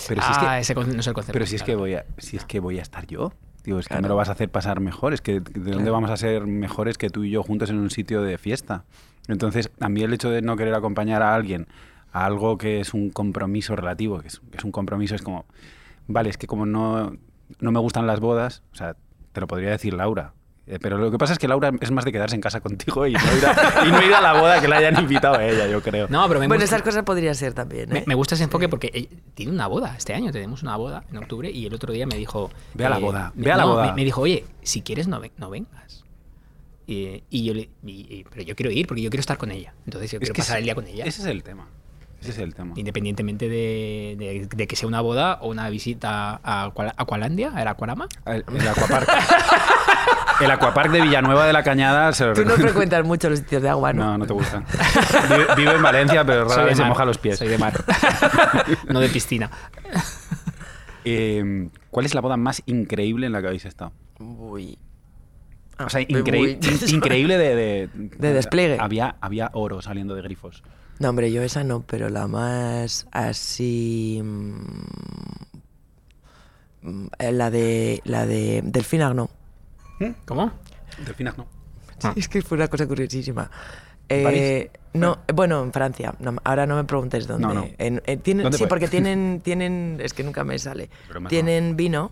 pero 0.08 0.22
si 0.22 0.32
es 0.32 0.38
que 0.38 0.46
ah, 0.46 0.60
ese 0.60 0.76
no 0.76 0.82
es 0.82 1.08
el 1.08 1.14
concepto. 1.14 1.34
Pero 1.34 1.46
si 1.48 1.56
es 1.56 1.64
que 1.64 1.76
voy 1.76 1.96
a, 1.96 2.06
si 2.20 2.38
es 2.38 2.46
que 2.46 2.60
voy 2.60 2.80
a 2.80 2.82
estar 2.84 3.08
yo. 3.08 3.34
Digo, 3.64 3.80
es 3.80 3.88
que 3.88 4.00
me 4.00 4.08
lo 4.10 4.16
vas 4.18 4.28
a 4.30 4.34
hacer 4.34 4.50
pasar 4.50 4.82
mejor. 4.82 5.14
Es 5.14 5.22
que 5.22 5.40
¿de 5.40 5.40
dónde 5.40 5.72
Claro. 5.78 5.94
vamos 5.94 6.10
a 6.12 6.18
ser 6.18 6.46
mejores 6.46 6.98
que 6.98 7.10
tú 7.10 7.24
y 7.24 7.32
yo 7.32 7.44
juntos 7.44 7.70
en 7.70 7.78
un 7.80 7.90
sitio 7.90 8.22
de 8.22 8.38
fiesta? 8.38 8.84
Entonces, 9.30 9.72
a 9.80 9.88
mí 9.88 10.02
el 10.04 10.14
hecho 10.14 10.30
de 10.30 10.42
no 10.42 10.58
querer 10.58 10.74
acompañar 10.76 11.22
a 11.24 11.34
alguien 11.34 11.66
a 12.14 12.26
algo 12.26 12.58
que 12.58 12.80
es 12.80 12.94
un 12.94 13.10
compromiso 13.10 13.76
relativo, 13.76 14.20
que 14.20 14.28
es, 14.30 14.40
que 14.52 14.58
es 14.60 14.64
un 14.64 14.72
compromiso, 14.72 15.16
es 15.16 15.22
como, 15.22 15.46
vale, 16.08 16.30
es 16.30 16.38
que 16.38 16.48
como 16.48 16.66
no, 16.66 17.18
no 17.60 17.72
me 17.72 17.80
gustan 17.80 18.08
las 18.08 18.20
bodas, 18.22 18.64
o 18.72 18.76
sea, 18.76 18.96
te 19.34 19.42
lo 19.42 19.48
podría 19.48 19.72
decir 19.72 19.94
Laura, 19.96 20.34
Eh, 20.66 20.80
pero 20.80 20.98
lo 20.98 21.12
que 21.12 21.18
pasa 21.18 21.34
es 21.34 21.40
que 21.40 21.48
Laura 21.50 21.72
es 21.82 21.92
más 21.92 22.06
de 22.06 22.14
quedarse 22.14 22.36
en 22.36 22.42
casa 22.42 22.62
contigo 22.62 23.06
y 23.06 23.12
no 23.12 23.20
ir 23.38 23.46
a, 23.46 23.86
y 23.86 23.92
no 23.92 24.02
ir 24.02 24.14
a 24.14 24.22
la 24.22 24.40
boda 24.40 24.62
que 24.62 24.70
la 24.70 24.78
hayan 24.78 24.98
invitado 24.98 25.36
a 25.36 25.44
ella, 25.46 25.68
yo 25.68 25.82
creo. 25.82 26.08
No, 26.10 26.26
pero 26.30 26.40
me 26.40 26.48
Bueno, 26.48 26.62
gusta, 26.64 26.76
esas 26.78 26.86
cosas 26.88 27.04
podría 27.04 27.34
ser 27.34 27.54
también. 27.54 27.90
me, 27.90 28.00
¿eh? 28.00 28.04
me 28.08 28.16
gusta 28.16 28.36
ese 28.36 28.46
enfoque 28.46 28.70
porque 28.70 28.90
eh, 28.94 29.10
tiene 29.34 29.52
una 29.52 29.68
boda 29.68 29.94
este 29.98 30.14
año. 30.14 30.32
Tenemos 30.32 30.64
una 30.64 30.78
boda 30.78 31.04
en 31.12 31.18
octubre 31.18 31.52
y 31.52 31.66
el 31.66 31.74
otro 31.74 31.92
día 31.92 32.06
me 32.08 32.16
dijo. 32.16 32.50
Ve 32.76 32.86
a 32.86 32.90
la 32.90 32.98
boda, 33.00 33.34
me- 33.36 33.44
ve 33.44 33.52
a 33.52 33.58
la 33.58 33.64
no, 33.64 33.70
boda. 33.74 33.88
Me, 33.88 33.94
me 33.94 34.06
dijo, 34.06 34.22
oye, 34.22 34.46
si 34.62 34.82
quieres, 34.84 35.10
no, 35.10 35.20
no 35.38 35.50
vengas. 35.50 36.06
Y, 36.88 37.24
y 37.30 37.44
yo 37.44 37.54
le. 37.56 37.70
y- 37.86 38.08
y- 38.20 38.26
pero 38.30 38.44
yo 38.44 38.56
quiero 38.56 38.72
ir 38.72 38.88
porque 38.88 39.02
yo 39.02 39.10
quiero 39.10 39.20
estar 39.20 39.38
con 39.38 39.52
ella. 39.52 39.74
Entonces 39.86 40.12
yo 40.12 40.18
Es 40.18 40.20
quiero 40.22 40.34
que 40.34 40.42
pasar 40.44 40.60
el 40.60 40.64
día 40.64 40.76
con 40.76 40.88
ella. 40.88 41.04
Ese 41.04 41.22
es 41.24 41.28
el 41.28 41.44
tema. 41.44 41.68
Ese 42.24 42.32
es 42.32 42.38
el 42.40 42.56
tema. 42.56 42.74
Independientemente 42.76 43.48
de, 43.50 44.16
de- 44.18 44.48
de 44.56 44.68
que 44.68 44.76
sea 44.76 44.88
una 44.88 45.02
boda 45.02 45.40
o 45.42 45.50
una 45.50 45.70
visita 45.70 46.40
a 46.44 46.66
Aqua- 46.66 46.94
Aqualandia, 46.98 47.52
¿era 47.58 47.72
Aquarama? 47.72 48.08
El, 48.26 48.44
el 48.48 48.68
Aquapark. 48.68 49.08
el 50.42 50.52
Aquapark 50.52 50.92
de 50.92 51.02
Villanueva 51.02 51.46
de 51.46 51.54
la 51.54 51.64
Cañada 51.64 52.12
se 52.14 52.26
lo 52.26 52.34
Tú 52.34 52.46
no 52.46 52.52
frecuentas 52.56 53.06
mucho 53.06 53.30
los 53.30 53.40
sitios 53.40 53.62
de 53.62 53.70
agua, 53.70 53.94
¿no? 53.94 54.04
No, 54.06 54.18
no 54.20 54.26
te 54.26 54.34
gustan. 54.34 54.66
Vive, 55.30 55.48
vive 55.58 55.72
en 55.76 55.84
Valencia, 55.84 56.26
pero 56.26 56.46
rara 56.48 56.64
vez 56.64 56.78
se 56.78 56.86
moja 56.86 57.06
los 57.06 57.18
pies. 57.18 57.38
Soy 57.38 57.48
de 57.50 57.58
mar. 57.58 57.74
no 58.90 59.00
de 59.00 59.10
piscina. 59.10 59.50
Eh, 61.06 61.70
¿Cuál 61.90 62.06
es 62.06 62.16
la 62.16 62.22
boda 62.22 62.38
más 62.38 62.64
increíble 62.66 63.26
en 63.28 63.34
la 63.34 63.42
que 63.42 63.48
habéis 63.48 63.66
estado? 63.66 63.92
Uy. 64.20 64.78
O 65.84 65.90
sea, 65.90 66.00
Ah, 66.02 66.04
increí- 66.08 66.58
increíble 66.94 67.38
de, 67.38 67.56
de, 67.56 67.90
De 67.94 68.34
despliegue. 68.34 68.78
Había, 68.80 69.16
había 69.22 69.50
oro 69.54 69.82
saliendo 69.82 70.16
de 70.16 70.22
grifos. 70.22 70.64
No, 71.00 71.10
hombre, 71.10 71.32
yo 71.32 71.42
esa 71.42 71.64
no, 71.64 71.82
pero 71.82 72.10
la 72.10 72.28
más 72.28 73.08
así. 73.12 74.22
mm, 74.24 74.64
eh, 77.20 77.32
La 77.32 77.50
de. 77.52 78.02
La 78.06 78.26
de. 78.26 78.62
Delfina 78.64 79.14
no. 79.14 79.30
¿Cómo? 80.26 80.52
Delfinas 81.06 81.38
no. 81.38 81.48
Ah. 82.04 82.14
Es 82.16 82.28
que 82.28 82.42
fue 82.42 82.58
una 82.58 82.68
cosa 82.68 82.86
curiosísima. 82.88 83.50
Eh, 84.10 84.70
no, 84.94 85.20
bueno, 85.34 85.64
en 85.64 85.72
Francia. 85.72 86.14
No, 86.20 86.36
ahora 86.44 86.66
no 86.68 86.76
me 86.76 86.84
preguntes 86.84 87.26
dónde. 87.26 87.48
No, 87.48 87.54
no. 87.54 87.68
En- 87.78 88.02
en- 88.06 88.20
tienen, 88.20 88.44
¿Dónde 88.44 88.58
sí, 88.58 88.64
fue? 88.64 88.68
porque 88.70 88.88
tienen, 88.90 89.42
tienen. 89.44 89.98
Es 90.02 90.14
que 90.14 90.24
nunca 90.24 90.44
me 90.44 90.60
sale. 90.60 90.90
Broma, 91.10 91.30
Tienen 91.30 91.76
vino, 91.78 92.12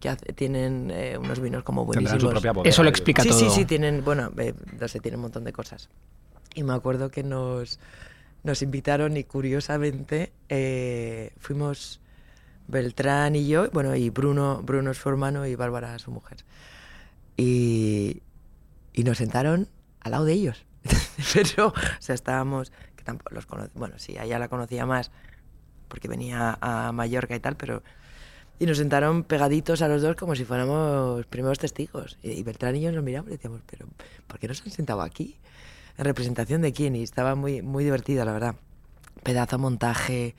que 0.00 0.08
hace- 0.08 0.32
tienen 0.32 0.90
eh, 0.94 1.18
unos 1.18 1.40
vinos 1.40 1.64
como 1.64 1.84
buenísimos. 1.84 2.22
su 2.22 2.30
propia 2.30 2.52
boda. 2.52 2.68
Eso 2.68 2.82
lo 2.84 2.88
explica 2.88 3.22
sí, 3.22 3.28
todo. 3.30 3.38
Sí, 3.40 3.50
sí, 3.50 3.64
tienen, 3.64 4.04
bueno, 4.04 4.30
eh, 4.38 4.54
no 4.80 4.88
sé, 4.88 5.00
tienen 5.00 5.18
un 5.18 5.22
montón 5.22 5.44
de 5.44 5.52
cosas. 5.52 5.88
Y 6.54 6.62
me 6.62 6.74
acuerdo 6.74 7.10
que 7.10 7.22
nos, 7.24 7.80
nos 8.42 8.62
invitaron 8.62 9.16
y 9.16 9.24
curiosamente 9.24 10.32
eh, 10.48 11.32
fuimos 11.38 12.00
Beltrán 12.68 13.36
y 13.36 13.46
yo, 13.46 13.70
bueno, 13.70 13.94
y 13.94 14.10
Bruno, 14.10 14.62
Bruno 14.62 14.90
es 14.90 14.98
su 14.98 15.08
hermano 15.08 15.46
y 15.46 15.54
Bárbara 15.54 15.98
su 15.98 16.10
mujer. 16.10 16.38
Y, 17.36 18.22
y 18.92 19.04
nos 19.04 19.18
sentaron 19.18 19.68
al 20.00 20.12
lado 20.12 20.24
de 20.24 20.32
ellos. 20.32 20.64
Pero, 21.34 21.72
estábamos, 22.08 22.72
que 22.96 23.04
tampoco 23.04 23.34
los 23.34 23.46
bueno, 23.74 23.98
sí, 23.98 24.16
a 24.16 24.24
ella 24.24 24.38
la 24.38 24.48
conocía 24.48 24.86
más 24.86 25.10
porque 25.92 26.08
venía 26.08 26.56
a 26.62 26.90
Mallorca 26.92 27.36
y 27.36 27.40
tal, 27.40 27.56
pero... 27.56 27.82
Y 28.58 28.64
nos 28.64 28.78
sentaron 28.78 29.24
pegaditos 29.24 29.82
a 29.82 29.88
los 29.88 30.00
dos 30.00 30.16
como 30.16 30.34
si 30.34 30.46
fuéramos 30.46 31.26
primeros 31.26 31.58
testigos. 31.58 32.16
Y, 32.22 32.30
y 32.30 32.42
Beltrán 32.42 32.76
y 32.76 32.80
yo 32.80 32.92
nos 32.92 33.04
miramos 33.04 33.28
y 33.28 33.32
decíamos, 33.32 33.60
pero 33.66 33.86
¿por 34.26 34.38
qué 34.38 34.48
nos 34.48 34.62
han 34.62 34.70
sentado 34.70 35.02
aquí? 35.02 35.36
¿En 35.98 36.04
representación 36.04 36.62
de 36.62 36.72
quién? 36.72 36.96
Y 36.96 37.02
estaba 37.02 37.34
muy, 37.34 37.62
muy 37.62 37.84
divertido, 37.84 38.24
la 38.24 38.32
verdad. 38.32 38.54
Pedazo 39.22 39.58
montaje. 39.58 40.34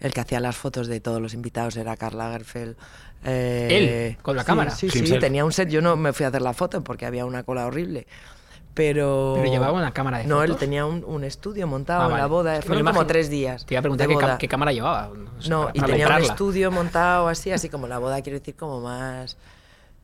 El 0.00 0.12
que 0.12 0.20
hacía 0.20 0.40
las 0.40 0.56
fotos 0.56 0.86
de 0.88 1.00
todos 1.00 1.20
los 1.20 1.34
invitados 1.34 1.76
era 1.76 1.96
Karl 1.96 2.18
Lagerfeld. 2.18 2.76
Eh, 3.24 4.12
¿Él? 4.16 4.22
¿Con 4.22 4.36
la 4.36 4.42
sí, 4.42 4.46
cámara? 4.46 4.70
Sí, 4.70 4.90
sí, 4.90 4.98
Himself. 4.98 5.20
tenía 5.20 5.44
un 5.44 5.52
set. 5.52 5.68
Yo 5.68 5.80
no 5.80 5.96
me 5.96 6.12
fui 6.12 6.24
a 6.24 6.28
hacer 6.28 6.42
la 6.42 6.52
foto 6.52 6.82
porque 6.82 7.06
había 7.06 7.24
una 7.24 7.42
cola 7.44 7.66
horrible. 7.66 8.06
Pero... 8.74 9.34
Pero 9.36 9.50
llevaba 9.50 9.72
una 9.72 9.92
cámara 9.92 10.18
de 10.18 10.24
No, 10.24 10.42
él 10.42 10.48
fotos. 10.48 10.60
tenía 10.60 10.84
un, 10.84 11.04
un 11.06 11.22
estudio 11.22 11.66
montado 11.68 12.02
Ah, 12.02 12.04
en 12.06 12.10
vale. 12.10 12.22
la 12.22 12.26
boda. 12.26 12.54
Es 12.56 12.60
que 12.62 12.66
Fueron 12.66 12.84
como 12.84 13.06
tres 13.06 13.30
días. 13.30 13.64
Te 13.64 13.74
iba 13.74 13.78
a 13.78 13.82
preguntar 13.82 14.08
qué, 14.08 14.16
ca- 14.16 14.36
qué 14.38 14.48
cámara 14.48 14.72
llevaba. 14.72 15.10
sé, 15.38 15.48
No, 15.48 15.66
para- 15.66 15.70
y 15.74 15.78
para 15.80 15.92
tenía 15.92 16.06
un 16.06 16.12
comprarla. 16.12 16.26
estudio 16.32 16.70
montado 16.72 17.28
así, 17.28 17.52
así 17.52 17.68
como 17.68 17.86
la 17.86 17.98
boda, 17.98 18.20
quiero 18.20 18.38
decir, 18.40 18.56
como 18.56 18.80
más... 18.80 19.36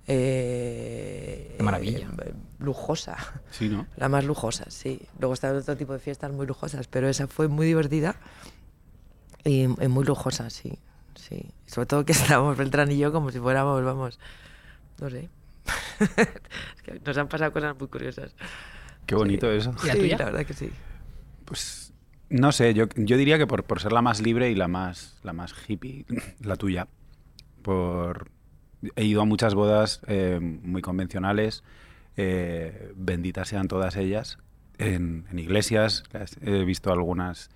eh, 0.07 1.55
Qué 1.57 1.62
maravilla. 1.62 2.07
eh, 2.24 2.32
lujosa. 2.61 3.16
Sí, 3.50 3.68
¿no? 3.68 3.86
La 3.96 4.08
más 4.08 4.24
lujosa, 4.24 4.64
sí. 4.68 5.00
Luego 5.18 5.34
estaban 5.34 5.56
otro 5.56 5.76
tipo 5.76 5.92
de 5.92 5.98
fiestas 5.98 6.32
muy 6.32 6.46
lujosas, 6.46 6.86
pero 6.88 7.08
esa 7.08 7.26
fue 7.26 7.48
muy 7.48 7.66
divertida 7.66 8.16
y, 9.44 9.62
y 9.62 9.88
muy 9.88 10.04
lujosa, 10.04 10.50
sí. 10.50 10.78
sí. 11.14 11.44
Sobre 11.66 11.86
todo 11.86 12.04
que 12.04 12.12
estábamos 12.12 12.56
Beltrán 12.56 12.90
y 12.92 12.98
yo 12.98 13.12
como 13.12 13.30
si 13.30 13.38
fuéramos, 13.38 13.82
vamos, 13.84 14.18
no 15.00 15.11
sé. 15.11 15.28
es 16.16 16.82
que 16.82 17.00
nos 17.04 17.16
han 17.16 17.28
pasado 17.28 17.52
cosas 17.52 17.78
muy 17.78 17.88
curiosas. 17.88 18.34
Qué 19.06 19.14
bonito 19.14 19.50
eso. 19.50 19.74
¿Y 19.82 19.86
la 19.86 19.92
sí, 19.94 19.98
tuya? 19.98 20.18
la 20.18 20.24
verdad 20.26 20.46
que 20.46 20.54
sí. 20.54 20.70
Pues 21.44 21.92
no 22.28 22.52
sé, 22.52 22.74
yo, 22.74 22.86
yo 22.94 23.16
diría 23.16 23.38
que 23.38 23.46
por, 23.46 23.64
por 23.64 23.80
ser 23.80 23.92
la 23.92 24.02
más 24.02 24.20
libre 24.20 24.50
y 24.50 24.54
la 24.54 24.68
más, 24.68 25.18
la 25.22 25.32
más 25.32 25.52
hippie, 25.66 26.06
la 26.40 26.56
tuya. 26.56 26.86
Por, 27.62 28.30
he 28.96 29.04
ido 29.04 29.20
a 29.20 29.24
muchas 29.24 29.54
bodas 29.54 30.00
eh, 30.06 30.38
muy 30.40 30.80
convencionales, 30.80 31.64
eh, 32.16 32.92
benditas 32.96 33.48
sean 33.48 33.68
todas 33.68 33.96
ellas, 33.96 34.38
en, 34.78 35.26
en 35.30 35.38
iglesias. 35.38 36.04
las- 36.12 36.36
He 36.42 36.64
visto 36.64 36.92
algunas 36.92 37.50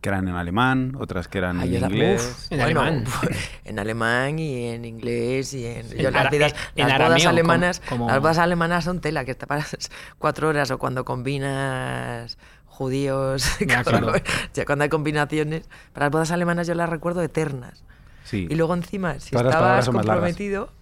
que 0.00 0.08
eran 0.08 0.28
en 0.28 0.34
alemán, 0.34 0.96
otras 0.98 1.28
que 1.28 1.36
eran 1.38 1.60
Ah, 1.60 1.64
en 1.66 1.74
inglés. 1.74 2.22
uf, 2.46 2.52
En 2.52 2.58
bueno, 2.60 2.80
alemán. 2.80 3.04
en 3.66 3.78
alemán 3.78 4.38
y 4.38 4.68
en 4.68 4.84
inglés 4.86 5.52
y 5.52 5.66
en, 5.66 5.86
En 5.92 5.98
yo 5.98 6.10
las, 6.10 6.30
vidas- 6.30 6.54
en 6.74 6.88
las 6.88 6.98
bodas 6.98 7.26
alemanas 7.26 7.82
como- 7.86 8.08
las 8.08 8.18
bodas 8.20 8.38
alemanas 8.38 8.84
son 8.84 9.00
tela 9.02 9.26
que 9.26 9.34
te 9.34 9.46
paras 9.46 9.76
cuatro 10.18 10.48
horas 10.48 10.70
o 10.70 10.78
cuando 10.78 11.04
combinas 11.04 12.38
judíos 12.66 13.58
Ya, 13.66 13.84
claro. 13.84 14.12
ya 14.54 14.64
cuando 14.64 14.84
hay 14.84 14.88
combinaciones 14.88 15.68
para 15.92 16.06
las 16.06 16.12
bodas 16.12 16.30
alemanas 16.30 16.66
yo 16.66 16.74
las 16.74 16.88
recuerdo 16.88 17.22
eternas 17.22 17.84
Sí. 18.24 18.46
y 18.48 18.54
luego 18.54 18.74
encima 18.74 19.18
si 19.18 19.30
Todas 19.32 19.46
estabas 19.54 19.88
comprometido 19.88 20.72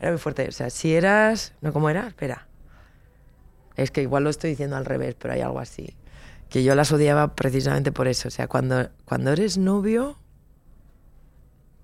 era 0.00 0.10
muy 0.10 0.18
fuerte 0.18 0.48
o 0.48 0.52
sea 0.52 0.70
si 0.70 0.94
eras 0.94 1.52
no 1.60 1.72
cómo 1.72 1.90
era 1.90 2.08
espera 2.08 2.46
es 3.76 3.90
que 3.90 4.02
igual 4.02 4.24
lo 4.24 4.30
estoy 4.30 4.50
diciendo 4.50 4.76
al 4.76 4.84
revés 4.84 5.14
pero 5.18 5.34
hay 5.34 5.40
algo 5.40 5.60
así 5.60 5.96
que 6.50 6.64
yo 6.64 6.74
las 6.74 6.92
odiaba 6.92 7.34
precisamente 7.34 7.92
por 7.92 8.08
eso. 8.08 8.28
O 8.28 8.30
sea, 8.30 8.48
cuando, 8.48 8.90
cuando 9.04 9.32
eres 9.32 9.56
novio, 9.56 10.18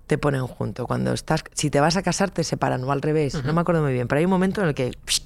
te 0.07 0.17
ponen 0.17 0.45
junto. 0.45 0.85
Cuando 0.85 1.13
estás, 1.13 1.43
si 1.53 1.69
te 1.69 1.79
vas 1.79 1.95
a 1.95 2.03
casar, 2.03 2.29
te 2.29 2.43
separan, 2.43 2.83
o 2.83 2.91
al 2.91 3.01
revés. 3.01 3.43
No 3.45 3.53
me 3.53 3.61
acuerdo 3.61 3.81
muy 3.81 3.93
bien, 3.93 4.07
pero 4.07 4.19
hay 4.19 4.25
un 4.25 4.31
momento 4.31 4.61
en 4.61 4.67
el 4.67 4.75
que 4.75 4.91
psh, 5.05 5.21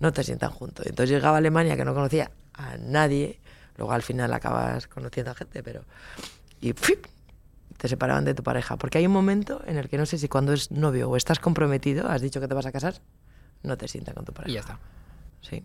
no 0.00 0.12
te 0.12 0.24
sientan 0.24 0.50
juntos. 0.50 0.86
Entonces 0.86 1.10
llegaba 1.10 1.36
a 1.36 1.38
Alemania, 1.38 1.76
que 1.76 1.84
no 1.84 1.94
conocía 1.94 2.30
a 2.54 2.78
nadie. 2.78 3.38
Luego 3.76 3.92
al 3.92 4.02
final 4.02 4.32
acabas 4.32 4.88
conociendo 4.88 5.30
a 5.30 5.34
gente, 5.34 5.62
pero. 5.62 5.84
Y. 6.60 6.74
te 7.84 7.88
separaban 7.88 8.24
de 8.24 8.32
tu 8.32 8.42
pareja. 8.42 8.78
Porque 8.78 8.96
hay 8.96 9.04
un 9.06 9.12
momento 9.12 9.60
en 9.66 9.76
el 9.76 9.90
que 9.90 9.98
no 9.98 10.06
sé 10.06 10.16
si 10.16 10.26
cuando 10.26 10.54
es 10.54 10.70
novio 10.70 11.10
o 11.10 11.16
estás 11.18 11.38
comprometido, 11.38 12.08
has 12.08 12.22
dicho 12.22 12.40
que 12.40 12.48
te 12.48 12.54
vas 12.54 12.64
a 12.64 12.72
casar, 12.72 12.94
no 13.62 13.76
te 13.76 13.88
sientan 13.88 14.14
con 14.14 14.24
tu 14.24 14.32
pareja. 14.32 14.50
Y 14.50 14.54
ya 14.54 14.60
está. 14.60 14.78
Sí. 15.42 15.62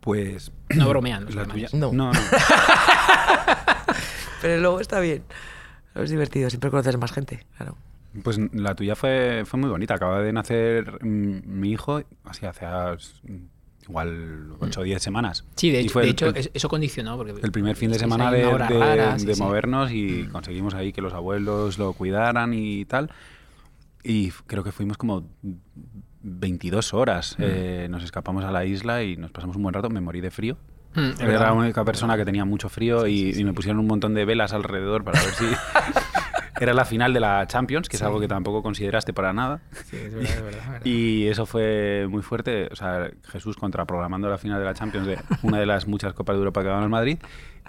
Pues. 0.00 0.52
No 0.76 0.86
bromean 0.86 1.24
los 1.24 1.34
la 1.34 1.46
tuya. 1.46 1.70
No. 1.72 1.94
no, 1.94 2.12
no. 2.12 2.20
Pero 4.42 4.60
luego 4.60 4.80
está 4.80 5.00
bien. 5.00 5.24
Es 5.94 6.10
divertido, 6.10 6.50
siempre 6.50 6.68
conoces 6.68 6.98
más 6.98 7.10
gente, 7.10 7.46
claro. 7.56 7.78
Pues 8.22 8.38
la 8.52 8.74
tuya 8.74 8.94
fue, 8.94 9.44
fue 9.46 9.58
muy 9.58 9.70
bonita. 9.70 9.94
Acaba 9.94 10.20
de 10.20 10.34
nacer 10.34 11.02
mm, 11.02 11.38
mi 11.46 11.70
hijo, 11.70 12.02
así 12.26 12.44
hace 12.44 12.66
ah, 12.66 12.94
igual 13.88 14.52
8 14.60 14.80
o 14.80 14.82
10 14.82 15.02
semanas. 15.02 15.44
Sí, 15.56 15.70
de 15.70 15.80
hecho, 15.80 16.00
de 16.00 16.08
hecho 16.10 16.26
el- 16.28 16.50
eso 16.52 16.68
condicionó. 16.68 17.16
Porque 17.16 17.32
el 17.42 17.52
primer 17.52 17.74
fin 17.76 17.90
de 17.90 17.98
semana 17.98 18.30
de, 18.30 18.44
de- 18.44 18.58
rara, 18.58 19.16
de 19.16 19.34
sí. 19.34 19.42
movernos 19.42 19.90
y 19.92 20.24
conseguimos 20.26 20.74
ahí 20.74 20.92
que 20.92 21.00
los 21.00 21.12
abuelos 21.14 21.78
lo 21.78 21.92
cuidaran 21.94 22.52
y 22.54 22.84
tal. 22.84 23.10
Y 24.04 24.30
creo 24.46 24.62
que 24.62 24.72
fuimos 24.72 24.96
como 24.96 25.26
22 26.22 26.94
horas. 26.94 27.36
Eh, 27.38 27.88
nos 27.90 28.02
escapamos 28.04 28.44
a 28.44 28.50
la 28.50 28.64
isla 28.64 29.02
y 29.02 29.16
nos 29.16 29.30
pasamos 29.30 29.56
un 29.56 29.62
buen 29.62 29.72
rato. 29.74 29.88
Me 29.90 30.00
morí 30.00 30.20
de 30.20 30.30
frío. 30.30 30.56
Mm, 30.94 31.20
Era 31.20 31.40
la 31.40 31.52
única 31.52 31.84
persona 31.84 32.16
que 32.16 32.24
tenía 32.24 32.44
mucho 32.44 32.68
frío 32.68 33.06
y, 33.06 33.30
y 33.36 33.44
me 33.44 33.52
pusieron 33.52 33.78
un 33.80 33.86
montón 33.86 34.14
de 34.14 34.24
velas 34.24 34.52
alrededor 34.52 35.04
para 35.04 35.20
ver 35.20 35.30
si... 35.34 35.44
Era 36.60 36.74
la 36.74 36.84
final 36.84 37.12
de 37.12 37.20
la 37.20 37.46
Champions, 37.46 37.88
que 37.88 37.96
es 37.96 38.02
algo 38.02 38.20
que 38.20 38.28
tampoco 38.28 38.62
consideraste 38.62 39.12
para 39.12 39.32
nada. 39.32 39.60
Sí, 39.84 39.96
es 39.96 40.14
verdad, 40.14 40.30
es 40.30 40.42
verdad, 40.42 40.60
es 40.60 40.68
verdad. 40.68 40.80
Y 40.84 41.26
eso 41.26 41.46
fue 41.46 42.06
muy 42.08 42.22
fuerte. 42.22 42.68
O 42.70 42.76
sea, 42.76 43.10
Jesús 43.24 43.56
contraprogramando 43.56 44.28
la 44.28 44.38
final 44.38 44.58
de 44.58 44.64
la 44.64 44.74
Champions 44.74 45.06
de 45.06 45.18
una 45.42 45.58
de 45.58 45.66
las 45.66 45.86
muchas 45.86 46.14
Copas 46.14 46.34
de 46.34 46.38
Europa 46.38 46.62
que 46.62 46.68
ganó 46.68 46.84
el 46.84 46.90
Madrid. 46.90 47.18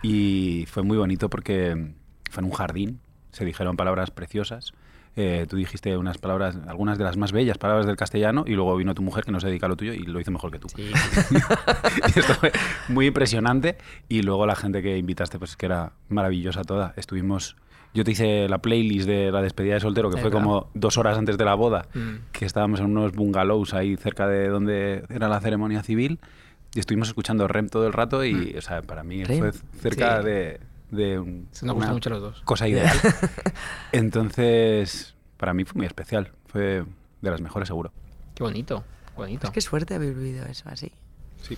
Y 0.01 0.65
fue 0.69 0.83
muy 0.83 0.97
bonito 0.97 1.29
porque 1.29 1.93
fue 2.29 2.41
en 2.41 2.45
un 2.45 2.51
jardín. 2.51 2.99
Se 3.31 3.45
dijeron 3.45 3.77
palabras 3.77 4.11
preciosas. 4.11 4.73
Eh, 5.15 5.47
tú 5.49 5.57
dijiste 5.57 5.97
unas 5.97 6.17
palabras, 6.17 6.57
algunas 6.67 6.97
de 6.97 7.03
las 7.03 7.17
más 7.17 7.31
bellas 7.31 7.57
palabras 7.57 7.85
del 7.85 7.97
castellano, 7.97 8.45
y 8.47 8.53
luego 8.53 8.75
vino 8.77 8.93
tu 8.93 9.01
mujer 9.01 9.25
que 9.25 9.31
no 9.31 9.39
se 9.39 9.47
dedica 9.47 9.65
a 9.65 9.69
lo 9.69 9.75
tuyo 9.75 9.91
y 9.91 10.03
lo 10.03 10.19
hizo 10.19 10.31
mejor 10.31 10.51
que 10.51 10.59
tú. 10.59 10.69
Sí, 10.69 10.89
Y 12.15 12.19
esto 12.19 12.33
fue 12.35 12.51
muy 12.87 13.07
impresionante. 13.07 13.77
Y 14.07 14.21
luego 14.21 14.45
la 14.45 14.55
gente 14.55 14.81
que 14.81 14.97
invitaste, 14.97 15.37
pues 15.37 15.57
que 15.57 15.65
era 15.65 15.91
maravillosa 16.07 16.63
toda. 16.63 16.93
Estuvimos 16.95 17.57
Yo 17.93 18.03
te 18.03 18.11
hice 18.11 18.47
la 18.47 18.59
playlist 18.59 19.07
de 19.07 19.31
la 19.31 19.41
despedida 19.41 19.73
de 19.75 19.79
soltero, 19.79 20.09
que 20.09 20.17
Es 20.17 20.21
fue 20.21 20.29
como 20.31 20.69
dos 20.75 20.97
horas 20.97 21.17
antes 21.17 21.37
de 21.37 21.45
la 21.45 21.55
boda, 21.55 21.87
Mm. 21.93 22.15
que 22.31 22.45
estábamos 22.45 22.79
en 22.79 22.85
unos 22.87 23.13
bungalows 23.13 23.73
ahí 23.73 23.95
cerca 23.97 24.27
de 24.27 24.47
donde 24.47 25.03
era 25.09 25.27
la 25.27 25.39
ceremonia 25.41 25.81
civil 25.81 26.19
y 26.75 26.79
estuvimos 26.79 27.07
escuchando 27.07 27.47
Rem 27.47 27.67
todo 27.67 27.87
el 27.87 27.93
rato 27.93 28.23
y, 28.23 28.55
o 28.57 28.61
sea, 28.61 28.81
para 28.83 29.03
mí 29.03 29.23
Rem. 29.23 29.39
fue 29.39 29.51
cerca 29.81 30.19
Sí. 30.19 30.25
de, 30.27 30.59
de 30.91 31.19
un- 31.19 31.47
Se 31.51 31.65
nos 31.65 31.75
gustan 31.75 31.93
mucho 31.93 32.09
los 32.11 32.21
dos. 32.21 32.41
cosa 32.45 32.67
ideal. 32.67 32.95
Entonces, 33.91 35.15
para 35.37 35.53
mí 35.53 35.65
fue 35.65 35.77
muy 35.79 35.85
especial. 35.87 36.31
Fue 36.47 36.83
de 37.21 37.29
las 37.31 37.41
mejores, 37.41 37.67
seguro. 37.67 37.91
Qué 38.35 38.43
bonito, 38.43 38.83
bonito. 39.15 39.47
Es 39.47 39.53
que 39.53 39.61
suerte 39.61 39.95
haber 39.95 40.13
vivido 40.13 40.45
eso 40.45 40.69
así. 40.69 40.91
Sí. 41.41 41.57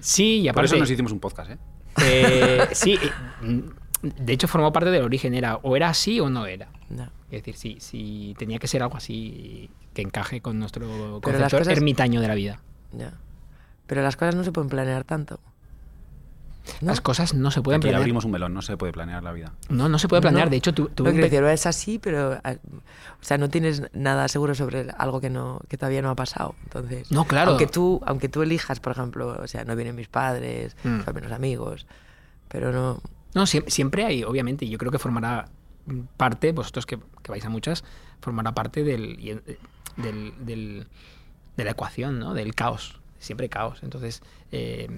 Sí, 0.00 0.38
y 0.40 0.42
Por 0.44 0.50
aparte... 0.50 0.66
eso 0.66 0.76
nos 0.78 0.90
hicimos 0.90 1.12
un 1.12 1.20
podcast, 1.20 1.52
¿eh? 1.52 1.58
eh, 2.02 2.66
sí, 2.72 2.94
eh, 3.00 3.10
mm, 3.46 3.60
de 4.02 4.32
hecho 4.32 4.48
formó 4.48 4.72
parte 4.72 4.90
del 4.90 5.02
origen, 5.04 5.34
era 5.34 5.56
o 5.56 5.76
era 5.76 5.88
así 5.88 6.20
o 6.20 6.28
no 6.28 6.46
era. 6.46 6.68
No. 6.90 7.04
Es 7.30 7.42
decir, 7.44 7.56
sí, 7.56 7.76
sí, 7.80 8.34
tenía 8.38 8.58
que 8.58 8.66
ser 8.66 8.82
algo 8.82 8.96
así 8.96 9.70
que 9.94 10.02
encaje 10.02 10.40
con 10.40 10.58
nuestro 10.58 11.20
Pero 11.22 11.38
las 11.38 11.50
concepto 11.50 11.58
cosas- 11.58 11.76
ermitaño 11.76 12.20
de 12.20 12.28
la 12.28 12.34
vida. 12.34 12.60
Ya. 12.92 13.12
Pero 13.86 14.02
las 14.02 14.16
cosas 14.16 14.34
no 14.34 14.44
se 14.44 14.52
pueden 14.52 14.68
planear 14.68 15.04
tanto. 15.04 15.38
¿no? 16.80 16.88
Las 16.88 17.00
cosas 17.00 17.34
no 17.34 17.50
se 17.50 17.60
pueden 17.60 17.78
Aquí 17.80 17.86
planear. 17.86 18.00
abrimos 18.02 18.24
un 18.24 18.30
melón, 18.30 18.54
no 18.54 18.62
se 18.62 18.76
puede 18.76 18.92
planear 18.92 19.22
la 19.22 19.32
vida. 19.32 19.52
No, 19.68 19.88
no 19.88 19.98
se 19.98 20.06
puede 20.08 20.22
planear. 20.22 20.46
No. 20.46 20.50
De 20.50 20.56
hecho, 20.58 20.72
tú, 20.72 20.88
decir, 21.02 21.42
es 21.42 21.66
así, 21.66 21.98
pero 21.98 22.38
ah, 22.44 22.54
o 23.20 23.24
sea, 23.24 23.36
no 23.36 23.48
tienes 23.48 23.82
nada 23.92 24.28
seguro 24.28 24.54
sobre 24.54 24.86
algo 24.96 25.20
que 25.20 25.28
no 25.28 25.60
que 25.68 25.76
todavía 25.76 26.02
no 26.02 26.10
ha 26.10 26.14
pasado. 26.14 26.54
Entonces, 26.64 27.10
No, 27.10 27.24
claro. 27.24 27.50
Aunque 27.52 27.66
tú, 27.66 28.00
aunque 28.06 28.28
tú 28.28 28.42
elijas, 28.42 28.78
por 28.78 28.92
ejemplo, 28.92 29.36
o 29.42 29.46
sea, 29.48 29.64
no 29.64 29.74
vienen 29.74 29.96
mis 29.96 30.08
padres, 30.08 30.76
Mm. 30.84 31.00
son 31.04 31.14
menos 31.14 31.32
amigos, 31.32 31.86
pero 32.48 32.70
no. 32.72 33.00
No, 33.34 33.42
siem- 33.46 33.68
siempre 33.68 34.04
hay, 34.04 34.24
obviamente, 34.24 34.64
y 34.64 34.68
yo 34.68 34.78
creo 34.78 34.92
que 34.92 34.98
formará 34.98 35.46
parte, 36.16 36.52
vosotros 36.52 36.86
que, 36.86 36.98
que 37.22 37.30
vais 37.30 37.44
a 37.44 37.48
muchas, 37.48 37.82
formará 38.20 38.52
parte 38.54 38.84
del, 38.84 39.18
eh, 39.20 39.58
del, 39.96 40.32
del- 40.44 40.86
de 41.56 41.64
la 41.64 41.70
ecuación, 41.72 42.18
¿no? 42.18 42.34
Del 42.34 42.54
caos. 42.54 43.00
Siempre 43.18 43.48
caos. 43.48 43.78
Entonces, 43.82 44.22
eh, 44.50 44.88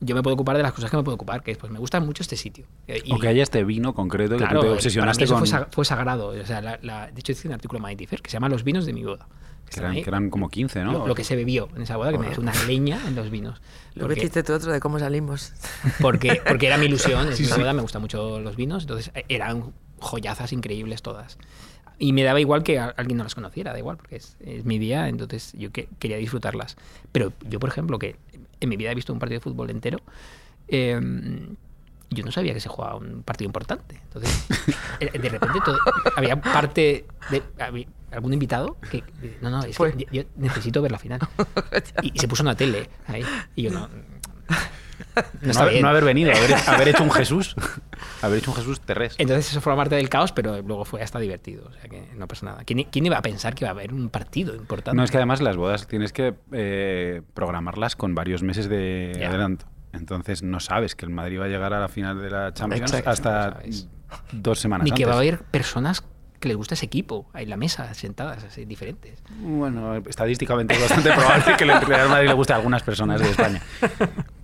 yo 0.00 0.14
me 0.14 0.22
puedo 0.22 0.34
ocupar 0.34 0.56
de 0.56 0.62
las 0.62 0.72
cosas 0.72 0.90
que 0.90 0.96
me 0.96 1.02
puedo 1.02 1.14
ocupar, 1.14 1.42
que 1.42 1.52
es, 1.52 1.58
pues 1.58 1.70
me 1.72 1.78
gusta 1.78 2.00
mucho 2.00 2.22
este 2.22 2.36
sitio. 2.36 2.66
Eh, 2.88 3.02
y- 3.04 3.12
o 3.12 3.18
que 3.18 3.28
haya 3.28 3.42
este 3.42 3.62
vino 3.64 3.94
concreto 3.94 4.32
que 4.36 4.38
Claro, 4.38 4.54
tú 4.56 4.60
te 4.62 4.66
para 4.68 4.74
obsesionaste 4.76 5.22
mí 5.22 5.24
eso 5.24 5.34
con... 5.34 5.38
fue, 5.40 5.48
sa- 5.48 5.68
fue 5.70 5.84
sagrado. 5.84 6.28
O 6.28 6.46
sea, 6.46 6.60
la- 6.60 6.78
la- 6.82 7.06
de 7.10 7.20
hecho, 7.20 7.32
hice 7.32 7.48
un 7.48 7.54
artículo 7.54 7.78
en 7.78 7.82
Vanity 7.84 8.06
Fair 8.06 8.20
que 8.22 8.30
se 8.30 8.34
llama 8.34 8.48
Los 8.48 8.64
vinos 8.64 8.84
de 8.86 8.92
mi 8.92 9.04
boda. 9.04 9.26
Que 9.74 9.80
eran, 9.80 9.94
que 9.94 10.00
eran 10.08 10.30
como 10.30 10.48
15, 10.48 10.84
¿no? 10.84 10.92
lo, 10.92 11.06
lo 11.06 11.14
que 11.14 11.24
se 11.24 11.34
bebió 11.36 11.68
en 11.76 11.82
esa 11.82 11.96
boda, 11.96 12.12
que 12.12 12.18
me 12.18 12.30
es 12.30 12.38
una 12.38 12.52
leña 12.66 13.00
en 13.06 13.14
los 13.14 13.30
vinos. 13.30 13.60
Lo 13.94 14.02
Porque- 14.02 14.16
metiste 14.16 14.42
tú 14.42 14.52
otro 14.52 14.72
de 14.72 14.80
cómo 14.80 14.98
salimos. 14.98 15.52
porque, 16.00 16.40
porque 16.46 16.66
era 16.66 16.78
mi 16.78 16.86
ilusión, 16.86 17.28
es 17.28 17.36
Sí, 17.36 17.44
sí. 17.46 17.52
boda, 17.58 17.72
me 17.72 17.82
gustan 17.82 18.02
mucho 18.02 18.40
los 18.40 18.56
vinos, 18.56 18.84
entonces 18.84 19.10
eh, 19.14 19.24
eran 19.28 19.72
joyazas 19.98 20.52
increíbles 20.52 21.02
todas. 21.02 21.38
Y 21.98 22.12
me 22.12 22.22
daba 22.24 22.40
igual 22.40 22.62
que 22.64 22.78
alguien 22.80 23.16
no 23.18 23.22
las 23.24 23.34
conociera, 23.34 23.72
da 23.72 23.78
igual, 23.78 23.96
porque 23.96 24.16
es, 24.16 24.36
es 24.40 24.64
mi 24.64 24.78
día, 24.78 25.08
entonces 25.08 25.52
yo 25.56 25.70
que- 25.70 25.88
quería 25.98 26.16
disfrutarlas. 26.16 26.76
Pero 27.12 27.32
yo, 27.48 27.60
por 27.60 27.68
ejemplo, 27.70 27.98
que 27.98 28.16
en 28.60 28.68
mi 28.68 28.76
vida 28.76 28.90
he 28.90 28.94
visto 28.94 29.12
un 29.12 29.18
partido 29.18 29.38
de 29.38 29.44
fútbol 29.44 29.70
entero, 29.70 30.00
eh, 30.68 31.00
yo 32.12 32.24
no 32.24 32.32
sabía 32.32 32.54
que 32.54 32.60
se 32.60 32.68
jugaba 32.68 32.96
un 32.96 33.22
partido 33.22 33.46
importante. 33.48 34.00
Entonces, 34.04 34.46
eh, 35.00 35.18
de 35.18 35.28
repente 35.28 35.58
todo- 35.64 35.78
había 36.16 36.40
parte 36.40 37.06
de 37.30 37.42
había 37.58 37.86
algún 38.10 38.32
invitado 38.34 38.76
que 38.90 39.02
no, 39.40 39.50
no, 39.50 39.62
es 39.64 39.76
que 39.78 40.06
yo, 40.12 40.22
necesito 40.36 40.82
ver 40.82 40.92
la 40.92 40.98
final. 40.98 41.20
Y, 42.02 42.12
y 42.14 42.18
se 42.18 42.28
puso 42.28 42.42
una 42.42 42.54
tele 42.56 42.88
ahí. 43.06 43.24
Y 43.56 43.62
yo 43.62 43.70
no. 43.70 43.88
No, 45.42 45.52
haber- 45.58 45.70
bien. 45.72 45.82
no 45.82 45.88
haber 45.88 46.04
venido, 46.04 46.30
haber, 46.32 46.54
haber 46.68 46.88
hecho 46.88 47.02
un 47.02 47.10
Jesús. 47.10 47.54
haber 48.22 48.38
hecho 48.38 48.50
un 48.52 48.56
Jesús 48.56 48.80
terrestre. 48.80 49.22
Entonces 49.22 49.50
eso 49.50 49.60
forma 49.60 49.78
parte 49.78 49.96
del 49.96 50.08
caos, 50.08 50.32
pero 50.32 50.62
luego 50.62 50.84
fue 50.84 51.02
hasta 51.02 51.18
divertido. 51.18 51.66
O 51.68 51.72
sea 51.72 51.82
que 51.82 52.08
no 52.14 52.26
pasa 52.28 52.46
nada. 52.46 52.64
¿Quién, 52.64 52.84
quién 52.84 53.04
iba 53.06 53.18
a 53.18 53.22
pensar 53.22 53.54
que 53.54 53.64
iba 53.64 53.70
a 53.70 53.72
haber 53.72 53.92
un 53.92 54.08
partido 54.08 54.54
importante? 54.54 54.96
No, 54.96 55.02
es 55.04 55.10
que 55.10 55.16
además 55.18 55.42
las 55.42 55.56
bodas 55.56 55.86
tienes 55.86 56.12
que 56.12 56.34
eh, 56.52 57.20
programarlas 57.34 57.94
con 57.96 58.14
varios 58.14 58.42
meses 58.42 58.68
de 58.68 59.16
Ya. 59.20 59.28
adelanto. 59.28 59.66
Entonces 59.92 60.42
no 60.42 60.60
sabes 60.60 60.94
que 60.94 61.04
el 61.04 61.12
Madrid 61.12 61.40
va 61.40 61.44
a 61.44 61.48
llegar 61.48 61.72
a 61.74 61.80
la 61.80 61.88
final 61.88 62.20
de 62.20 62.30
la 62.30 62.54
Champions 62.54 62.92
Exacto. 62.92 63.10
hasta 63.10 63.50
No 63.50 63.92
dos 64.32 64.58
semanas 64.58 64.84
Ni 64.84 64.92
que 64.92 65.04
va 65.04 65.14
a 65.14 65.16
haber 65.16 65.42
personas 65.42 66.04
que 66.40 66.48
les 66.48 66.56
gusta 66.56 66.74
ese 66.74 66.86
equipo, 66.86 67.28
ahí 67.32 67.44
en 67.44 67.50
la 67.50 67.56
mesa, 67.56 67.94
sentadas, 67.94 68.42
así, 68.42 68.64
diferentes. 68.64 69.22
Bueno, 69.38 69.94
estadísticamente 69.94 70.74
es 70.74 70.80
bastante 70.80 71.12
probable 71.12 71.56
que 71.56 71.64
el 71.64 71.80
Real 71.80 72.08
Madrid 72.08 72.28
le 72.28 72.34
guste 72.34 72.52
a 72.52 72.56
algunas 72.56 72.82
personas 72.82 73.20
de 73.20 73.30
España. 73.30 73.62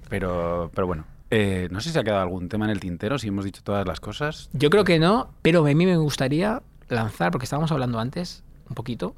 Pero, 0.09 0.71
pero 0.75 0.87
bueno, 0.87 1.05
eh, 1.31 1.69
no 1.71 1.81
sé 1.81 1.91
si 1.91 1.99
ha 1.99 2.05
quedado 2.05 2.23
algún 2.23 2.49
tema 2.49 2.65
en 2.67 2.71
el 2.71 2.81
tintero, 2.81 3.19
si 3.19 3.29
hemos 3.29 3.45
dicho 3.45 3.63
todas 3.63 3.87
las 3.87 4.01
cosas. 4.01 4.49
Yo 4.53 4.71
creo 4.71 4.85
que 4.85 4.99
no, 4.99 5.35
pero 5.43 5.67
a 5.67 5.75
mí 5.75 5.87
me 5.87 5.97
gustaría 5.97 6.63
lanzar, 6.89 7.33
porque 7.33 7.45
estábamos 7.45 7.73
hablando 7.73 7.99
antes 7.99 8.45
un 8.69 8.75
poquito, 8.75 9.15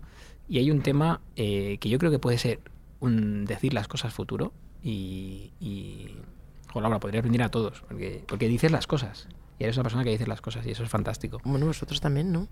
y 0.49 0.59
hay 0.59 0.71
un 0.71 0.81
tema 0.81 1.21
eh, 1.37 1.77
que 1.81 1.89
yo 1.89 1.99
creo 1.99 2.11
que 2.11 2.19
puede 2.19 2.39
ser 2.39 2.61
un 2.99 3.45
decir 3.45 3.75
las 3.75 3.89
cosas 3.89 4.13
futuro 4.13 4.53
y... 4.83 5.53
y 5.61 6.17
joder, 6.69 6.83
Laura, 6.83 7.01
podría 7.01 7.21
aprender 7.21 7.43
a 7.43 7.51
todos, 7.51 7.83
porque, 7.89 8.23
porque 8.27 8.49
dices 8.49 8.71
las 8.71 8.87
cosas. 8.87 9.29
Y 9.59 9.65
eres 9.65 9.77
una 9.77 9.85
persona 9.85 10.05
que 10.05 10.11
dice 10.11 10.27
las 10.27 10.41
cosas 10.41 10.65
y 10.67 10.71
eso 10.71 10.85
es 10.85 10.89
fantástico. 10.89 11.41
Bueno, 11.45 11.67
vosotros 11.67 12.01
también, 12.01 12.33
¿no? 12.33 12.49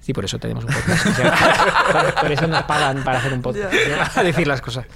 Sí, 0.00 0.12
por 0.12 0.24
eso 0.24 0.38
tenemos 0.38 0.64
un 0.64 0.70
podcast. 0.74 1.06
O 1.06 1.12
sea, 1.12 2.14
por, 2.20 2.32
eso 2.32 2.46
nos 2.46 2.62
pagan 2.64 3.04
para 3.04 3.18
hacer 3.18 3.32
un 3.32 3.42
podcast. 3.42 3.74
A 4.16 4.22
decir 4.22 4.46
las 4.46 4.60
cosas. 4.60 4.86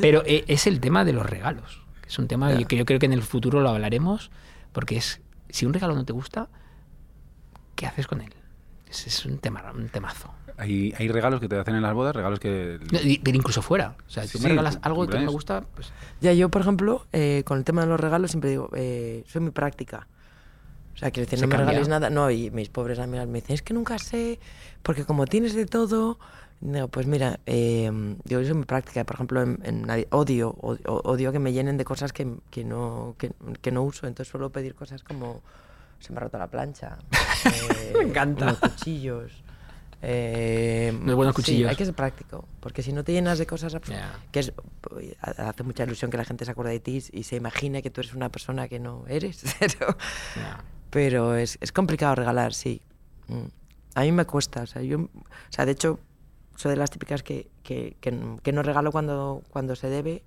Pero 0.00 0.22
eh, 0.24 0.44
es 0.46 0.66
el 0.66 0.80
tema 0.80 1.04
de 1.04 1.12
los 1.12 1.26
regalos. 1.26 1.82
que 2.00 2.08
Es 2.08 2.18
un 2.18 2.28
tema 2.28 2.56
que 2.64 2.76
yo 2.76 2.84
creo 2.84 2.98
que 2.98 3.06
en 3.06 3.12
el 3.12 3.22
futuro 3.22 3.60
lo 3.60 3.68
hablaremos, 3.68 4.30
porque 4.72 4.96
es, 4.96 5.20
si 5.48 5.66
un 5.66 5.74
regalo 5.74 5.94
no 5.94 6.04
te 6.04 6.12
gusta, 6.12 6.48
¿qué 7.74 7.86
haces 7.86 8.06
con 8.06 8.20
él? 8.20 8.32
Es, 8.92 9.06
es 9.06 9.24
un, 9.26 9.38
tema, 9.38 9.72
un 9.74 9.88
temazo. 9.88 10.30
Hay, 10.58 10.92
hay 10.98 11.08
regalos 11.08 11.40
que 11.40 11.48
te 11.48 11.58
hacen 11.58 11.74
en 11.74 11.82
las 11.82 11.94
bodas, 11.94 12.14
regalos 12.14 12.38
que... 12.38 12.78
No, 12.92 12.98
Pero 13.24 13.36
incluso 13.38 13.62
fuera. 13.62 13.96
O 14.06 14.10
sea, 14.10 14.24
si 14.26 14.36
Sí, 14.36 14.44
me 14.44 14.50
regalas 14.50 14.78
algo 14.82 15.06
que 15.06 15.16
no 15.18 15.22
me 15.24 15.30
gusta, 15.32 15.62
pues 15.74 15.90
Ya 16.20 16.32
yo, 16.34 16.50
por 16.50 16.60
ejemplo, 16.60 17.06
eh, 17.12 17.42
con 17.46 17.56
el 17.58 17.64
tema 17.64 17.80
de 17.80 17.86
los 17.88 17.98
regalos 17.98 18.30
siempre 18.32 18.50
digo, 18.50 18.68
eh, 18.74 19.24
soy 19.26 19.40
muy 19.40 19.50
práctica. 19.50 20.06
O 20.94 20.98
sea, 20.98 21.10
quiero 21.10 21.24
decir, 21.24 21.38
Se 21.38 21.46
no 21.46 21.48
me 21.48 21.52
cambia. 21.56 21.70
regales 21.70 21.88
nada. 21.88 22.10
No, 22.10 22.30
y 22.30 22.50
mis 22.50 22.68
pobres 22.68 22.98
amigas 22.98 23.26
me 23.26 23.40
dicen, 23.40 23.54
es 23.54 23.62
que 23.62 23.72
nunca 23.72 23.98
sé, 23.98 24.38
porque 24.82 25.04
como 25.06 25.26
tienes 25.26 25.54
de 25.54 25.64
todo... 25.66 26.18
No, 26.60 26.86
pues 26.86 27.06
mira, 27.08 27.40
eh, 27.46 27.90
yo 28.24 28.44
soy 28.44 28.54
muy 28.54 28.66
práctica. 28.66 29.02
Por 29.04 29.14
ejemplo, 29.16 29.42
en, 29.42 29.58
en 29.64 30.06
odio, 30.10 30.54
odio, 30.60 30.80
odio 30.84 31.32
que 31.32 31.40
me 31.40 31.52
llenen 31.52 31.76
de 31.76 31.84
cosas 31.84 32.12
que, 32.12 32.36
que 32.50 32.62
no, 32.62 33.16
que, 33.18 33.32
que 33.62 33.72
no 33.72 33.82
uso. 33.82 34.06
Entonces 34.06 34.30
suelo 34.30 34.50
pedir 34.50 34.76
cosas 34.76 35.02
como, 35.02 35.42
se 36.02 36.12
me 36.12 36.18
ha 36.18 36.20
roto 36.22 36.38
la 36.38 36.48
plancha. 36.48 36.98
eh, 37.44 37.92
Me 37.96 38.04
encanta. 38.04 38.44
unos 38.44 38.58
cuchillos. 38.58 39.32
eh, 40.02 40.92
Unos 41.02 41.14
buenos 41.16 41.34
sí, 41.34 41.42
cuchillos. 41.42 41.70
hay 41.70 41.76
que 41.76 41.84
ser 41.84 41.94
práctico, 41.94 42.46
porque 42.60 42.82
si 42.82 42.92
no 42.92 43.04
te 43.04 43.12
llenas 43.12 43.38
de 43.38 43.46
cosas 43.46 43.72
Ya. 43.86 44.18
que 44.32 44.40
es, 44.40 44.52
hace 45.20 45.62
mucha 45.62 45.84
ilusión 45.84 46.10
que 46.10 46.16
la 46.16 46.24
gente 46.24 46.44
se 46.44 46.50
acuerde 46.50 46.72
de 46.72 46.80
ti 46.80 47.02
y 47.12 47.22
se 47.22 47.36
imagine 47.36 47.82
que 47.82 47.90
tú 47.90 48.00
eres 48.00 48.14
una 48.14 48.28
persona 48.28 48.68
que 48.68 48.80
no 48.80 49.04
eres, 49.08 49.42
pero, 49.60 49.96
ya. 50.36 50.64
pero 50.90 51.36
es, 51.36 51.56
es 51.60 51.70
complicado 51.72 52.14
regalar, 52.16 52.52
sí. 52.54 52.82
Mm. 53.28 53.44
A 53.94 54.00
mí 54.02 54.12
me 54.12 54.24
cuesta, 54.24 54.62
o 54.62 54.66
sea, 54.66 54.82
yo, 54.82 54.98
o 55.00 55.08
sea, 55.50 55.66
de 55.66 55.72
hecho, 55.72 56.00
soy 56.56 56.70
de 56.72 56.76
las 56.78 56.90
típicas 56.90 57.22
que, 57.22 57.50
que, 57.62 57.96
que 58.00 58.36
que 58.42 58.52
no 58.52 58.62
regalo 58.62 58.90
cuando, 58.90 59.42
cuando 59.50 59.76
se 59.76 59.88
debe, 59.88 60.22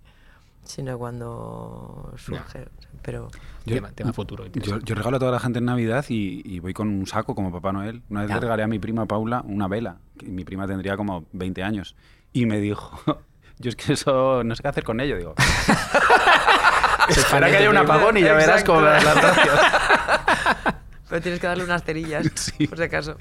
sino 0.65 0.97
cuando 0.97 2.13
surge. 2.17 2.67
Pero 3.01 3.29
Yo- 3.65 3.75
tema, 3.75 3.91
tema 3.91 4.13
futuro. 4.13 4.45
Yo, 4.47 4.79
yo 4.79 4.95
regalo 4.95 5.17
a 5.17 5.19
toda 5.19 5.31
la 5.31 5.39
gente 5.39 5.59
en 5.59 5.65
Navidad 5.65 6.03
y, 6.09 6.41
y 6.45 6.59
voy 6.59 6.73
con 6.73 6.89
un 6.89 7.05
saco 7.07 7.35
como 7.35 7.51
Papá 7.51 7.71
Noel. 7.71 8.01
Una 8.09 8.21
vez 8.21 8.29
le 8.31 8.39
regalé 8.39 8.63
a 8.63 8.67
mi 8.67 8.79
prima 8.79 9.05
Paula 9.05 9.43
una 9.45 9.67
vela. 9.67 9.97
que 10.17 10.25
mi 10.27 10.43
prima 10.43 10.65
tendría 10.67 10.97
como 10.97 11.25
20 11.33 11.63
años. 11.63 11.95
Y 12.33 12.45
me 12.45 12.59
dijo, 12.59 12.99
yo 13.59 13.69
es 13.69 13.75
que 13.75 13.93
eso 13.93 14.43
no 14.43 14.55
sé 14.55 14.61
qué 14.61 14.67
hacer 14.69 14.83
con 14.83 14.99
ello. 14.99 15.17
Digo, 15.17 15.35
espera 17.09 17.49
que 17.49 17.57
haya 17.57 17.69
un 17.69 17.77
apagón 17.77 18.17
y 18.17 18.21
ya 18.21 18.33
verás 18.33 18.63
cómo 18.63 18.81
das 18.81 19.03
las 19.03 19.15
gracias. 19.15 19.59
Pero 21.09 21.21
tienes 21.21 21.39
que 21.39 21.47
darle 21.47 21.63
unas 21.63 21.83
cerillas, 21.83 22.25
Sí. 22.33 22.65
por 22.67 22.77
si 22.79 22.83
acaso. 22.85 23.17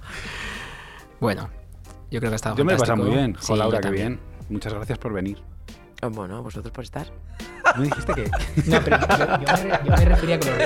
Bueno, 1.20 1.50
yo 2.10 2.18
creo 2.18 2.30
que 2.30 2.36
está 2.36 2.54
Yo 2.54 2.64
me 2.64 2.72
he 2.72 2.76
pasado 2.78 2.96
muy 3.02 3.10
bien. 3.14 3.36
Sí, 3.38 3.46
Jo, 3.48 3.56
Laura, 3.56 3.78
qué 3.78 3.82
también. 3.82 4.08
bien. 4.14 4.20
Muchas 4.48 4.72
gracias 4.72 4.98
por 4.98 5.12
venir. 5.12 5.42
Oh, 6.04 6.10
Bueno, 6.10 6.42
vosotros 6.42 6.70
por 6.72 6.84
estar. 6.84 7.06
¿Me 7.78 7.84
dijiste 7.84 8.12
que...? 8.12 8.30
No, 8.66 8.78
pero 8.84 8.98
yo, 9.00 9.06
yo 9.16 9.62
me, 9.62 9.70
yo 9.84 9.90
me 9.90 10.04
refería 10.04 10.38
con 10.38 10.50
los 10.50 10.58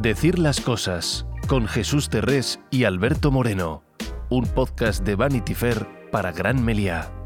Decir 0.00 0.38
las 0.38 0.60
cosas 0.60 1.26
con 1.46 1.66
Jesús 1.66 2.08
Terrés 2.08 2.60
y 2.70 2.84
Alberto 2.84 3.30
Moreno, 3.32 3.82
un 4.28 4.44
podcast 4.46 5.04
de 5.04 5.16
Vanity 5.16 5.54
Fair 5.54 5.86
para 6.12 6.32
Gran 6.32 6.64
Meliá. 6.64 7.19